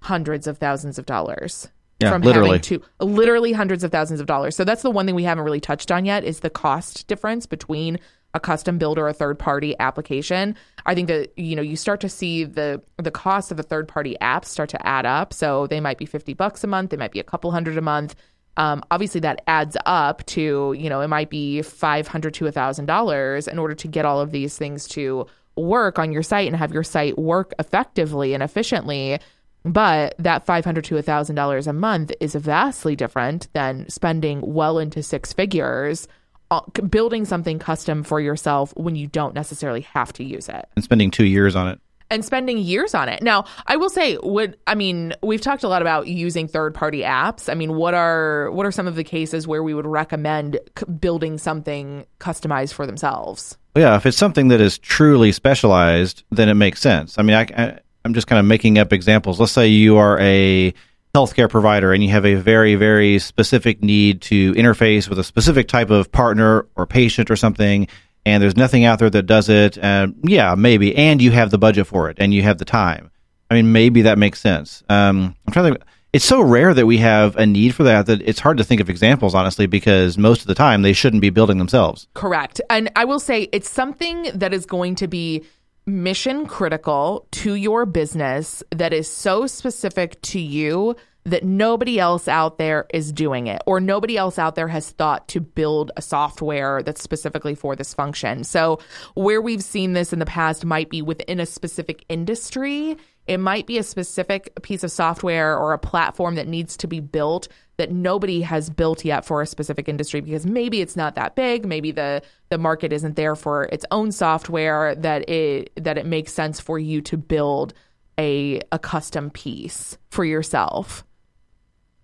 hundreds 0.00 0.46
of 0.46 0.58
thousands 0.58 0.98
of 0.98 1.06
dollars 1.06 1.68
Yeah, 2.00 2.10
from 2.10 2.22
literally. 2.22 2.48
having 2.50 2.62
to 2.62 2.82
literally 3.00 3.52
hundreds 3.52 3.84
of 3.84 3.92
thousands 3.92 4.20
of 4.20 4.26
dollars. 4.26 4.56
So 4.56 4.64
that's 4.64 4.82
the 4.82 4.90
one 4.90 5.06
thing 5.06 5.14
we 5.14 5.24
haven't 5.24 5.44
really 5.44 5.60
touched 5.60 5.90
on 5.92 6.04
yet 6.04 6.24
is 6.24 6.40
the 6.40 6.50
cost 6.50 7.06
difference 7.06 7.46
between 7.46 7.98
a 8.34 8.40
custom 8.40 8.78
build 8.78 8.98
or 8.98 9.08
a 9.08 9.12
third 9.12 9.38
party 9.38 9.74
application. 9.78 10.56
I 10.86 10.94
think 10.94 11.08
that 11.08 11.36
you 11.38 11.54
know 11.54 11.62
you 11.62 11.76
start 11.76 12.00
to 12.00 12.08
see 12.08 12.44
the 12.44 12.82
the 12.96 13.10
cost 13.10 13.52
of 13.52 13.58
a 13.58 13.62
third 13.62 13.88
party 13.88 14.18
app 14.20 14.44
start 14.44 14.70
to 14.70 14.86
add 14.86 15.06
up. 15.06 15.32
So 15.32 15.66
they 15.66 15.80
might 15.80 15.98
be 15.98 16.06
fifty 16.06 16.34
bucks 16.34 16.64
a 16.64 16.66
month, 16.66 16.90
they 16.90 16.96
might 16.96 17.12
be 17.12 17.20
a 17.20 17.24
couple 17.24 17.50
hundred 17.50 17.76
a 17.76 17.82
month. 17.82 18.14
Um, 18.56 18.82
obviously, 18.90 19.20
that 19.20 19.42
adds 19.46 19.76
up 19.86 20.24
to 20.26 20.74
you 20.78 20.88
know 20.88 21.00
it 21.00 21.08
might 21.08 21.30
be 21.30 21.62
five 21.62 22.08
hundred 22.08 22.34
to 22.34 22.46
a 22.46 22.52
thousand 22.52 22.86
dollars 22.86 23.48
in 23.48 23.58
order 23.58 23.74
to 23.74 23.88
get 23.88 24.04
all 24.04 24.20
of 24.20 24.32
these 24.32 24.56
things 24.56 24.88
to 24.88 25.26
work 25.56 25.98
on 25.98 26.12
your 26.12 26.22
site 26.22 26.46
and 26.46 26.56
have 26.56 26.72
your 26.72 26.82
site 26.82 27.18
work 27.18 27.52
effectively 27.58 28.34
and 28.34 28.42
efficiently. 28.42 29.18
But 29.64 30.14
that 30.18 30.44
five 30.44 30.64
hundred 30.64 30.84
to 30.86 30.96
a 30.96 31.02
thousand 31.02 31.36
dollars 31.36 31.66
a 31.66 31.72
month 31.72 32.12
is 32.20 32.34
vastly 32.34 32.96
different 32.96 33.48
than 33.52 33.88
spending 33.88 34.40
well 34.42 34.78
into 34.78 35.02
six 35.02 35.32
figures 35.32 36.08
Uh, 36.52 36.60
building 36.90 37.24
something 37.24 37.58
custom 37.58 38.02
for 38.02 38.20
yourself 38.20 38.74
when 38.76 38.94
you 38.94 39.06
don't 39.06 39.34
necessarily 39.34 39.80
have 39.80 40.12
to 40.12 40.22
use 40.22 40.50
it 40.50 40.68
And 40.76 40.84
spending 40.84 41.10
two 41.10 41.24
years 41.24 41.56
on 41.56 41.66
it. 41.68 41.80
and 42.10 42.22
spending 42.22 42.58
years 42.58 42.94
on 42.94 43.08
it. 43.08 43.22
Now, 43.22 43.46
I 43.66 43.76
will 43.76 43.88
say, 43.88 44.18
would 44.22 44.58
I 44.66 44.74
mean, 44.74 45.14
we've 45.22 45.40
talked 45.40 45.64
a 45.64 45.68
lot 45.68 45.80
about 45.80 46.08
using 46.08 46.46
third-party 46.46 47.00
apps. 47.00 47.48
I 47.50 47.54
mean, 47.54 47.72
what 47.76 47.94
are 47.94 48.50
what 48.50 48.66
are 48.66 48.70
some 48.72 48.86
of 48.86 48.96
the 48.96 49.04
cases 49.04 49.48
where 49.48 49.62
we 49.62 49.72
would 49.72 49.86
recommend 49.86 50.58
c- 50.78 50.84
building 51.00 51.38
something 51.38 52.04
customized 52.20 52.74
for 52.74 52.86
themselves? 52.86 53.56
Yeah, 53.74 53.96
if 53.96 54.04
it's 54.04 54.18
something 54.18 54.48
that 54.48 54.60
is 54.60 54.76
truly 54.76 55.32
specialized, 55.32 56.22
then 56.30 56.50
it 56.50 56.54
makes 56.54 56.82
sense. 56.82 57.18
I 57.18 57.22
mean, 57.22 57.34
I, 57.34 57.46
I, 57.56 57.78
I'm 58.04 58.12
just 58.12 58.26
kind 58.26 58.38
of 58.38 58.44
making 58.44 58.76
up 58.76 58.92
examples. 58.92 59.40
Let's 59.40 59.52
say 59.52 59.68
you 59.68 59.96
are 59.96 60.20
a 60.20 60.74
healthcare 61.14 61.48
provider 61.48 61.92
and 61.92 62.02
you 62.02 62.10
have 62.10 62.24
a 62.24 62.34
very, 62.34 62.74
very 62.74 63.18
specific 63.18 63.82
need 63.82 64.22
to 64.22 64.52
interface 64.54 65.08
with 65.08 65.18
a 65.18 65.24
specific 65.24 65.68
type 65.68 65.90
of 65.90 66.10
partner 66.10 66.66
or 66.74 66.86
patient 66.86 67.30
or 67.30 67.36
something, 67.36 67.86
and 68.24 68.42
there's 68.42 68.56
nothing 68.56 68.84
out 68.84 68.98
there 68.98 69.10
that 69.10 69.24
does 69.24 69.48
it. 69.48 69.76
And 69.78 70.14
yeah, 70.24 70.54
maybe. 70.54 70.96
And 70.96 71.20
you 71.20 71.30
have 71.32 71.50
the 71.50 71.58
budget 71.58 71.86
for 71.86 72.08
it 72.08 72.16
and 72.18 72.32
you 72.32 72.42
have 72.42 72.58
the 72.58 72.64
time. 72.64 73.10
I 73.50 73.54
mean, 73.54 73.72
maybe 73.72 74.02
that 74.02 74.16
makes 74.16 74.40
sense. 74.40 74.82
Um, 74.88 75.36
I'm 75.46 75.52
trying 75.52 75.66
to 75.66 75.78
think. 75.78 75.88
It's 76.14 76.26
so 76.26 76.42
rare 76.42 76.74
that 76.74 76.84
we 76.84 76.98
have 76.98 77.36
a 77.36 77.46
need 77.46 77.74
for 77.74 77.84
that 77.84 78.04
that 78.04 78.20
it's 78.20 78.38
hard 78.38 78.58
to 78.58 78.64
think 78.64 78.82
of 78.82 78.90
examples, 78.90 79.34
honestly, 79.34 79.66
because 79.66 80.18
most 80.18 80.42
of 80.42 80.46
the 80.46 80.54
time 80.54 80.82
they 80.82 80.92
shouldn't 80.92 81.22
be 81.22 81.30
building 81.30 81.56
themselves. 81.56 82.06
Correct. 82.12 82.60
And 82.68 82.90
I 82.96 83.06
will 83.06 83.18
say 83.18 83.48
it's 83.50 83.70
something 83.70 84.24
that 84.34 84.52
is 84.52 84.66
going 84.66 84.94
to 84.96 85.08
be 85.08 85.42
mission 85.86 86.46
critical 86.46 87.26
to 87.32 87.54
your 87.54 87.86
business 87.86 88.62
that 88.70 88.92
is 88.92 89.08
so 89.08 89.46
specific 89.46 90.20
to 90.22 90.38
you 90.38 90.94
that 91.24 91.44
nobody 91.44 92.00
else 92.00 92.26
out 92.26 92.58
there 92.58 92.86
is 92.92 93.12
doing 93.12 93.46
it 93.46 93.62
or 93.66 93.80
nobody 93.80 94.16
else 94.16 94.38
out 94.38 94.54
there 94.54 94.68
has 94.68 94.90
thought 94.90 95.28
to 95.28 95.40
build 95.40 95.92
a 95.96 96.02
software 96.02 96.82
that's 96.82 97.02
specifically 97.02 97.54
for 97.54 97.76
this 97.76 97.94
function. 97.94 98.42
So 98.42 98.80
where 99.14 99.40
we've 99.40 99.62
seen 99.62 99.92
this 99.92 100.12
in 100.12 100.18
the 100.18 100.26
past 100.26 100.64
might 100.64 100.90
be 100.90 101.00
within 101.00 101.38
a 101.38 101.46
specific 101.46 102.04
industry. 102.08 102.96
It 103.28 103.38
might 103.38 103.68
be 103.68 103.78
a 103.78 103.84
specific 103.84 104.52
piece 104.62 104.82
of 104.82 104.90
software 104.90 105.56
or 105.56 105.72
a 105.72 105.78
platform 105.78 106.34
that 106.34 106.48
needs 106.48 106.76
to 106.78 106.88
be 106.88 106.98
built 106.98 107.46
that 107.82 107.90
nobody 107.90 108.42
has 108.42 108.70
built 108.70 109.04
yet 109.04 109.24
for 109.24 109.42
a 109.42 109.46
specific 109.46 109.88
industry 109.88 110.20
because 110.20 110.46
maybe 110.46 110.80
it's 110.80 110.94
not 110.94 111.16
that 111.16 111.34
big, 111.34 111.66
maybe 111.66 111.90
the 111.90 112.22
the 112.48 112.56
market 112.56 112.92
isn't 112.92 113.16
there 113.16 113.34
for 113.34 113.64
its 113.72 113.84
own 113.90 114.12
software 114.12 114.94
that 114.94 115.28
it 115.28 115.72
that 115.74 115.98
it 115.98 116.06
makes 116.06 116.32
sense 116.32 116.60
for 116.60 116.78
you 116.78 117.00
to 117.00 117.16
build 117.16 117.74
a 118.20 118.60
a 118.70 118.78
custom 118.78 119.30
piece 119.30 119.98
for 120.10 120.24
yourself. 120.24 121.04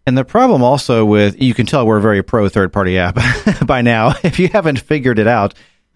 And 0.04 0.18
the 0.18 0.24
problem 0.24 0.64
also 0.64 1.04
with 1.04 1.40
you 1.40 1.54
can 1.54 1.64
tell 1.64 1.86
we're 1.86 1.98
a 1.98 2.02
very 2.02 2.24
pro 2.24 2.48
third 2.48 2.72
party 2.72 2.98
app 2.98 3.16
by 3.64 3.82
now 3.82 4.14
if 4.24 4.40
you 4.40 4.48
haven't 4.48 4.80
figured 4.80 5.20
it 5.20 5.28
out. 5.28 5.54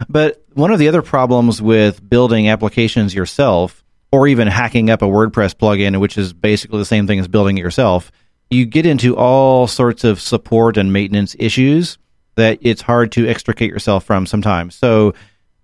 But 0.09 0.45
one 0.53 0.71
of 0.71 0.79
the 0.79 0.87
other 0.87 1.03
problems 1.03 1.61
with 1.61 2.09
building 2.09 2.49
applications 2.49 3.17
yourself 3.17 3.83
or 4.13 4.29
even 4.29 4.47
hacking 4.47 4.91
up 4.91 5.03
a 5.03 5.07
WordPress 5.07 5.57
plugin, 5.57 5.99
which 5.99 6.17
is 6.17 6.33
basically 6.33 6.79
the 6.79 6.85
same 6.85 7.09
thing 7.09 7.19
as 7.19 7.27
building 7.27 7.59
it 7.59 7.63
yourself, 7.63 8.13
you 8.53 8.67
get 8.67 8.87
into 8.87 9.17
all 9.17 9.67
sorts 9.67 10.05
of 10.05 10.21
support 10.21 10.77
and 10.77 10.93
maintenance 10.93 11.35
issues 11.39 11.99
that 12.37 12.59
it's 12.61 12.83
hard 12.83 13.13
to 13.13 13.27
extricate 13.27 13.71
yourself 13.71 14.05
from 14.05 14.27
sometimes. 14.27 14.75
So, 14.75 15.15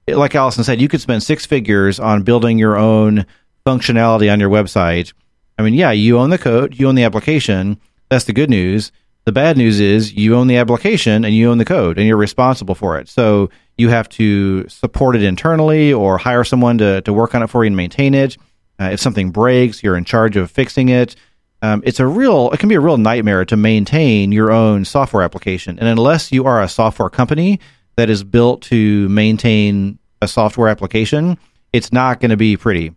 like 0.07 0.35
Allison 0.35 0.65
said, 0.65 0.81
you 0.81 0.89
could 0.89 1.01
spend 1.01 1.23
six 1.23 1.45
figures 1.45 2.01
on 2.01 2.23
building 2.23 2.59
your 2.59 2.77
own 2.77 3.27
functionality 3.67 4.33
on 4.33 4.41
your 4.41 4.49
website. 4.49 5.13
I 5.59 5.63
mean, 5.63 5.75
yeah, 5.75 5.91
you 5.91 6.19
own 6.19 6.31
the 6.31 6.39
code, 6.39 6.79
you 6.79 6.89
own 6.89 6.95
the 6.95 7.05
application. 7.05 7.79
That's 8.09 8.25
the 8.25 8.33
good 8.33 8.49
news. 8.49 8.91
The 9.27 9.33
bad 9.33 9.59
news 9.59 9.81
is 9.81 10.15
you 10.15 10.35
own 10.35 10.47
the 10.47 10.57
application 10.57 11.27
and 11.27 11.35
you 11.35 11.51
own 11.51 11.59
the 11.59 11.67
code 11.67 11.99
and 11.99 12.07
you're 12.07 12.17
responsible 12.17 12.75
for 12.75 12.99
it. 12.99 13.09
So 13.09 13.51
you 13.77 13.91
have 13.91 14.09
to 14.11 14.67
support 14.69 15.15
it 15.17 15.23
internally 15.23 15.93
or 15.93 16.17
hire 16.17 16.45
someone 16.45 16.79
to, 16.79 17.03
to 17.03 17.13
work 17.13 17.35
on 17.35 17.43
it 17.43 17.49
for 17.49 17.65
you 17.65 17.67
and 17.67 17.77
maintain 17.77 18.15
it. 18.15 18.39
Uh, 18.81 18.91
if 18.93 19.01
something 19.01 19.31
breaks, 19.31 19.83
you're 19.83 19.97
in 19.97 20.05
charge 20.05 20.37
of 20.37 20.51
fixing 20.51 20.89
it. 20.89 21.15
Um, 21.61 21.83
it's 21.85 21.99
a 21.99 22.07
real, 22.07 22.51
it 22.53 22.61
can 22.61 22.69
be 22.69 22.77
a 22.77 22.81
real 22.81 22.99
nightmare 22.99 23.45
to 23.47 23.57
maintain 23.57 24.31
your 24.31 24.53
own 24.53 24.85
software 24.85 25.23
application. 25.23 25.79
And 25.79 25.89
unless 25.89 26.31
you 26.31 26.47
are 26.47 26.63
a 26.63 26.69
software 26.69 27.11
company 27.11 27.59
that 27.97 28.09
is 28.09 28.23
built 28.23 28.63
to 28.63 29.09
maintain 29.09 29.99
a 30.23 30.29
software 30.29 30.69
application, 30.69 31.37
it's 31.73 31.93
not 31.93 32.21
going 32.21 32.31
to 32.31 32.37
be 32.37 32.57
pretty. 32.57 32.95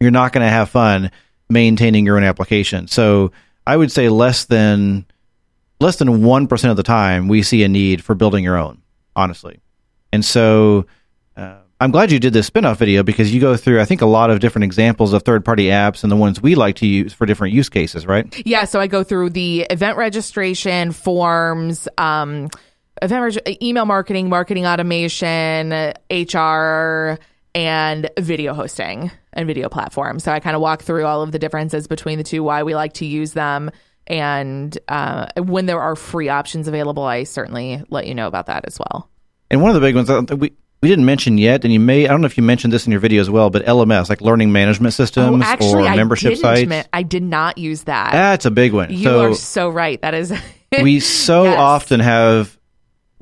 You're 0.00 0.12
not 0.12 0.32
going 0.32 0.44
to 0.46 0.50
have 0.50 0.70
fun 0.70 1.10
maintaining 1.50 2.06
your 2.06 2.16
own 2.16 2.24
application. 2.24 2.86
So 2.88 3.32
I 3.66 3.76
would 3.76 3.92
say 3.92 4.08
less 4.08 4.44
than 4.46 5.04
less 5.80 5.96
than 5.96 6.22
one 6.22 6.46
percent 6.46 6.70
of 6.70 6.76
the 6.76 6.82
time 6.84 7.26
we 7.26 7.42
see 7.42 7.64
a 7.64 7.68
need 7.68 8.02
for 8.04 8.14
building 8.14 8.44
your 8.44 8.56
own, 8.56 8.80
honestly. 9.16 9.60
And 10.12 10.24
so 10.24 10.86
I'm 11.82 11.90
glad 11.90 12.12
you 12.12 12.20
did 12.20 12.32
this 12.32 12.46
spin-off 12.46 12.78
video 12.78 13.02
because 13.02 13.34
you 13.34 13.40
go 13.40 13.56
through 13.56 13.80
I 13.80 13.84
think 13.84 14.02
a 14.02 14.06
lot 14.06 14.30
of 14.30 14.38
different 14.38 14.62
examples 14.62 15.12
of 15.12 15.24
third-party 15.24 15.64
apps 15.64 16.04
and 16.04 16.12
the 16.12 16.16
ones 16.16 16.40
we 16.40 16.54
like 16.54 16.76
to 16.76 16.86
use 16.86 17.12
for 17.12 17.26
different 17.26 17.54
use 17.54 17.68
cases, 17.68 18.06
right? 18.06 18.32
Yeah, 18.46 18.66
so 18.66 18.78
I 18.78 18.86
go 18.86 19.02
through 19.02 19.30
the 19.30 19.62
event 19.68 19.96
registration 19.96 20.92
forms, 20.92 21.88
um, 21.98 22.50
event 23.02 23.36
reg- 23.36 23.58
email 23.60 23.84
marketing, 23.84 24.28
marketing 24.28 24.64
automation, 24.64 25.72
HR, 26.08 27.18
and 27.52 28.10
video 28.16 28.54
hosting 28.54 29.10
and 29.32 29.48
video 29.48 29.68
platform. 29.68 30.20
So 30.20 30.30
I 30.30 30.38
kind 30.38 30.54
of 30.54 30.62
walk 30.62 30.82
through 30.82 31.04
all 31.04 31.22
of 31.22 31.32
the 31.32 31.38
differences 31.40 31.88
between 31.88 32.16
the 32.16 32.24
two, 32.24 32.44
why 32.44 32.62
we 32.62 32.76
like 32.76 32.92
to 32.94 33.06
use 33.06 33.32
them, 33.32 33.72
and 34.06 34.78
uh, 34.86 35.26
when 35.36 35.66
there 35.66 35.80
are 35.80 35.96
free 35.96 36.28
options 36.28 36.68
available, 36.68 37.02
I 37.02 37.24
certainly 37.24 37.82
let 37.90 38.06
you 38.06 38.14
know 38.14 38.28
about 38.28 38.46
that 38.46 38.66
as 38.68 38.78
well. 38.78 39.08
And 39.50 39.60
one 39.60 39.70
of 39.70 39.74
the 39.74 39.80
big 39.80 39.96
ones 39.96 40.06
that 40.06 40.38
we 40.38 40.52
we 40.82 40.88
didn't 40.88 41.04
mention 41.04 41.38
yet, 41.38 41.64
and 41.64 41.72
you 41.72 41.78
may 41.80 42.04
I 42.06 42.08
don't 42.08 42.20
know 42.20 42.26
if 42.26 42.36
you 42.36 42.42
mentioned 42.42 42.72
this 42.72 42.86
in 42.86 42.90
your 42.90 43.00
video 43.00 43.20
as 43.20 43.30
well, 43.30 43.50
but 43.50 43.64
LMS 43.64 44.08
like 44.08 44.20
learning 44.20 44.50
management 44.52 44.94
systems 44.94 45.42
Oh, 45.44 45.46
actually, 45.48 45.86
or 45.88 45.94
membership 45.96 46.32
I 46.32 46.34
didn't 46.34 46.42
sites. 46.42 46.68
ma- 46.68 46.82
I 46.92 47.02
did 47.04 47.22
not 47.22 47.56
use 47.56 47.84
that. 47.84 48.12
That's 48.12 48.44
a 48.46 48.50
big 48.50 48.72
one. 48.72 48.90
you 48.92 49.04
so 49.04 49.20
are 49.22 49.34
so 49.34 49.68
right. 49.70 50.00
That 50.02 50.14
is. 50.14 50.32
we 50.82 50.98
so 51.00 51.44
Yes. 51.44 51.58
often 51.58 52.00
have 52.00 52.58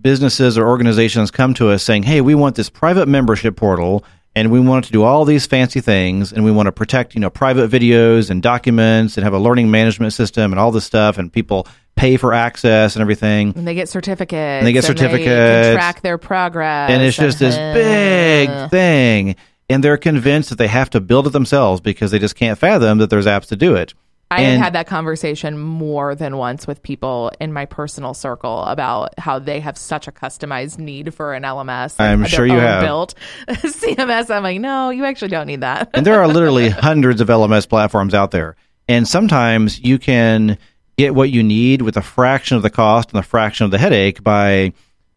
businesses 0.00 0.56
or 0.56 0.66
organizations 0.66 1.30
come 1.30 1.52
to 1.54 1.68
us 1.68 1.82
saying, 1.82 2.04
"Hey, 2.04 2.20
we 2.22 2.34
want 2.34 2.56
this 2.56 2.70
private 2.70 3.06
membership 3.08 3.56
portal 3.56 4.04
and 4.34 4.50
we 4.50 4.60
want 4.60 4.84
to 4.86 4.92
do 4.92 5.02
all 5.02 5.24
these 5.24 5.44
fancy 5.46 5.80
things 5.80 6.32
and 6.32 6.44
we 6.44 6.50
want 6.52 6.66
to 6.66 6.72
protect, 6.72 7.14
you 7.14 7.20
know, 7.20 7.28
private 7.30 7.70
videos 7.70 8.30
and 8.30 8.42
documents 8.42 9.16
and 9.18 9.24
have 9.24 9.34
a 9.34 9.38
learning 9.38 9.70
management 9.70 10.12
system 10.12 10.52
and 10.52 10.58
all 10.60 10.70
this 10.70 10.84
stuff 10.84 11.18
and 11.18 11.32
people 11.32 11.66
pay 11.96 12.16
for 12.16 12.32
access 12.32 12.94
and 12.96 13.02
everything." 13.02 13.52
And 13.56 13.66
they 13.66 13.74
get 13.74 13.88
certificates. 13.88 14.34
And 14.34 14.66
they 14.66 14.72
get 14.72 14.84
certificates. 14.84 15.74
track 15.76 16.00
their 16.02 16.18
progress. 16.18 16.90
And 16.90 17.02
it's 17.02 17.16
just 17.16 17.38
this 17.38 17.56
big 17.56 18.70
thing 18.70 19.36
and 19.68 19.84
they're 19.84 19.96
convinced 19.96 20.48
that 20.50 20.58
they 20.58 20.66
have 20.66 20.90
to 20.90 21.00
build 21.00 21.28
it 21.28 21.30
themselves 21.30 21.80
because 21.80 22.10
they 22.10 22.18
just 22.18 22.34
can't 22.34 22.58
fathom 22.58 22.98
that 22.98 23.08
there's 23.08 23.26
apps 23.26 23.46
to 23.46 23.54
do 23.56 23.76
it. 23.76 23.94
I 24.32 24.42
And- 24.42 24.56
have 24.58 24.64
had 24.64 24.72
that 24.74 24.86
conversation 24.88 25.56
more 25.58 26.14
than 26.16 26.36
once 26.36 26.66
with 26.66 26.82
people 26.82 27.30
in 27.40 27.52
my 27.52 27.66
personal 27.66 28.12
circle 28.14 28.64
about 28.64 29.10
how 29.18 29.38
they 29.38 29.58
have 29.60 29.76
such 29.78 30.06
a 30.08 30.12
customized 30.12 30.78
need 30.78 31.14
for 31.14 31.34
an 31.34 31.44
LMS. 31.44 31.94
I'm 32.00 32.24
sure 32.24 32.46
you 32.46 32.58
have. 32.58 32.82
built 32.82 33.14
CMS. 33.48 34.28
I'm 34.34 34.42
like, 34.42 34.60
no, 34.60 34.90
you 34.90 35.04
actually 35.04 35.28
don't 35.28 35.46
need 35.46 35.60
that. 35.62 35.90
and 35.94 36.04
there 36.06 36.20
are 36.20 36.28
literally 36.28 36.68
hundreds 36.70 37.20
of 37.20 37.28
LMS 37.28 37.68
platforms 37.68 38.12
out 38.14 38.30
there. 38.32 38.56
And 38.88 39.06
sometimes 39.06 39.80
you 39.80 39.98
can 39.98 40.58
get 41.00 41.14
what 41.14 41.30
you 41.30 41.42
need 41.42 41.80
with 41.80 41.96
a 41.96 42.02
fraction 42.02 42.58
of 42.58 42.62
the 42.62 42.68
cost 42.68 43.10
and 43.10 43.18
a 43.18 43.22
fraction 43.22 43.64
of 43.64 43.70
the 43.70 43.78
headache 43.78 44.22
by 44.22 44.70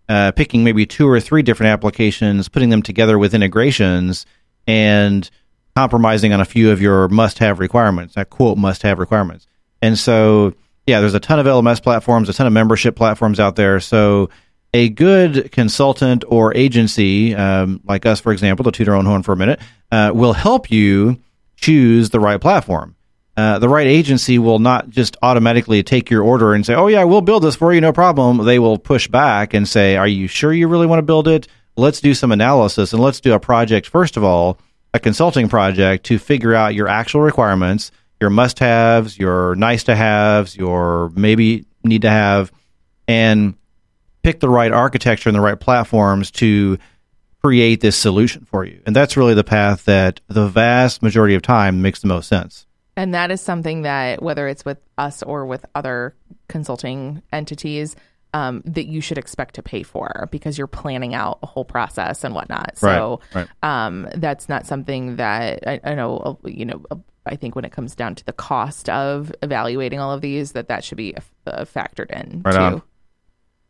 uh, 0.08 0.32
picking 0.32 0.64
maybe 0.64 0.86
two 0.86 1.08
or 1.10 1.20
three 1.20 1.42
different 1.42 1.72
applications, 1.72 2.48
putting 2.48 2.70
them 2.70 2.82
together 2.82 3.20
with 3.20 3.34
integrations, 3.34 4.26
and 4.66 5.30
compromising 5.76 6.32
on 6.32 6.40
a 6.40 6.46
few 6.46 6.72
of 6.72 6.82
your 6.82 7.10
must-have 7.10 7.60
requirements. 7.60 8.16
That 8.16 8.30
quote 8.30 8.58
must-have 8.58 8.98
requirements. 8.98 9.46
And 9.82 10.00
so, 10.00 10.54
yeah, 10.88 11.02
there's 11.02 11.16
a 11.16 11.20
ton 11.20 11.40
of 11.40 11.46
LMS 11.46 11.84
platforms, 11.84 12.30
a 12.30 12.34
ton 12.34 12.48
of 12.48 12.54
membership 12.54 12.96
platforms 12.96 13.40
out 13.40 13.58
there. 13.58 13.82
So 13.82 14.30
a 14.74 14.88
good 14.88 15.52
consultant 15.52 16.24
or 16.28 16.56
agency, 16.56 17.36
um, 17.36 17.82
like 17.84 18.06
us, 18.06 18.22
for 18.22 18.32
example, 18.32 18.64
to 18.64 18.72
toot 18.72 18.88
our 18.88 18.96
own 18.96 19.06
horn 19.06 19.22
for 19.22 19.34
a 19.34 19.38
minute, 19.38 19.60
uh, 19.92 20.12
will 20.14 20.34
help 20.34 20.72
you 20.72 21.20
choose 21.58 22.12
the 22.12 22.22
right 22.22 22.40
platform. 22.40 22.96
Uh, 23.36 23.58
the 23.58 23.70
right 23.70 23.88
agency 23.88 24.38
will 24.38 24.60
not 24.60 24.90
just 24.90 25.18
automatically 25.24 25.82
take 25.82 26.10
your 26.10 26.22
order 26.24 26.54
and 26.54 26.66
say, 26.66 26.76
"Oh 26.76 26.88
yeah, 26.88 27.04
we'll 27.04 27.22
build 27.22 27.44
this 27.44 27.56
for 27.56 27.74
you, 27.74 27.82
no 27.82 27.92
problem." 27.92 28.46
They 28.46 28.60
will 28.60 28.78
push 28.78 29.08
back 29.08 29.54
and 29.54 29.68
say, 29.68 29.98
"Are 29.98 30.08
you 30.08 30.28
sure 30.28 30.54
you 30.54 30.68
really 30.68 30.86
want 30.86 31.00
to 31.00 31.04
build 31.04 31.28
it? 31.28 31.48
Let's 31.76 32.00
do 32.00 32.14
some 32.14 32.32
analysis 32.32 32.94
and 32.94 33.02
let's 33.02 33.20
do 33.20 33.34
a 33.34 33.40
project 33.40 33.88
first 33.88 34.18
of 34.18 34.24
all, 34.24 34.60
a 34.94 35.00
consulting 35.00 35.50
project 35.50 36.06
to 36.06 36.20
figure 36.20 36.54
out 36.54 36.76
your 36.76 36.88
actual 36.88 37.22
requirements, 37.22 37.92
your 38.22 38.30
must-haves, 38.30 39.18
your 39.18 39.56
nice-to-haves, 39.56 40.56
your 40.56 41.10
maybe 41.16 41.66
need 41.84 42.04
to 42.04 42.12
have, 42.12 42.52
and 43.08 43.56
pick 44.22 44.40
the 44.40 44.50
right 44.50 44.72
architecture 44.72 45.30
and 45.30 45.36
the 45.36 45.42
right 45.42 45.60
platforms 45.60 46.30
to 46.32 46.78
create 47.44 47.82
this 47.82 47.98
solution 47.98 48.46
for 48.46 48.64
you. 48.64 48.80
And 48.86 48.96
that's 48.96 49.18
really 49.18 49.34
the 49.34 49.44
path 49.44 49.86
that 49.86 50.22
the 50.28 50.48
vast 50.48 51.02
majority 51.02 51.36
of 51.36 51.42
time 51.42 51.82
makes 51.82 52.00
the 52.00 52.08
most 52.08 52.30
sense. 52.30 52.66
And 52.96 53.14
that 53.14 53.32
is 53.32 53.42
something 53.42 53.84
that, 53.84 54.22
whether 54.22 54.48
it's 54.48 54.66
with 54.66 54.80
us 54.98 55.24
or 55.24 55.46
with 55.46 55.66
other 55.74 56.16
consulting 56.48 57.24
entities, 57.32 57.96
um, 58.34 58.62
that 58.66 58.86
you 58.86 59.02
should 59.02 59.18
expect 59.18 59.56
to 59.56 59.64
pay 59.64 59.84
for 59.84 60.28
because 60.32 60.58
you're 60.58 60.68
planning 60.68 61.14
out 61.14 61.40
a 61.44 61.46
whole 61.46 61.66
process 61.66 62.24
and 62.24 62.34
whatnot. 62.34 62.78
So 62.78 63.20
Right, 63.34 63.48
Um, 63.62 64.08
that's 64.16 64.50
not 64.50 64.66
something 64.66 65.18
that 65.18 65.68
I, 65.68 65.80
I 65.84 65.94
know, 65.96 66.18
uh, 66.18 66.48
you 66.48 66.66
know, 66.66 66.82
uh, 66.90 66.96
I 67.26 67.36
think 67.36 67.56
when 67.56 67.64
it 67.64 67.72
comes 67.72 67.96
down 67.96 68.16
to 68.16 68.26
the 68.26 68.34
cost 68.34 68.90
of 68.90 69.34
evaluating 69.42 70.00
all 70.00 70.12
of 70.12 70.22
these, 70.22 70.54
that 70.54 70.68
that 70.68 70.84
should 70.84 70.98
be 70.98 71.16
uh, 71.48 71.66
factored 71.66 72.12
in 72.12 72.42
Right 72.44 72.54
to, 72.54 72.60
on. 72.60 72.82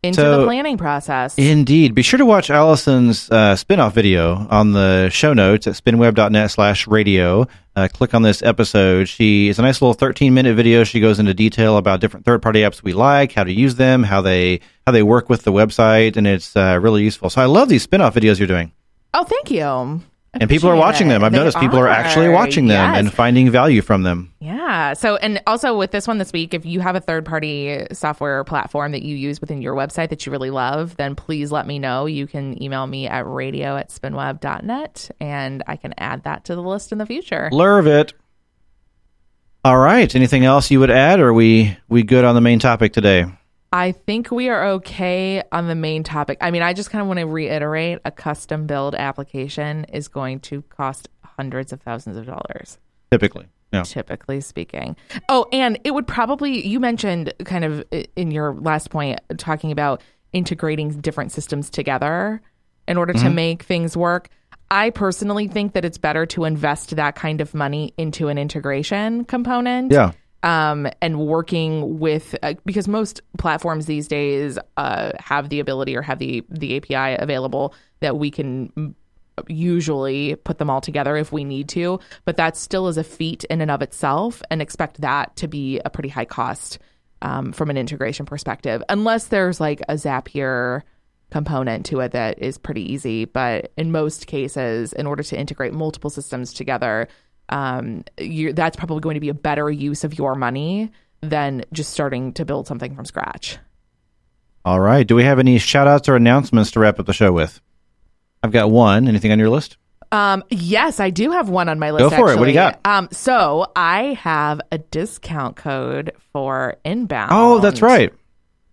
Into 0.03 0.21
So- 0.21 0.39
the 0.41 0.45
planning 0.45 0.77
process. 0.77 1.37
Indeed. 1.37 1.95
Be 1.95 2.01
sure 2.01 2.17
to 2.17 2.25
watch 2.25 2.49
Allison's 2.49 3.31
uh, 3.31 3.55
spin-off 3.55 3.93
video 3.93 4.45
on 4.49 4.73
the 4.73 5.09
show 5.09 5.33
notes 5.33 5.65
at 5.65 5.73
spinweb.net 5.73 6.51
slash 6.51 6.87
radio. 6.87 7.47
Uh, 7.75 7.87
click 7.91 8.13
on 8.13 8.21
this 8.21 8.43
episode. 8.43 9.07
She 9.09 9.47
is 9.49 9.57
a 9.57 9.61
nice 9.63 9.81
little 9.81 9.95
13-minute 9.95 10.55
video. 10.55 10.83
She 10.83 10.99
goes 10.99 11.19
into 11.19 11.33
detail 11.33 11.77
about 11.77 12.01
different 12.01 12.25
third-party 12.25 12.59
apps 12.61 12.83
we 12.83 12.93
like, 12.93 13.31
how 13.31 13.43
to 13.43 13.51
use 13.51 13.75
them, 13.75 14.03
how 14.03 14.21
they 14.21 14.59
how 14.85 14.91
they 14.91 15.01
work 15.01 15.29
with 15.29 15.43
the 15.43 15.51
website, 15.51 16.17
and 16.17 16.27
it's 16.27 16.55
uh, 16.55 16.77
really 16.81 17.01
useful. 17.03 17.29
So 17.31 17.41
I 17.41 17.45
love 17.45 17.69
these 17.69 17.81
spin-off 17.83 18.13
videos 18.13 18.37
you're 18.37 18.47
doing. 18.47 18.71
oh, 19.13 19.23
thank 19.23 19.49
you. 19.49 20.01
And 20.35 20.49
people 20.49 20.67
are 20.69 20.75
watching 20.75 21.09
them. 21.09 21.23
I've 21.23 21.31
They 21.31 21.37
noticed 21.37 21.59
people 21.59 21.77
are 21.77 21.87
actually 21.87 22.27
watching 22.29 22.65
them 22.65 22.91
Yes. 22.93 22.99
and 22.99 23.13
finding 23.13 23.51
value 23.51 23.83
from 23.83 24.01
them. 24.01 24.33
Yeah. 24.39 24.93
So, 24.93 25.15
and 25.17 25.39
also 25.45 25.77
with 25.77 25.91
this 25.91 26.07
one 26.07 26.17
this 26.17 26.33
week, 26.33 26.55
if 26.55 26.65
you 26.65 26.79
have 26.79 26.95
a 26.95 26.99
third 26.99 27.23
party 27.23 27.85
software 27.91 28.43
platform 28.43 28.93
that 28.93 29.03
you 29.03 29.15
use 29.15 29.39
within 29.39 29.61
your 29.61 29.75
website 29.75 30.09
that 30.09 30.25
you 30.25 30.31
really 30.31 30.49
love, 30.49 30.97
then 30.97 31.13
please 31.15 31.51
let 31.51 31.67
me 31.67 31.77
know. 31.77 32.07
You 32.07 32.25
can 32.25 32.61
email 32.61 32.87
me 32.87 33.07
at 33.07 33.27
radio 33.27 33.77
at 33.77 33.89
spinweb.net 33.89 35.11
and 35.19 35.63
I 35.67 35.75
can 35.75 35.93
add 35.99 36.23
that 36.23 36.45
to 36.45 36.55
the 36.55 36.63
list 36.63 36.91
in 36.91 36.97
the 36.97 37.05
future. 37.05 37.49
Love 37.51 37.85
it. 37.85 38.13
All 39.63 39.77
right. 39.77 40.13
Anything 40.15 40.45
else 40.45 40.71
you 40.71 40.79
would 40.79 40.91
add, 40.91 41.19
or 41.19 41.29
are 41.29 41.33
we 41.33 41.77
we 41.87 42.03
good 42.03 42.25
on 42.25 42.35
the 42.35 42.41
main 42.41 42.59
topic 42.59 42.91
today? 42.91 43.25
I 43.73 43.91
think 43.91 44.29
we 44.29 44.49
are 44.49 44.63
okay 44.73 45.41
on 45.51 45.67
the 45.67 45.73
main 45.73 46.03
topic. 46.03 46.37
I 46.41 46.51
mean, 46.51 46.61
I 46.61 46.73
just 46.73 46.91
kind 46.91 47.01
of 47.01 47.07
want 47.07 47.19
to 47.19 47.25
reiterate 47.25 47.97
a 48.05 48.11
custom 48.11 48.67
build 48.67 48.93
application 48.93 49.85
is 49.85 50.07
going 50.07 50.41
to 50.41 50.61
cost 50.63 51.09
hundreds 51.23 51.73
of 51.73 51.81
thousands 51.81 52.15
of 52.17 52.27
dollars. 52.27 52.77
Typically, 53.11 53.47
yeah. 53.71 53.81
typically 53.81 54.41
speaking. 54.41 54.95
Oh, 55.27 55.47
and 55.51 55.79
it 55.83 55.91
would 55.91 56.05
probably, 56.05 56.65
you 56.65 56.79
mentioned 56.79 57.33
kind 57.45 57.65
of 57.65 57.83
in 58.15 58.29
your 58.29 58.53
last 58.53 58.91
point, 58.91 59.19
talking 59.37 59.71
about 59.71 60.03
integrating 60.33 60.89
different 61.01 61.31
systems 61.31 61.71
together 61.71 62.43
in 62.87 62.97
order 62.97 63.13
Mm-hmm. 63.13 63.27
to 63.27 63.33
make 63.33 63.63
things 63.63 63.97
work. 63.97 64.29
I 64.69 64.91
personally 64.91 65.47
think 65.47 65.73
that 65.73 65.83
it's 65.83 65.97
better 65.97 66.27
to 66.27 66.45
invest 66.45 66.95
that 66.95 67.15
kind 67.15 67.41
of 67.41 67.55
money 67.55 67.93
into 67.97 68.27
an 68.27 68.37
integration 68.37 69.25
component. 69.25 69.91
Yeah. 69.91 70.11
Um, 70.43 70.89
and 71.01 71.19
working 71.21 71.99
with 71.99 72.35
uh, 72.43 72.55
because 72.65 72.89
most 72.89 73.21
platforms 73.37 73.85
these 73.85 74.09
days 74.09 74.59
uh, 74.75 75.13
have 75.17 75.47
the 75.47 75.61
ability 75.61 75.95
or 75.95 76.01
have 76.01 76.19
the 76.19 76.43
the 76.49 76.75
API 76.75 77.15
available 77.17 77.73
that 78.01 78.17
we 78.17 78.29
can 78.29 78.69
mm, 78.75 78.93
usually 79.47 80.35
put 80.35 80.57
them 80.57 80.69
all 80.69 80.81
together 80.81 81.15
if 81.15 81.31
we 81.31 81.43
need 81.43 81.69
to, 81.69 81.99
but 82.25 82.37
that 82.37 82.57
still 82.57 82.87
is 82.87 82.97
a 82.97 83.03
feat 83.03 83.45
in 83.45 83.61
and 83.61 83.71
of 83.71 83.81
itself, 83.81 84.41
and 84.51 84.61
expect 84.61 85.01
that 85.01 85.35
to 85.37 85.47
be 85.47 85.79
a 85.85 85.89
pretty 85.89 86.09
high 86.09 86.25
cost 86.25 86.77
um, 87.21 87.53
from 87.53 87.69
an 87.69 87.77
integration 87.77 88.25
perspective, 88.25 88.83
unless 88.89 89.27
there's 89.27 89.59
like 89.59 89.81
a 89.87 89.93
Zapier 89.93 90.81
component 91.31 91.85
to 91.87 91.99
it 92.01 92.11
that 92.11 92.37
is 92.39 92.57
pretty 92.57 92.93
easy. 92.93 93.25
But 93.25 93.71
in 93.75 93.91
most 93.91 94.27
cases, 94.27 94.93
in 94.93 95.07
order 95.07 95.23
to 95.23 95.39
integrate 95.39 95.73
multiple 95.73 96.09
systems 96.09 96.53
together, 96.53 97.07
um, 97.53 98.03
you 98.19 98.51
that's 98.51 98.75
probably 98.75 98.99
going 98.99 99.13
to 99.13 99.19
be 99.19 99.29
a 99.29 99.33
better 99.33 99.69
use 99.69 100.03
of 100.03 100.17
your 100.17 100.33
money 100.35 100.91
than 101.21 101.63
just 101.71 101.91
starting 101.93 102.33
to 102.33 102.43
build 102.45 102.67
something 102.67 102.95
from 102.95 103.05
scratch. 103.05 103.57
All 104.65 104.79
right. 104.79 105.05
Do 105.05 105.15
we 105.15 105.23
have 105.23 105.39
any 105.39 105.57
shout 105.59 105.87
outs 105.87 106.09
or 106.09 106.15
announcements 106.15 106.71
to 106.71 106.79
wrap 106.79 106.99
up 106.99 107.05
the 107.05 107.13
show 107.13 107.31
with? 107.31 107.61
I've 108.41 108.51
got 108.51 108.71
one. 108.71 109.07
Anything 109.07 109.31
on 109.31 109.39
your 109.39 109.49
list? 109.49 109.77
Um, 110.11 110.43
yes, 110.49 110.99
I 110.99 111.09
do 111.09 111.31
have 111.31 111.49
one 111.49 111.69
on 111.69 111.79
my 111.79 111.91
list. 111.91 112.09
Go 112.09 112.15
for 112.15 112.31
it. 112.31 112.37
What 112.39 112.45
do 112.45 112.51
you 112.51 112.55
got? 112.55 112.79
Um, 112.85 113.07
so 113.11 113.71
I 113.75 114.13
have 114.21 114.61
a 114.71 114.77
discount 114.77 115.55
code 115.55 116.11
for 116.31 116.75
inbound. 116.85 117.31
Oh, 117.33 117.59
that's 117.59 117.81
right. 117.81 118.13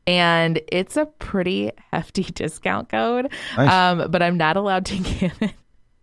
and 0.06 0.60
it's 0.70 0.96
a 0.96 1.06
pretty 1.06 1.72
hefty 1.92 2.22
discount 2.34 2.88
code. 2.88 3.32
Nice. 3.56 3.70
Um, 3.72 4.10
but 4.10 4.22
I'm 4.22 4.36
not 4.36 4.56
allowed 4.56 4.86
to 4.86 4.96
give 5.20 5.32
it 5.40 5.54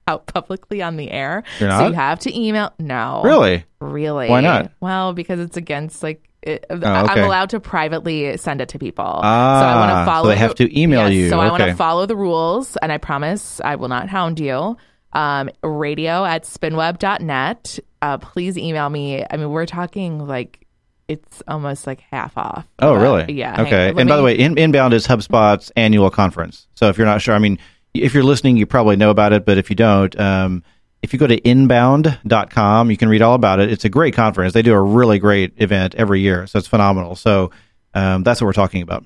out 0.07 0.25
publicly 0.27 0.81
on 0.81 0.97
the 0.97 1.11
air. 1.11 1.43
You're 1.59 1.71
So 1.71 1.87
you 1.87 1.93
have 1.93 2.19
to 2.19 2.35
email. 2.39 2.73
No, 2.79 3.21
Really? 3.23 3.63
really. 3.79 4.29
Why 4.29 4.41
not? 4.41 4.71
Well, 4.79 5.13
because 5.13 5.39
it's 5.39 5.57
against 5.57 6.03
like. 6.03 6.23
It, 6.43 6.65
I'm 6.69 6.81
Oh, 6.83 7.25
allowed 7.27 7.49
to 7.49 7.59
privately 7.59 8.37
send 8.37 8.61
it 8.61 8.69
to 8.69 8.79
people. 8.79 9.03
Ah, 9.05 9.59
so 9.59 9.65
I 9.65 9.71
Ah, 9.73 9.79
want 9.79 9.91
to 9.91 10.01
so 10.03 10.05
follow. 10.13 10.29
they 10.29 10.35
have 10.37 10.55
to 10.55 10.79
email 10.79 11.09
Yes, 11.09 11.13
you. 11.13 11.29
So 11.29 11.39
I 11.39 11.49
want 11.49 11.63
to 11.63 11.73
follow 11.73 12.05
the 12.05 12.15
rules, 12.15 12.77
and 12.77 12.89
I 12.91 12.99
promise 12.99 13.59
I 13.65 13.75
will 13.75 13.89
not 13.89 14.07
hound 14.07 14.39
you. 14.39 14.77
Um, 15.13 15.49
radio 15.63 16.23
at 16.23 16.43
spinweb.net. 16.43 17.79
Uh, 18.01 18.17
please 18.19 18.57
email 18.57 18.89
me. 18.89 19.25
I 19.29 19.35
mean, 19.37 19.49
we're 19.49 19.65
talking 19.65 20.25
like 20.25 20.65
it's 21.07 21.41
almost 21.47 21.87
like 21.87 22.01
half 22.11 22.37
off. 22.37 22.65
Oh, 22.79 22.93
really? 22.93 23.33
Yeah. 23.33 23.61
Okay. 23.63 23.93
And 23.97 24.07
by 24.09 24.15
the 24.17 24.23
way, 24.23 24.37
in, 24.37 24.57
Inbound 24.57 24.93
is 24.93 25.07
HubSpot's 25.07 25.71
annual 25.75 26.09
conference. 26.09 26.67
So 26.75 26.89
if 26.89 26.97
you're 26.97 27.07
not 27.07 27.21
sure, 27.21 27.33
I 27.33 27.39
mean, 27.39 27.57
if 28.03 28.13
you're 28.13 28.23
listening, 28.23 28.57
you 28.57 28.65
probably 28.65 28.95
know 28.95 29.09
about 29.09 29.33
it. 29.33 29.45
But 29.45 29.57
if 29.57 29.69
you 29.69 29.75
don't, 29.75 30.17
um, 30.19 30.63
if 31.01 31.13
you 31.13 31.19
go 31.19 31.27
to 31.27 31.37
inbound.com, 31.37 32.91
you 32.91 32.97
can 32.97 33.09
read 33.09 33.21
all 33.21 33.35
about 33.35 33.59
it. 33.59 33.71
It's 33.71 33.85
a 33.85 33.89
great 33.89 34.13
conference. 34.13 34.53
They 34.53 34.61
do 34.61 34.73
a 34.73 34.81
really 34.81 35.19
great 35.19 35.53
event 35.57 35.95
every 35.95 36.21
year. 36.21 36.47
So 36.47 36.59
it's 36.59 36.67
phenomenal. 36.67 37.15
So 37.15 37.51
um, 37.93 38.23
that's 38.23 38.41
what 38.41 38.45
we're 38.45 38.53
talking 38.53 38.81
about. 38.81 39.05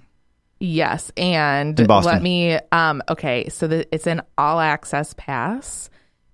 Yes, 0.59 1.11
and 1.17 1.79
let 1.89 2.21
me. 2.21 2.59
Um, 2.71 3.01
okay, 3.09 3.49
so 3.49 3.67
the, 3.67 3.87
it's 3.91 4.05
an 4.05 4.21
all 4.37 4.59
access 4.59 5.15
pass, 5.17 5.89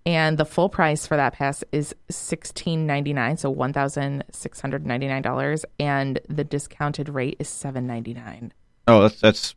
and 0.05 0.37
the 0.37 0.43
full 0.43 0.67
price 0.67 1.07
for 1.07 1.15
that 1.15 1.31
pass 1.31 1.63
is 1.71 1.95
sixteen 2.09 2.85
ninety 2.85 3.13
nine, 3.13 3.37
so 3.37 3.49
one 3.49 3.71
thousand 3.71 4.25
six 4.33 4.59
hundred 4.59 4.85
ninety 4.85 5.07
nine 5.07 5.21
dollars, 5.21 5.63
and 5.79 6.19
the 6.27 6.43
discounted 6.43 7.07
rate 7.07 7.37
is 7.39 7.47
seven 7.47 7.87
ninety 7.87 8.13
nine. 8.13 8.51
Oh, 8.85 9.03
that's, 9.03 9.21
that's 9.21 9.55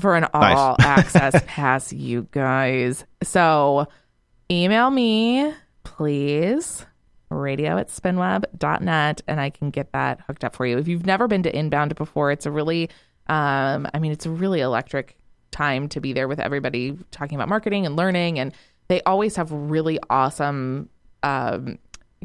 for 0.00 0.16
an 0.16 0.26
Nice. 0.34 0.56
all 0.56 0.76
access 0.80 1.42
pass, 1.46 1.92
you 1.92 2.26
guys. 2.30 3.04
So 3.22 3.86
email 4.50 4.90
me, 4.90 5.52
please. 5.84 6.84
Radio 7.30 7.78
at 7.78 7.88
spinweb.net, 7.88 9.22
and 9.26 9.40
I 9.40 9.50
can 9.50 9.70
get 9.70 9.92
that 9.92 10.20
hooked 10.26 10.44
up 10.44 10.54
for 10.54 10.66
you. 10.66 10.76
If 10.78 10.86
you've 10.86 11.06
never 11.06 11.26
been 11.28 11.42
to 11.44 11.56
Inbound 11.56 11.94
before, 11.94 12.30
it's 12.30 12.44
a 12.44 12.50
really, 12.50 12.90
um, 13.28 13.88
I 13.94 13.98
mean, 13.98 14.12
it's 14.12 14.26
a 14.26 14.30
really 14.30 14.60
electric 14.60 15.16
time 15.50 15.88
to 15.90 16.00
be 16.00 16.12
there 16.12 16.28
with 16.28 16.40
everybody 16.40 16.98
talking 17.10 17.36
about 17.36 17.48
marketing 17.48 17.86
and 17.86 17.96
learning. 17.96 18.38
And 18.38 18.52
they 18.88 19.00
always 19.02 19.36
have 19.36 19.50
really 19.50 19.98
awesome 20.10 20.90
um, 21.22 21.78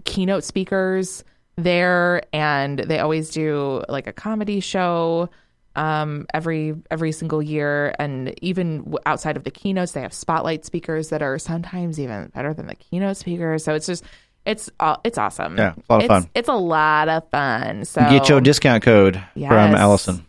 keynote 0.03 0.43
speakers 0.43 1.23
there, 1.55 2.21
and 2.33 2.79
they 2.79 2.99
always 2.99 3.29
do 3.31 3.83
like 3.89 4.07
a 4.07 4.13
comedy 4.13 4.59
show 4.59 5.29
um, 5.77 6.25
every 6.33 6.75
every 6.91 7.11
single 7.11 7.41
year, 7.41 7.93
and 7.99 8.33
even 8.43 8.95
outside 9.05 9.37
of 9.37 9.43
the 9.43 9.51
keynotes, 9.51 9.93
they 9.93 10.01
have 10.01 10.13
spotlight 10.13 10.65
speakers 10.65 11.09
that 11.09 11.21
are 11.21 11.37
sometimes 11.37 11.99
even 11.99 12.31
better 12.33 12.53
than 12.53 12.65
the 12.65 12.75
keynote 12.75 13.15
speakers. 13.15 13.63
So 13.63 13.75
it's 13.75 13.85
just 13.85 14.03
it's 14.45 14.69
uh, 14.79 14.97
it's 15.03 15.19
awesome. 15.19 15.55
Yeah, 15.55 15.73
it's 15.77 15.87
a 15.87 15.93
lot 15.93 15.97
of 15.97 16.03
it's, 16.03 16.07
fun. 16.07 16.29
It's 16.33 16.49
a 16.49 16.53
lot 16.53 17.09
of 17.09 17.29
fun. 17.29 17.85
So 17.85 18.01
Get 18.01 18.27
your 18.27 18.41
discount 18.41 18.83
code 18.83 19.21
from 19.35 19.75
Allison. 19.75 20.25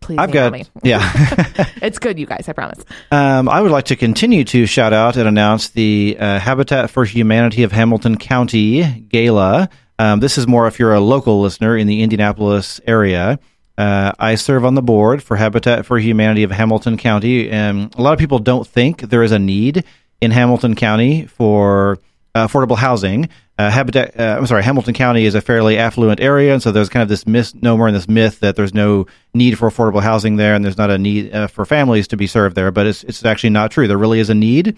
please 0.00 0.18
I've 0.18 0.32
got 0.32 0.52
me. 0.52 0.64
yeah. 0.82 1.64
It's 1.82 1.98
good, 1.98 2.18
you 2.18 2.26
guys. 2.26 2.48
I 2.48 2.52
promise. 2.54 2.84
Um, 3.12 3.48
I 3.48 3.60
would 3.60 3.70
like 3.70 3.84
to 3.86 3.96
continue 3.96 4.44
to 4.44 4.66
shout 4.66 4.92
out 4.92 5.16
and 5.16 5.28
announce 5.28 5.68
the 5.68 6.16
uh, 6.18 6.38
Habitat 6.40 6.90
for 6.90 7.04
Humanity 7.04 7.62
of 7.62 7.70
Hamilton 7.70 8.16
County 8.16 8.82
Gala. 9.08 9.68
Um, 9.98 10.20
this 10.20 10.38
is 10.38 10.46
more 10.46 10.66
if 10.66 10.78
you're 10.78 10.94
a 10.94 11.00
local 11.00 11.40
listener 11.40 11.76
in 11.76 11.86
the 11.86 12.02
Indianapolis 12.02 12.80
area. 12.86 13.38
Uh, 13.78 14.12
I 14.18 14.34
serve 14.34 14.64
on 14.64 14.74
the 14.74 14.82
board 14.82 15.22
for 15.22 15.36
Habitat 15.36 15.86
for 15.86 15.98
Humanity 15.98 16.42
of 16.42 16.50
Hamilton 16.50 16.96
County, 16.96 17.48
and 17.48 17.94
a 17.94 18.02
lot 18.02 18.12
of 18.12 18.18
people 18.18 18.40
don't 18.40 18.66
think 18.66 19.02
there 19.02 19.22
is 19.22 19.30
a 19.30 19.38
need 19.38 19.84
in 20.20 20.32
Hamilton 20.32 20.74
County 20.74 21.26
for 21.26 21.98
affordable 22.34 22.76
housing. 22.76 23.28
Uh, 23.56 23.70
Habitat, 23.70 24.18
uh, 24.18 24.36
I'm 24.36 24.46
sorry, 24.46 24.64
Hamilton 24.64 24.94
County 24.94 25.26
is 25.26 25.36
a 25.36 25.40
fairly 25.40 25.78
affluent 25.78 26.18
area, 26.18 26.52
and 26.52 26.60
so 26.60 26.72
there's 26.72 26.88
kind 26.88 27.04
of 27.04 27.08
this 27.08 27.24
misnomer 27.24 27.86
and 27.86 27.94
this 27.94 28.08
myth 28.08 28.40
that 28.40 28.56
there's 28.56 28.74
no 28.74 29.06
need 29.32 29.56
for 29.56 29.70
affordable 29.70 30.02
housing 30.02 30.36
there, 30.36 30.54
and 30.54 30.64
there's 30.64 30.76
not 30.76 30.90
a 30.90 30.98
need 30.98 31.32
uh, 31.32 31.46
for 31.46 31.64
families 31.64 32.08
to 32.08 32.16
be 32.16 32.26
served 32.26 32.56
there. 32.56 32.72
But 32.72 32.88
it's 32.88 33.04
it's 33.04 33.24
actually 33.24 33.50
not 33.50 33.70
true. 33.70 33.86
There 33.86 33.96
really 33.96 34.18
is 34.18 34.30
a 34.30 34.34
need, 34.34 34.76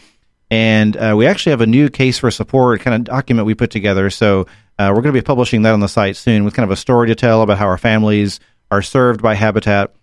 and 0.51 0.95
uh, 0.97 1.15
we 1.17 1.27
actually 1.27 1.51
have 1.51 1.63
a 1.63 1.67
new 1.67 1.89
case 1.89 2.19
for 2.19 2.31
support 2.31 2.81
kind 2.83 2.97
of 2.97 3.05
document 3.05 3.47
we 3.47 3.55
put 3.55 3.71
together. 3.71 4.11
So 4.11 4.43
uh, 4.79 4.93
we're 4.95 5.03
going 5.03 5.15
to 5.15 5.21
be 5.21 5.25
publishing 5.25 5.63
that 5.63 5.73
on 5.73 5.81
the 5.81 5.89
site 5.89 6.17
soon 6.17 6.45
with 6.45 6.53
kind 6.53 6.65
of 6.65 6.71
a 6.71 6.77
story 6.77 7.09
to 7.09 7.15
tell 7.15 7.41
about 7.41 7.57
how 7.57 7.67
our 7.67 7.79
families 7.79 8.41
are 8.71 8.83
served 8.83 9.23
by 9.23 9.35
Habitat. 9.35 9.95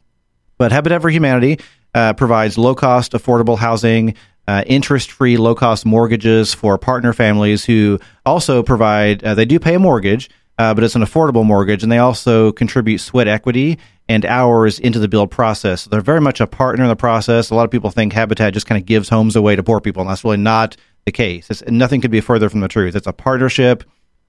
But 0.57 0.71
Habitat 0.71 1.01
for 1.01 1.09
Humanity 1.09 1.59
uh, 1.93 2.13
provides 2.13 2.57
low 2.57 2.75
cost, 2.75 3.13
affordable 3.13 3.57
housing, 3.57 4.15
uh, 4.47 4.63
interest 4.65 5.11
free, 5.11 5.37
low 5.37 5.55
cost 5.55 5.85
mortgages 5.85 6.53
for 6.53 6.77
partner 6.77 7.13
families 7.13 7.65
who 7.65 7.99
also 8.25 8.63
provide, 8.63 9.23
uh, 9.23 9.35
they 9.35 9.45
do 9.45 9.59
pay 9.59 9.75
a 9.75 9.79
mortgage, 9.79 10.29
uh, 10.57 10.73
but 10.73 10.83
it's 10.83 10.95
an 10.95 11.03
affordable 11.03 11.45
mortgage, 11.45 11.83
and 11.83 11.91
they 11.91 11.97
also 11.97 12.51
contribute 12.51 12.99
sweat 12.99 13.27
equity 13.27 13.77
and 14.09 14.25
hours 14.25 14.79
into 14.79 14.99
the 14.99 15.07
build 15.07 15.29
process. 15.29 15.81
So 15.81 15.89
they're 15.89 16.01
very 16.01 16.21
much 16.21 16.39
a 16.39 16.47
partner 16.47 16.83
in 16.83 16.89
the 16.89 16.95
process. 16.95 17.49
A 17.49 17.55
lot 17.55 17.65
of 17.65 17.71
people 17.71 17.91
think 17.91 18.13
Habitat 18.13 18.53
just 18.53 18.65
kind 18.65 18.81
of 18.81 18.85
gives 18.85 19.09
homes 19.09 19.35
away 19.35 19.55
to 19.55 19.63
poor 19.63 19.81
people, 19.81 20.01
and 20.01 20.09
that's 20.09 20.23
really 20.23 20.37
not 20.37 20.77
the 21.05 21.11
case. 21.11 21.49
It's, 21.49 21.63
nothing 21.67 22.01
could 22.01 22.11
be 22.11 22.21
further 22.21 22.49
from 22.49 22.61
the 22.61 22.67
truth. 22.67 22.95
It's 22.95 23.07
a 23.07 23.13
partnership. 23.13 23.83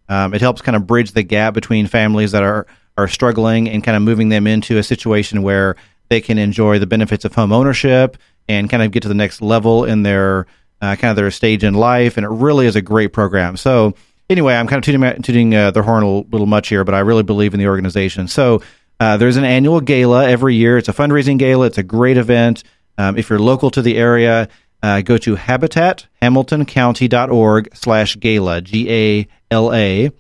Um, 0.09 0.34
it 0.34 0.41
helps 0.41 0.62
kind 0.62 0.76
of 0.76 0.86
bridge 0.86 1.12
the 1.12 1.22
gap 1.22 1.55
between 1.55 1.86
families 1.86 2.32
that 2.32 2.43
are 2.43 2.66
are 2.99 3.09
struggling 3.09 3.68
and 3.68 3.82
kind 3.82 3.96
of 3.96 4.03
moving 4.03 4.28
them 4.28 4.46
into 4.46 4.76
a 4.76 4.82
situation 4.82 5.42
where 5.42 5.76
they 6.09 6.20
can 6.20 6.36
enjoy 6.36 6.78
the 6.78 6.86
benefits 6.86 7.24
of 7.24 7.34
home 7.34 7.53
ownership 7.53 8.18
and 8.49 8.68
kind 8.68 8.82
of 8.82 8.90
get 8.90 9.03
to 9.03 9.09
the 9.09 9.14
next 9.14 9.40
level 9.40 9.84
in 9.84 10.03
their 10.03 10.46
uh, 10.80 10.96
kind 10.96 11.11
of 11.11 11.16
their 11.16 11.30
stage 11.30 11.62
in 11.64 11.74
life. 11.74 12.16
And 12.16 12.24
it 12.24 12.30
really 12.30 12.66
is 12.66 12.76
a 12.76 12.82
great 12.82 13.12
program. 13.12 13.57
So 13.57 13.94
anyway, 14.28 14.55
I'm 14.55 14.66
kind 14.66 14.84
of 14.84 15.22
tooting 15.22 15.55
uh, 15.55 15.70
the 15.70 15.82
horn 15.82 16.03
a 16.03 16.07
little, 16.07 16.26
little 16.30 16.46
much 16.46 16.68
here, 16.68 16.84
but 16.84 16.94
I 16.94 17.01
really 17.01 17.22
believe 17.22 17.55
in 17.55 17.61
the 17.61 17.68
organization. 17.68 18.28
So 18.28 18.62
uh, 19.01 19.16
there's 19.16 19.36
an 19.36 19.44
annual 19.44 19.80
gala 19.80 20.28
every 20.28 20.57
year. 20.57 20.76
It's 20.76 20.88
a 20.88 20.92
fundraising 20.92 21.38
gala. 21.38 21.66
It's 21.66 21.78
a 21.78 21.82
great 21.82 22.16
event. 22.16 22.64
Um, 22.96 23.16
if 23.16 23.30
you're 23.30 23.38
local 23.38 23.70
to 23.70 23.82
the 23.82 23.96
area, 23.96 24.49
uh, 24.82 25.03
go 25.03 25.18
to 25.18 25.36
habitathamiltoncounty.org 25.36 27.76
slash 27.76 28.16
gala, 28.16 28.61
G-A-L-A. 28.61 30.11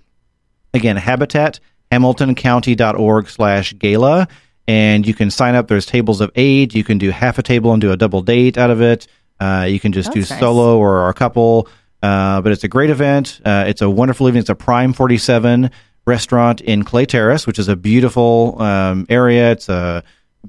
Again, 0.74 0.96
habitat 0.96 1.60
hamiltoncounty.org 1.92 3.28
slash 3.28 3.74
gala. 3.78 4.28
And 4.66 5.06
you 5.06 5.14
can 5.14 5.30
sign 5.30 5.54
up. 5.54 5.68
There's 5.68 5.86
tables 5.86 6.20
of 6.20 6.30
eight. 6.34 6.74
You 6.74 6.84
can 6.84 6.98
do 6.98 7.10
half 7.10 7.38
a 7.38 7.42
table 7.42 7.72
and 7.72 7.80
do 7.80 7.90
a 7.90 7.96
double 7.96 8.20
date 8.20 8.58
out 8.58 8.70
of 8.70 8.82
it. 8.82 9.06
Uh, 9.40 9.66
you 9.68 9.80
can 9.80 9.92
just 9.92 10.12
do 10.12 10.20
nice. 10.20 10.38
solo 10.38 10.78
or 10.78 11.08
a 11.08 11.14
couple. 11.14 11.68
Uh, 12.02 12.40
but 12.42 12.52
it's 12.52 12.64
a 12.64 12.68
great 12.68 12.90
event. 12.90 13.40
Uh, 13.44 13.64
it's 13.66 13.82
a 13.82 13.90
wonderful 13.90 14.28
evening. 14.28 14.40
It's 14.40 14.50
a 14.50 14.54
prime 14.54 14.92
47 14.92 15.70
restaurant 16.06 16.62
in 16.62 16.84
clay 16.84 17.04
terrace 17.04 17.46
which 17.46 17.58
is 17.58 17.68
a 17.68 17.76
beautiful 17.76 18.60
um, 18.62 19.04
area. 19.10 19.52
It's 19.52 19.68
a 19.68 20.02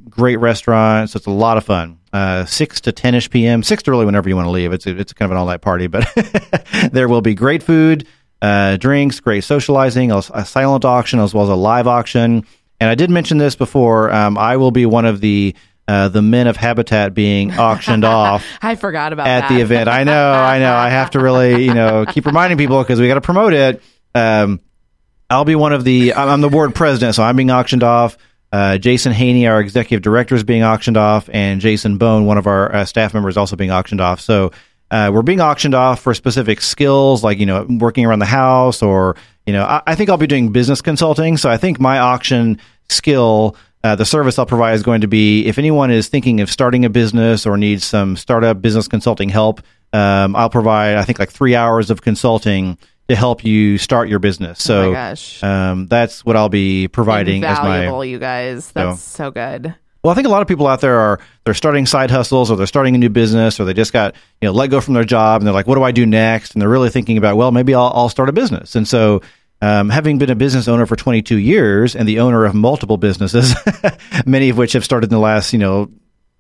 great 0.10 0.38
restaurant. 0.38 1.10
So 1.10 1.18
it's 1.18 1.26
a 1.26 1.32
lot 1.32 1.58
of 1.58 1.66
fun. 1.66 1.98
Uh, 2.12 2.46
6 2.46 2.82
to 2.82 2.92
10ish 2.92 3.30
p.m 3.30 3.62
6 3.62 3.84
to 3.84 3.92
really 3.92 4.06
whenever 4.06 4.28
you 4.30 4.36
want 4.36 4.48
to 4.48 4.52
leave. 4.52 4.74
It's, 4.74 4.88
it's 4.88 5.14
kind 5.14 5.28
of 5.28 5.32
an 5.32 5.38
all-night 5.38 5.62
party 5.62 5.88
but 5.88 6.08
there 6.92 7.08
will 7.08 7.22
be 7.22 7.36
great 7.36 7.64
food 7.64 8.08
uh, 8.42 8.78
drinks, 8.78 9.20
great 9.20 9.44
socializing, 9.44 10.12
a, 10.12 10.22
a 10.34 10.46
silent 10.46 10.86
auction 10.86 11.20
as 11.20 11.34
well 11.34 11.44
as 11.44 11.50
a 11.50 11.56
live 11.56 11.88
auction. 11.88 12.46
And 12.80 12.90
I 12.90 12.96
did 12.96 13.10
mention 13.10 13.38
this 13.38 13.56
before. 13.56 14.12
Um, 14.12 14.38
I 14.38 14.58
will 14.58 14.72
be 14.72 14.86
one 14.86 15.06
of 15.06 15.22
the 15.22 15.56
uh, 15.88 16.08
the 16.08 16.22
men 16.22 16.46
of 16.46 16.56
Habitat 16.56 17.16
being 17.16 17.52
auctioned 17.58 18.06
off 18.06 18.46
I 18.62 18.76
forgot 18.76 19.12
about 19.12 19.28
at 19.28 19.42
that. 19.42 19.50
the 19.50 19.62
event. 19.62 19.90
I 19.90 20.04
know, 20.04 20.34
I 20.34 20.60
know. 20.60 20.74
I 20.76 20.90
have 20.90 21.10
to 21.12 21.20
really, 21.20 21.66
you 21.66 21.74
know, 21.74 22.06
keep 22.06 22.28
reminding 22.28 22.60
people 22.60 22.82
because 22.82 23.00
we 23.00 23.08
got 23.08 23.16
to 23.16 23.22
promote 23.22 23.54
it. 23.54 23.82
Um, 24.14 24.60
I'll 25.32 25.46
be 25.46 25.56
one 25.56 25.74
of 25.74 25.84
the. 25.84 26.14
I'm 26.14 26.30
I'm 26.30 26.42
the 26.42 26.50
board 26.50 26.74
president, 26.76 27.16
so 27.16 27.24
I'm 27.24 27.36
being 27.36 27.52
auctioned 27.52 27.84
off. 27.84 28.18
Uh, 28.52 28.78
Jason 28.78 29.12
Haney, 29.12 29.46
our 29.48 29.60
executive 29.60 30.02
director, 30.02 30.34
is 30.36 30.44
being 30.44 30.64
auctioned 30.64 30.98
off, 30.98 31.30
and 31.32 31.60
Jason 31.62 31.98
Bone, 31.98 32.26
one 32.26 32.38
of 32.38 32.48
our 32.48 32.74
uh, 32.74 32.86
staff 32.86 33.14
members, 33.14 33.34
is 33.34 33.38
also 33.38 33.56
being 33.56 33.70
auctioned 33.72 34.02
off. 34.02 34.22
So 34.22 34.52
uh, 34.92 35.12
we're 35.14 35.22
being 35.22 35.42
auctioned 35.42 35.76
off 35.76 36.02
for 36.02 36.14
specific 36.14 36.62
skills, 36.62 37.24
like 37.24 37.40
you 37.40 37.46
know, 37.46 37.66
working 37.70 38.06
around 38.06 38.20
the 38.20 38.26
house, 38.26 38.82
or 38.82 39.16
you 39.46 39.54
know, 39.54 39.64
I, 39.64 39.82
I 39.88 39.96
think 39.96 40.10
I'll 40.10 40.18
be 40.18 40.28
doing 40.28 40.52
business 40.52 40.82
consulting. 40.82 41.38
So 41.38 41.50
I 41.50 41.58
think 41.58 41.80
my 41.80 42.00
auction 42.00 42.60
skill. 42.90 43.56
Uh, 43.82 43.96
the 43.96 44.04
service 44.04 44.38
I'll 44.38 44.46
provide 44.46 44.74
is 44.74 44.84
going 44.84 45.00
to 45.00 45.08
be 45.08 45.46
if 45.46 45.58
anyone 45.58 45.90
is 45.90 46.10
thinking 46.10 46.42
of 46.42 46.52
starting 46.52 46.84
a 46.84 46.90
business 46.90 47.46
or 47.46 47.56
needs 47.56 47.86
some 47.86 48.18
startup 48.18 48.62
business 48.62 48.90
consulting 48.90 49.30
help, 49.30 49.62
um, 49.94 50.36
I'll 50.36 50.50
provide, 50.50 50.96
I 50.96 51.04
think, 51.04 51.18
like 51.18 51.32
three 51.32 51.56
hours 51.56 51.90
of 51.90 52.02
consulting 52.02 52.78
to 53.08 53.16
help 53.16 53.44
you 53.44 53.78
start 53.78 54.08
your 54.10 54.20
business. 54.20 54.62
So 54.62 54.82
oh 54.82 54.88
my 54.90 54.94
gosh. 54.94 55.44
um, 55.44 55.88
that's 55.88 56.24
what 56.24 56.36
I'll 56.36 56.50
be 56.50 56.88
providing 56.90 57.44
as 57.44 57.58
my. 57.60 58.04
You 58.04 58.20
guys. 58.20 58.72
That's 58.72 59.02
so 59.02 59.32
good. 59.32 59.74
Well, 60.04 60.12
I 60.12 60.16
think 60.16 60.28
a 60.28 60.30
lot 60.30 60.42
of 60.42 60.48
people 60.48 60.68
out 60.68 60.80
there 60.82 60.98
are 61.00 61.20
they're 61.44 61.54
starting 61.54 61.86
side 61.86 62.10
hustles 62.10 62.50
or 62.50 62.56
they're 62.56 62.68
starting 62.68 62.96
a 62.96 62.98
new 62.98 63.10
business 63.10 63.60
or 63.60 63.66
they 63.66 63.74
just 63.74 63.92
got 63.92 64.16
you 64.42 64.48
know 64.48 64.54
let 64.54 64.70
go 64.70 64.80
from 64.80 64.94
their 64.94 65.04
job 65.04 65.42
and 65.42 65.48
they're 65.48 65.54
like, 65.54 65.68
what 65.68 65.76
do 65.76 65.84
I 65.84 65.92
do 65.92 66.06
next? 66.06 66.54
And 66.54 66.62
they're 66.62 66.70
really 66.70 66.90
thinking 66.90 67.18
about, 67.18 67.36
well, 67.36 67.52
maybe 67.52 67.76
I'll, 67.76 67.92
I'll 67.94 68.10
start 68.10 68.30
a 68.30 68.34
business. 68.34 68.76
And 68.76 68.88
so, 68.88 69.22
um, 69.62 69.90
having 69.90 70.18
been 70.18 70.30
a 70.30 70.36
business 70.36 70.70
owner 70.70 70.86
for 70.86 70.96
22 70.96 71.38
years 71.38 71.98
and 71.98 72.08
the 72.08 72.20
owner 72.22 72.46
of 72.46 72.56
multiple 72.56 72.96
businesses, 72.96 73.54
many 74.26 74.50
of 74.50 74.58
which 74.58 74.72
have 74.72 74.86
started 74.86 75.08
in 75.08 75.12
the 75.12 75.20
last 75.20 75.52
you 75.52 75.60
know 75.60 75.92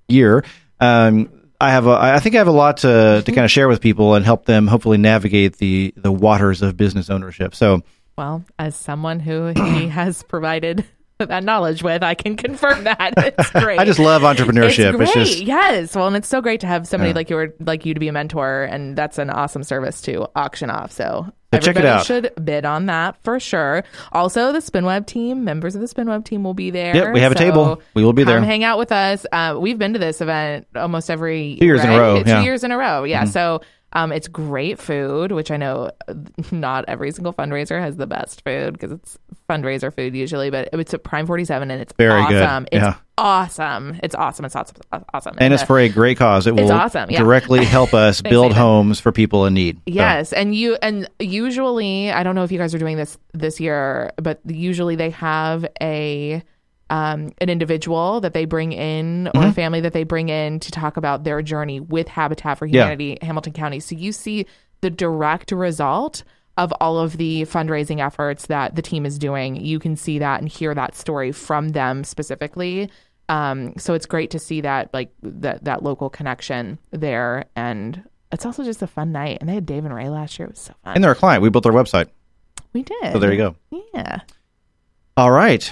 year, 0.08 0.46
um, 0.80 1.30
I 1.60 1.72
have 1.72 1.86
a, 1.86 1.92
I 1.92 2.20
think 2.20 2.36
I 2.36 2.38
have 2.38 2.48
a 2.48 2.52
lot 2.52 2.78
to 2.78 3.22
to 3.26 3.32
kind 3.34 3.44
of 3.44 3.52
share 3.52 3.68
with 3.68 3.82
people 3.82 4.16
and 4.16 4.24
help 4.24 4.46
them 4.46 4.68
hopefully 4.68 4.98
navigate 4.98 5.58
the 5.58 5.94
the 5.98 6.14
waters 6.14 6.62
of 6.62 6.78
business 6.78 7.10
ownership. 7.10 7.56
So. 7.56 7.84
Well, 8.18 8.44
as 8.58 8.76
someone 8.76 9.22
who 9.22 9.54
he 9.56 9.88
has 9.88 10.24
provided 10.24 10.84
that 11.28 11.44
knowledge 11.44 11.84
with, 11.84 12.02
I 12.02 12.16
can 12.16 12.36
confirm 12.38 12.86
that. 12.86 13.14
It's 13.40 13.50
great. 13.64 13.78
I 13.80 13.84
just 13.86 14.00
love 14.00 14.22
entrepreneurship. 14.22 14.94
It's 14.94 15.02
It's, 15.02 15.14
great. 15.14 15.26
just 15.28 15.42
yes. 15.42 15.96
Well, 15.96 16.08
and 16.08 16.16
it's 16.16 16.28
so 16.30 16.42
great 16.42 16.62
to 16.62 16.68
have 16.68 16.88
somebody 16.88 17.10
Yeah. 17.10 17.16
like 17.16 17.30
you 17.30 17.54
like 17.60 17.86
you 17.86 17.94
to 17.94 18.00
be 18.00 18.08
a 18.08 18.14
mentor, 18.14 18.64
and 18.64 18.98
that's 18.98 19.18
an 19.18 19.30
awesome 19.30 19.64
service 19.64 20.02
to 20.04 20.28
auction 20.36 20.70
off. 20.70 20.92
So. 20.92 21.28
So 21.52 21.58
check 21.58 21.78
it 21.78 21.80
everybody 21.80 21.88
out. 22.00 22.06
should 22.06 22.46
bid 22.46 22.64
on 22.64 22.86
that 22.86 23.18
for 23.24 23.40
sure. 23.40 23.84
Also, 24.12 24.52
the 24.52 24.60
Spinweb 24.60 25.08
team, 25.08 25.44
members 25.44 25.74
of 25.74 25.82
the 25.82 25.88
Spinweb 25.88 26.24
team 26.24 26.44
will 26.44 26.54
be 26.54 26.70
there. 26.70 26.96
Yep, 26.96 27.12
we 27.16 27.22
have 27.22 27.32
a 27.32 27.36
table. 27.36 27.82
We 27.96 28.04
will 28.04 28.14
be 28.14 28.24
come 28.24 28.34
there. 28.34 28.42
hang 28.44 28.64
out 28.64 28.78
with 28.78 28.92
us. 28.92 29.26
Uh, 29.32 29.58
we've 29.60 29.80
been 29.80 29.94
to 29.94 30.00
this 30.00 30.22
event 30.22 30.68
almost 30.76 31.10
every 31.10 31.58
Two 31.60 31.66
years 31.66 31.84
in 31.84 31.90
a 31.90 31.98
row, 32.00 32.22
Two 32.22 32.30
yeah. 32.30 32.44
years 32.44 32.64
in 32.64 32.70
a 32.72 32.78
row. 32.78 33.04
Yeah. 33.04 33.24
So 33.26 33.62
um, 33.94 34.12
it's 34.12 34.28
great 34.28 34.80
food, 34.80 35.32
which 35.32 35.50
I 35.52 35.58
know 35.58 35.92
not 36.52 36.86
every 36.88 37.12
single 37.12 37.34
fundraiser 37.34 37.82
has 37.82 37.98
the 37.98 38.06
best 38.08 38.44
food 38.44 38.74
because 38.74 38.92
it's 38.92 39.18
fundraiser 39.50 39.94
food 39.94 40.16
usually, 40.16 40.50
but 40.52 40.70
it's 40.74 40.94
a 40.94 41.00
Prime 41.00 41.26
47 41.26 41.72
and 41.72 41.82
it's 41.82 41.94
Very 41.94 42.24
good. 42.28 42.42
awesome. 42.44 42.68
It's 42.72 42.82
Yeah. 42.84 42.96
awesome. 43.18 44.00
It's 44.04 44.14
awesome. 44.16 44.46
It's 44.46 44.56
awesome. 44.56 44.76
Awesome. 45.14 45.36
and 45.40 45.54
it's 45.54 45.64
uh, 45.64 45.66
for 45.66 45.80
a 45.80 45.90
great 45.90 46.18
cause. 46.18 46.46
It 46.46 46.56
will 46.56 46.72
awesome, 46.72 47.10
yeah. 47.10 47.20
directly 47.20 47.66
help 47.66 47.94
us 47.96 48.22
build 48.34 48.54
homes 48.54 49.00
for 49.00 49.12
people 49.12 49.46
in 49.48 49.54
need. 49.56 49.78
So, 49.78 49.82
Yes, 49.88 50.34
and 50.34 50.54
you 50.54 50.78
and 50.84 51.10
usually 51.20 52.12
I 52.12 52.22
don't 52.24 52.36
know 52.36 52.44
if 52.44 52.52
you 52.52 52.60
guys 52.60 52.76
are 52.76 52.80
doing 52.80 52.98
this 52.98 53.18
this 53.34 53.60
year, 53.60 54.12
but 54.18 54.40
usually 54.46 54.96
they 54.96 55.10
have 55.12 55.66
a 55.82 56.44
um, 56.90 57.30
an 57.40 57.50
individual 57.50 58.20
that 58.22 58.34
they 58.34 58.46
bring 58.46 58.72
in 58.72 59.28
or 59.28 59.32
Mm-hmm. 59.32 59.50
a 59.50 59.54
family 59.54 59.82
that 59.82 59.94
they 59.94 60.04
bring 60.04 60.30
in 60.30 60.60
to 60.62 60.72
talk 60.72 60.98
about 60.98 61.24
their 61.24 61.42
journey 61.42 61.80
with 61.80 62.08
Habitat 62.08 62.58
for 62.58 62.66
Yeah. 62.66 62.82
Humanity 62.84 63.18
Hamilton 63.22 63.54
County. 63.54 63.80
So 63.80 63.96
you 63.96 64.12
see 64.12 64.46
the 64.82 64.90
direct 64.90 65.52
result 65.52 66.24
of 66.58 66.74
all 66.82 66.98
of 67.00 67.18
the 67.18 67.44
fundraising 67.44 68.04
efforts 68.06 68.48
that 68.48 68.76
the 68.76 68.82
team 68.82 69.06
is 69.06 69.18
doing. 69.18 69.56
You 69.56 69.80
can 69.80 69.96
see 69.96 70.20
that 70.20 70.42
and 70.42 70.50
hear 70.50 70.74
that 70.76 70.96
story 70.96 71.32
from 71.32 71.70
them 71.70 72.04
specifically. 72.04 72.90
Um, 73.30 73.74
so 73.78 73.94
it's 73.94 74.06
great 74.08 74.32
to 74.32 74.40
see 74.40 74.62
that 74.62 74.92
like 74.94 75.12
that 75.22 75.64
that 75.66 75.84
local 75.84 76.10
connection 76.10 76.80
there 76.92 77.46
and 77.56 78.04
it's 78.32 78.46
also 78.46 78.64
just 78.64 78.82
a 78.82 78.88
fun 78.88 79.12
night. 79.12 79.38
And 79.40 79.50
they 79.50 79.54
had 79.54 79.66
Dave 79.66 79.86
and 79.86 79.94
Ray 79.94 80.10
last 80.10 80.38
year. 80.38 80.48
It 80.48 80.52
was 80.52 80.60
so 80.60 80.74
fun. 80.84 80.96
And 80.96 81.04
they're 81.04 81.12
a 81.12 81.16
client. 81.16 81.42
We 81.44 81.50
built 81.50 81.64
their 81.64 81.74
website. 81.74 82.08
We 82.74 82.84
did. 82.84 83.14
So 83.14 83.20
there 83.20 83.32
you 83.32 83.38
go. 83.38 83.56
Yeah. 83.94 84.20
All 85.18 85.32
right. 85.32 85.72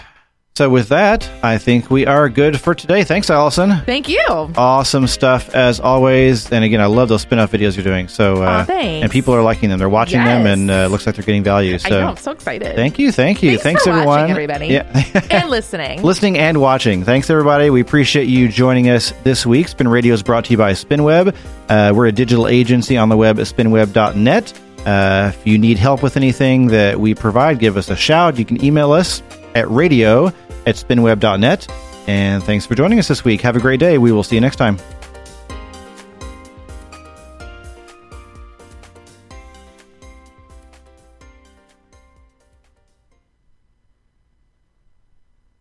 So 0.57 0.71
with 0.71 0.89
that, 0.89 1.29
I 1.43 1.59
think 1.59 1.91
we 1.91 2.07
are 2.07 2.29
good 2.29 2.59
for 2.59 2.73
today. 2.73 3.03
Thanks, 3.03 3.29
Allison. 3.29 3.79
Thank 3.85 4.09
you. 4.09 4.25
Awesome 4.27 5.05
stuff 5.05 5.53
as 5.53 5.79
always. 5.79 6.51
And 6.51 6.65
again, 6.65 6.81
I 6.81 6.87
love 6.87 7.09
those 7.09 7.21
spin-off 7.21 7.51
videos 7.51 7.75
you're 7.75 7.83
doing. 7.83 8.07
So 8.07 8.41
uh, 8.41 8.65
thanks. 8.65 9.03
and 9.03 9.11
people 9.11 9.35
are 9.35 9.43
liking 9.43 9.69
them. 9.69 9.77
They're 9.77 9.87
watching 9.87 10.17
them, 10.17 10.47
and 10.47 10.71
uh, 10.71 10.73
it 10.73 10.87
looks 10.87 11.05
like 11.05 11.13
they're 11.13 11.23
getting 11.23 11.43
value. 11.43 11.77
So 11.77 11.89
I 11.89 11.91
know. 11.91 12.07
I'm 12.07 12.17
so 12.17 12.31
excited. 12.31 12.75
thank 12.75 12.97
you, 12.97 13.11
thank 13.11 13.43
you, 13.43 13.59
Thanks 13.59 13.83
for 13.83 13.91
everyone, 13.91 14.07
watching, 14.07 14.31
everybody. 14.31 14.67
Yeah. 14.69 15.21
and 15.29 15.47
listening. 15.47 16.01
listening 16.01 16.39
and 16.39 16.59
watching. 16.59 17.03
Thanks, 17.03 17.29
everybody. 17.29 17.69
We 17.69 17.81
appreciate 17.81 18.27
you 18.27 18.47
joining 18.47 18.89
us 18.89 19.13
this 19.23 19.45
week. 19.45 19.67
Spin 19.67 19.87
Radio 19.87 20.15
is 20.15 20.23
brought 20.23 20.45
to 20.45 20.51
you 20.53 20.57
by 20.57 20.71
SpinWeb. 20.71 21.35
Uh, 21.69 21.93
we're 21.93 22.07
a 22.07 22.11
digital 22.11 22.47
agency 22.47 22.97
on 22.97 23.09
the 23.09 23.17
web 23.17 23.39
at 23.39 23.45
spinweb.net. 23.45 24.59
Uh, 24.87 25.33
if 25.35 25.45
you 25.45 25.59
need 25.59 25.77
help 25.77 26.01
with 26.01 26.17
anything 26.17 26.65
that 26.69 26.99
we 26.99 27.13
provide, 27.13 27.59
give 27.59 27.77
us 27.77 27.91
a 27.91 27.95
shout. 27.95 28.39
You 28.39 28.45
can 28.45 28.63
email 28.65 28.91
us 28.91 29.21
at 29.55 29.69
radio 29.69 30.27
at 30.65 30.75
spinweb.net. 30.75 31.67
And 32.07 32.43
thanks 32.43 32.65
for 32.65 32.75
joining 32.75 32.99
us 32.99 33.07
this 33.07 33.23
week. 33.23 33.41
Have 33.41 33.55
a 33.55 33.59
great 33.59 33.79
day. 33.79 33.97
We 33.97 34.11
will 34.11 34.23
see 34.23 34.35
you 34.35 34.41
next 34.41 34.55
time. 34.55 34.77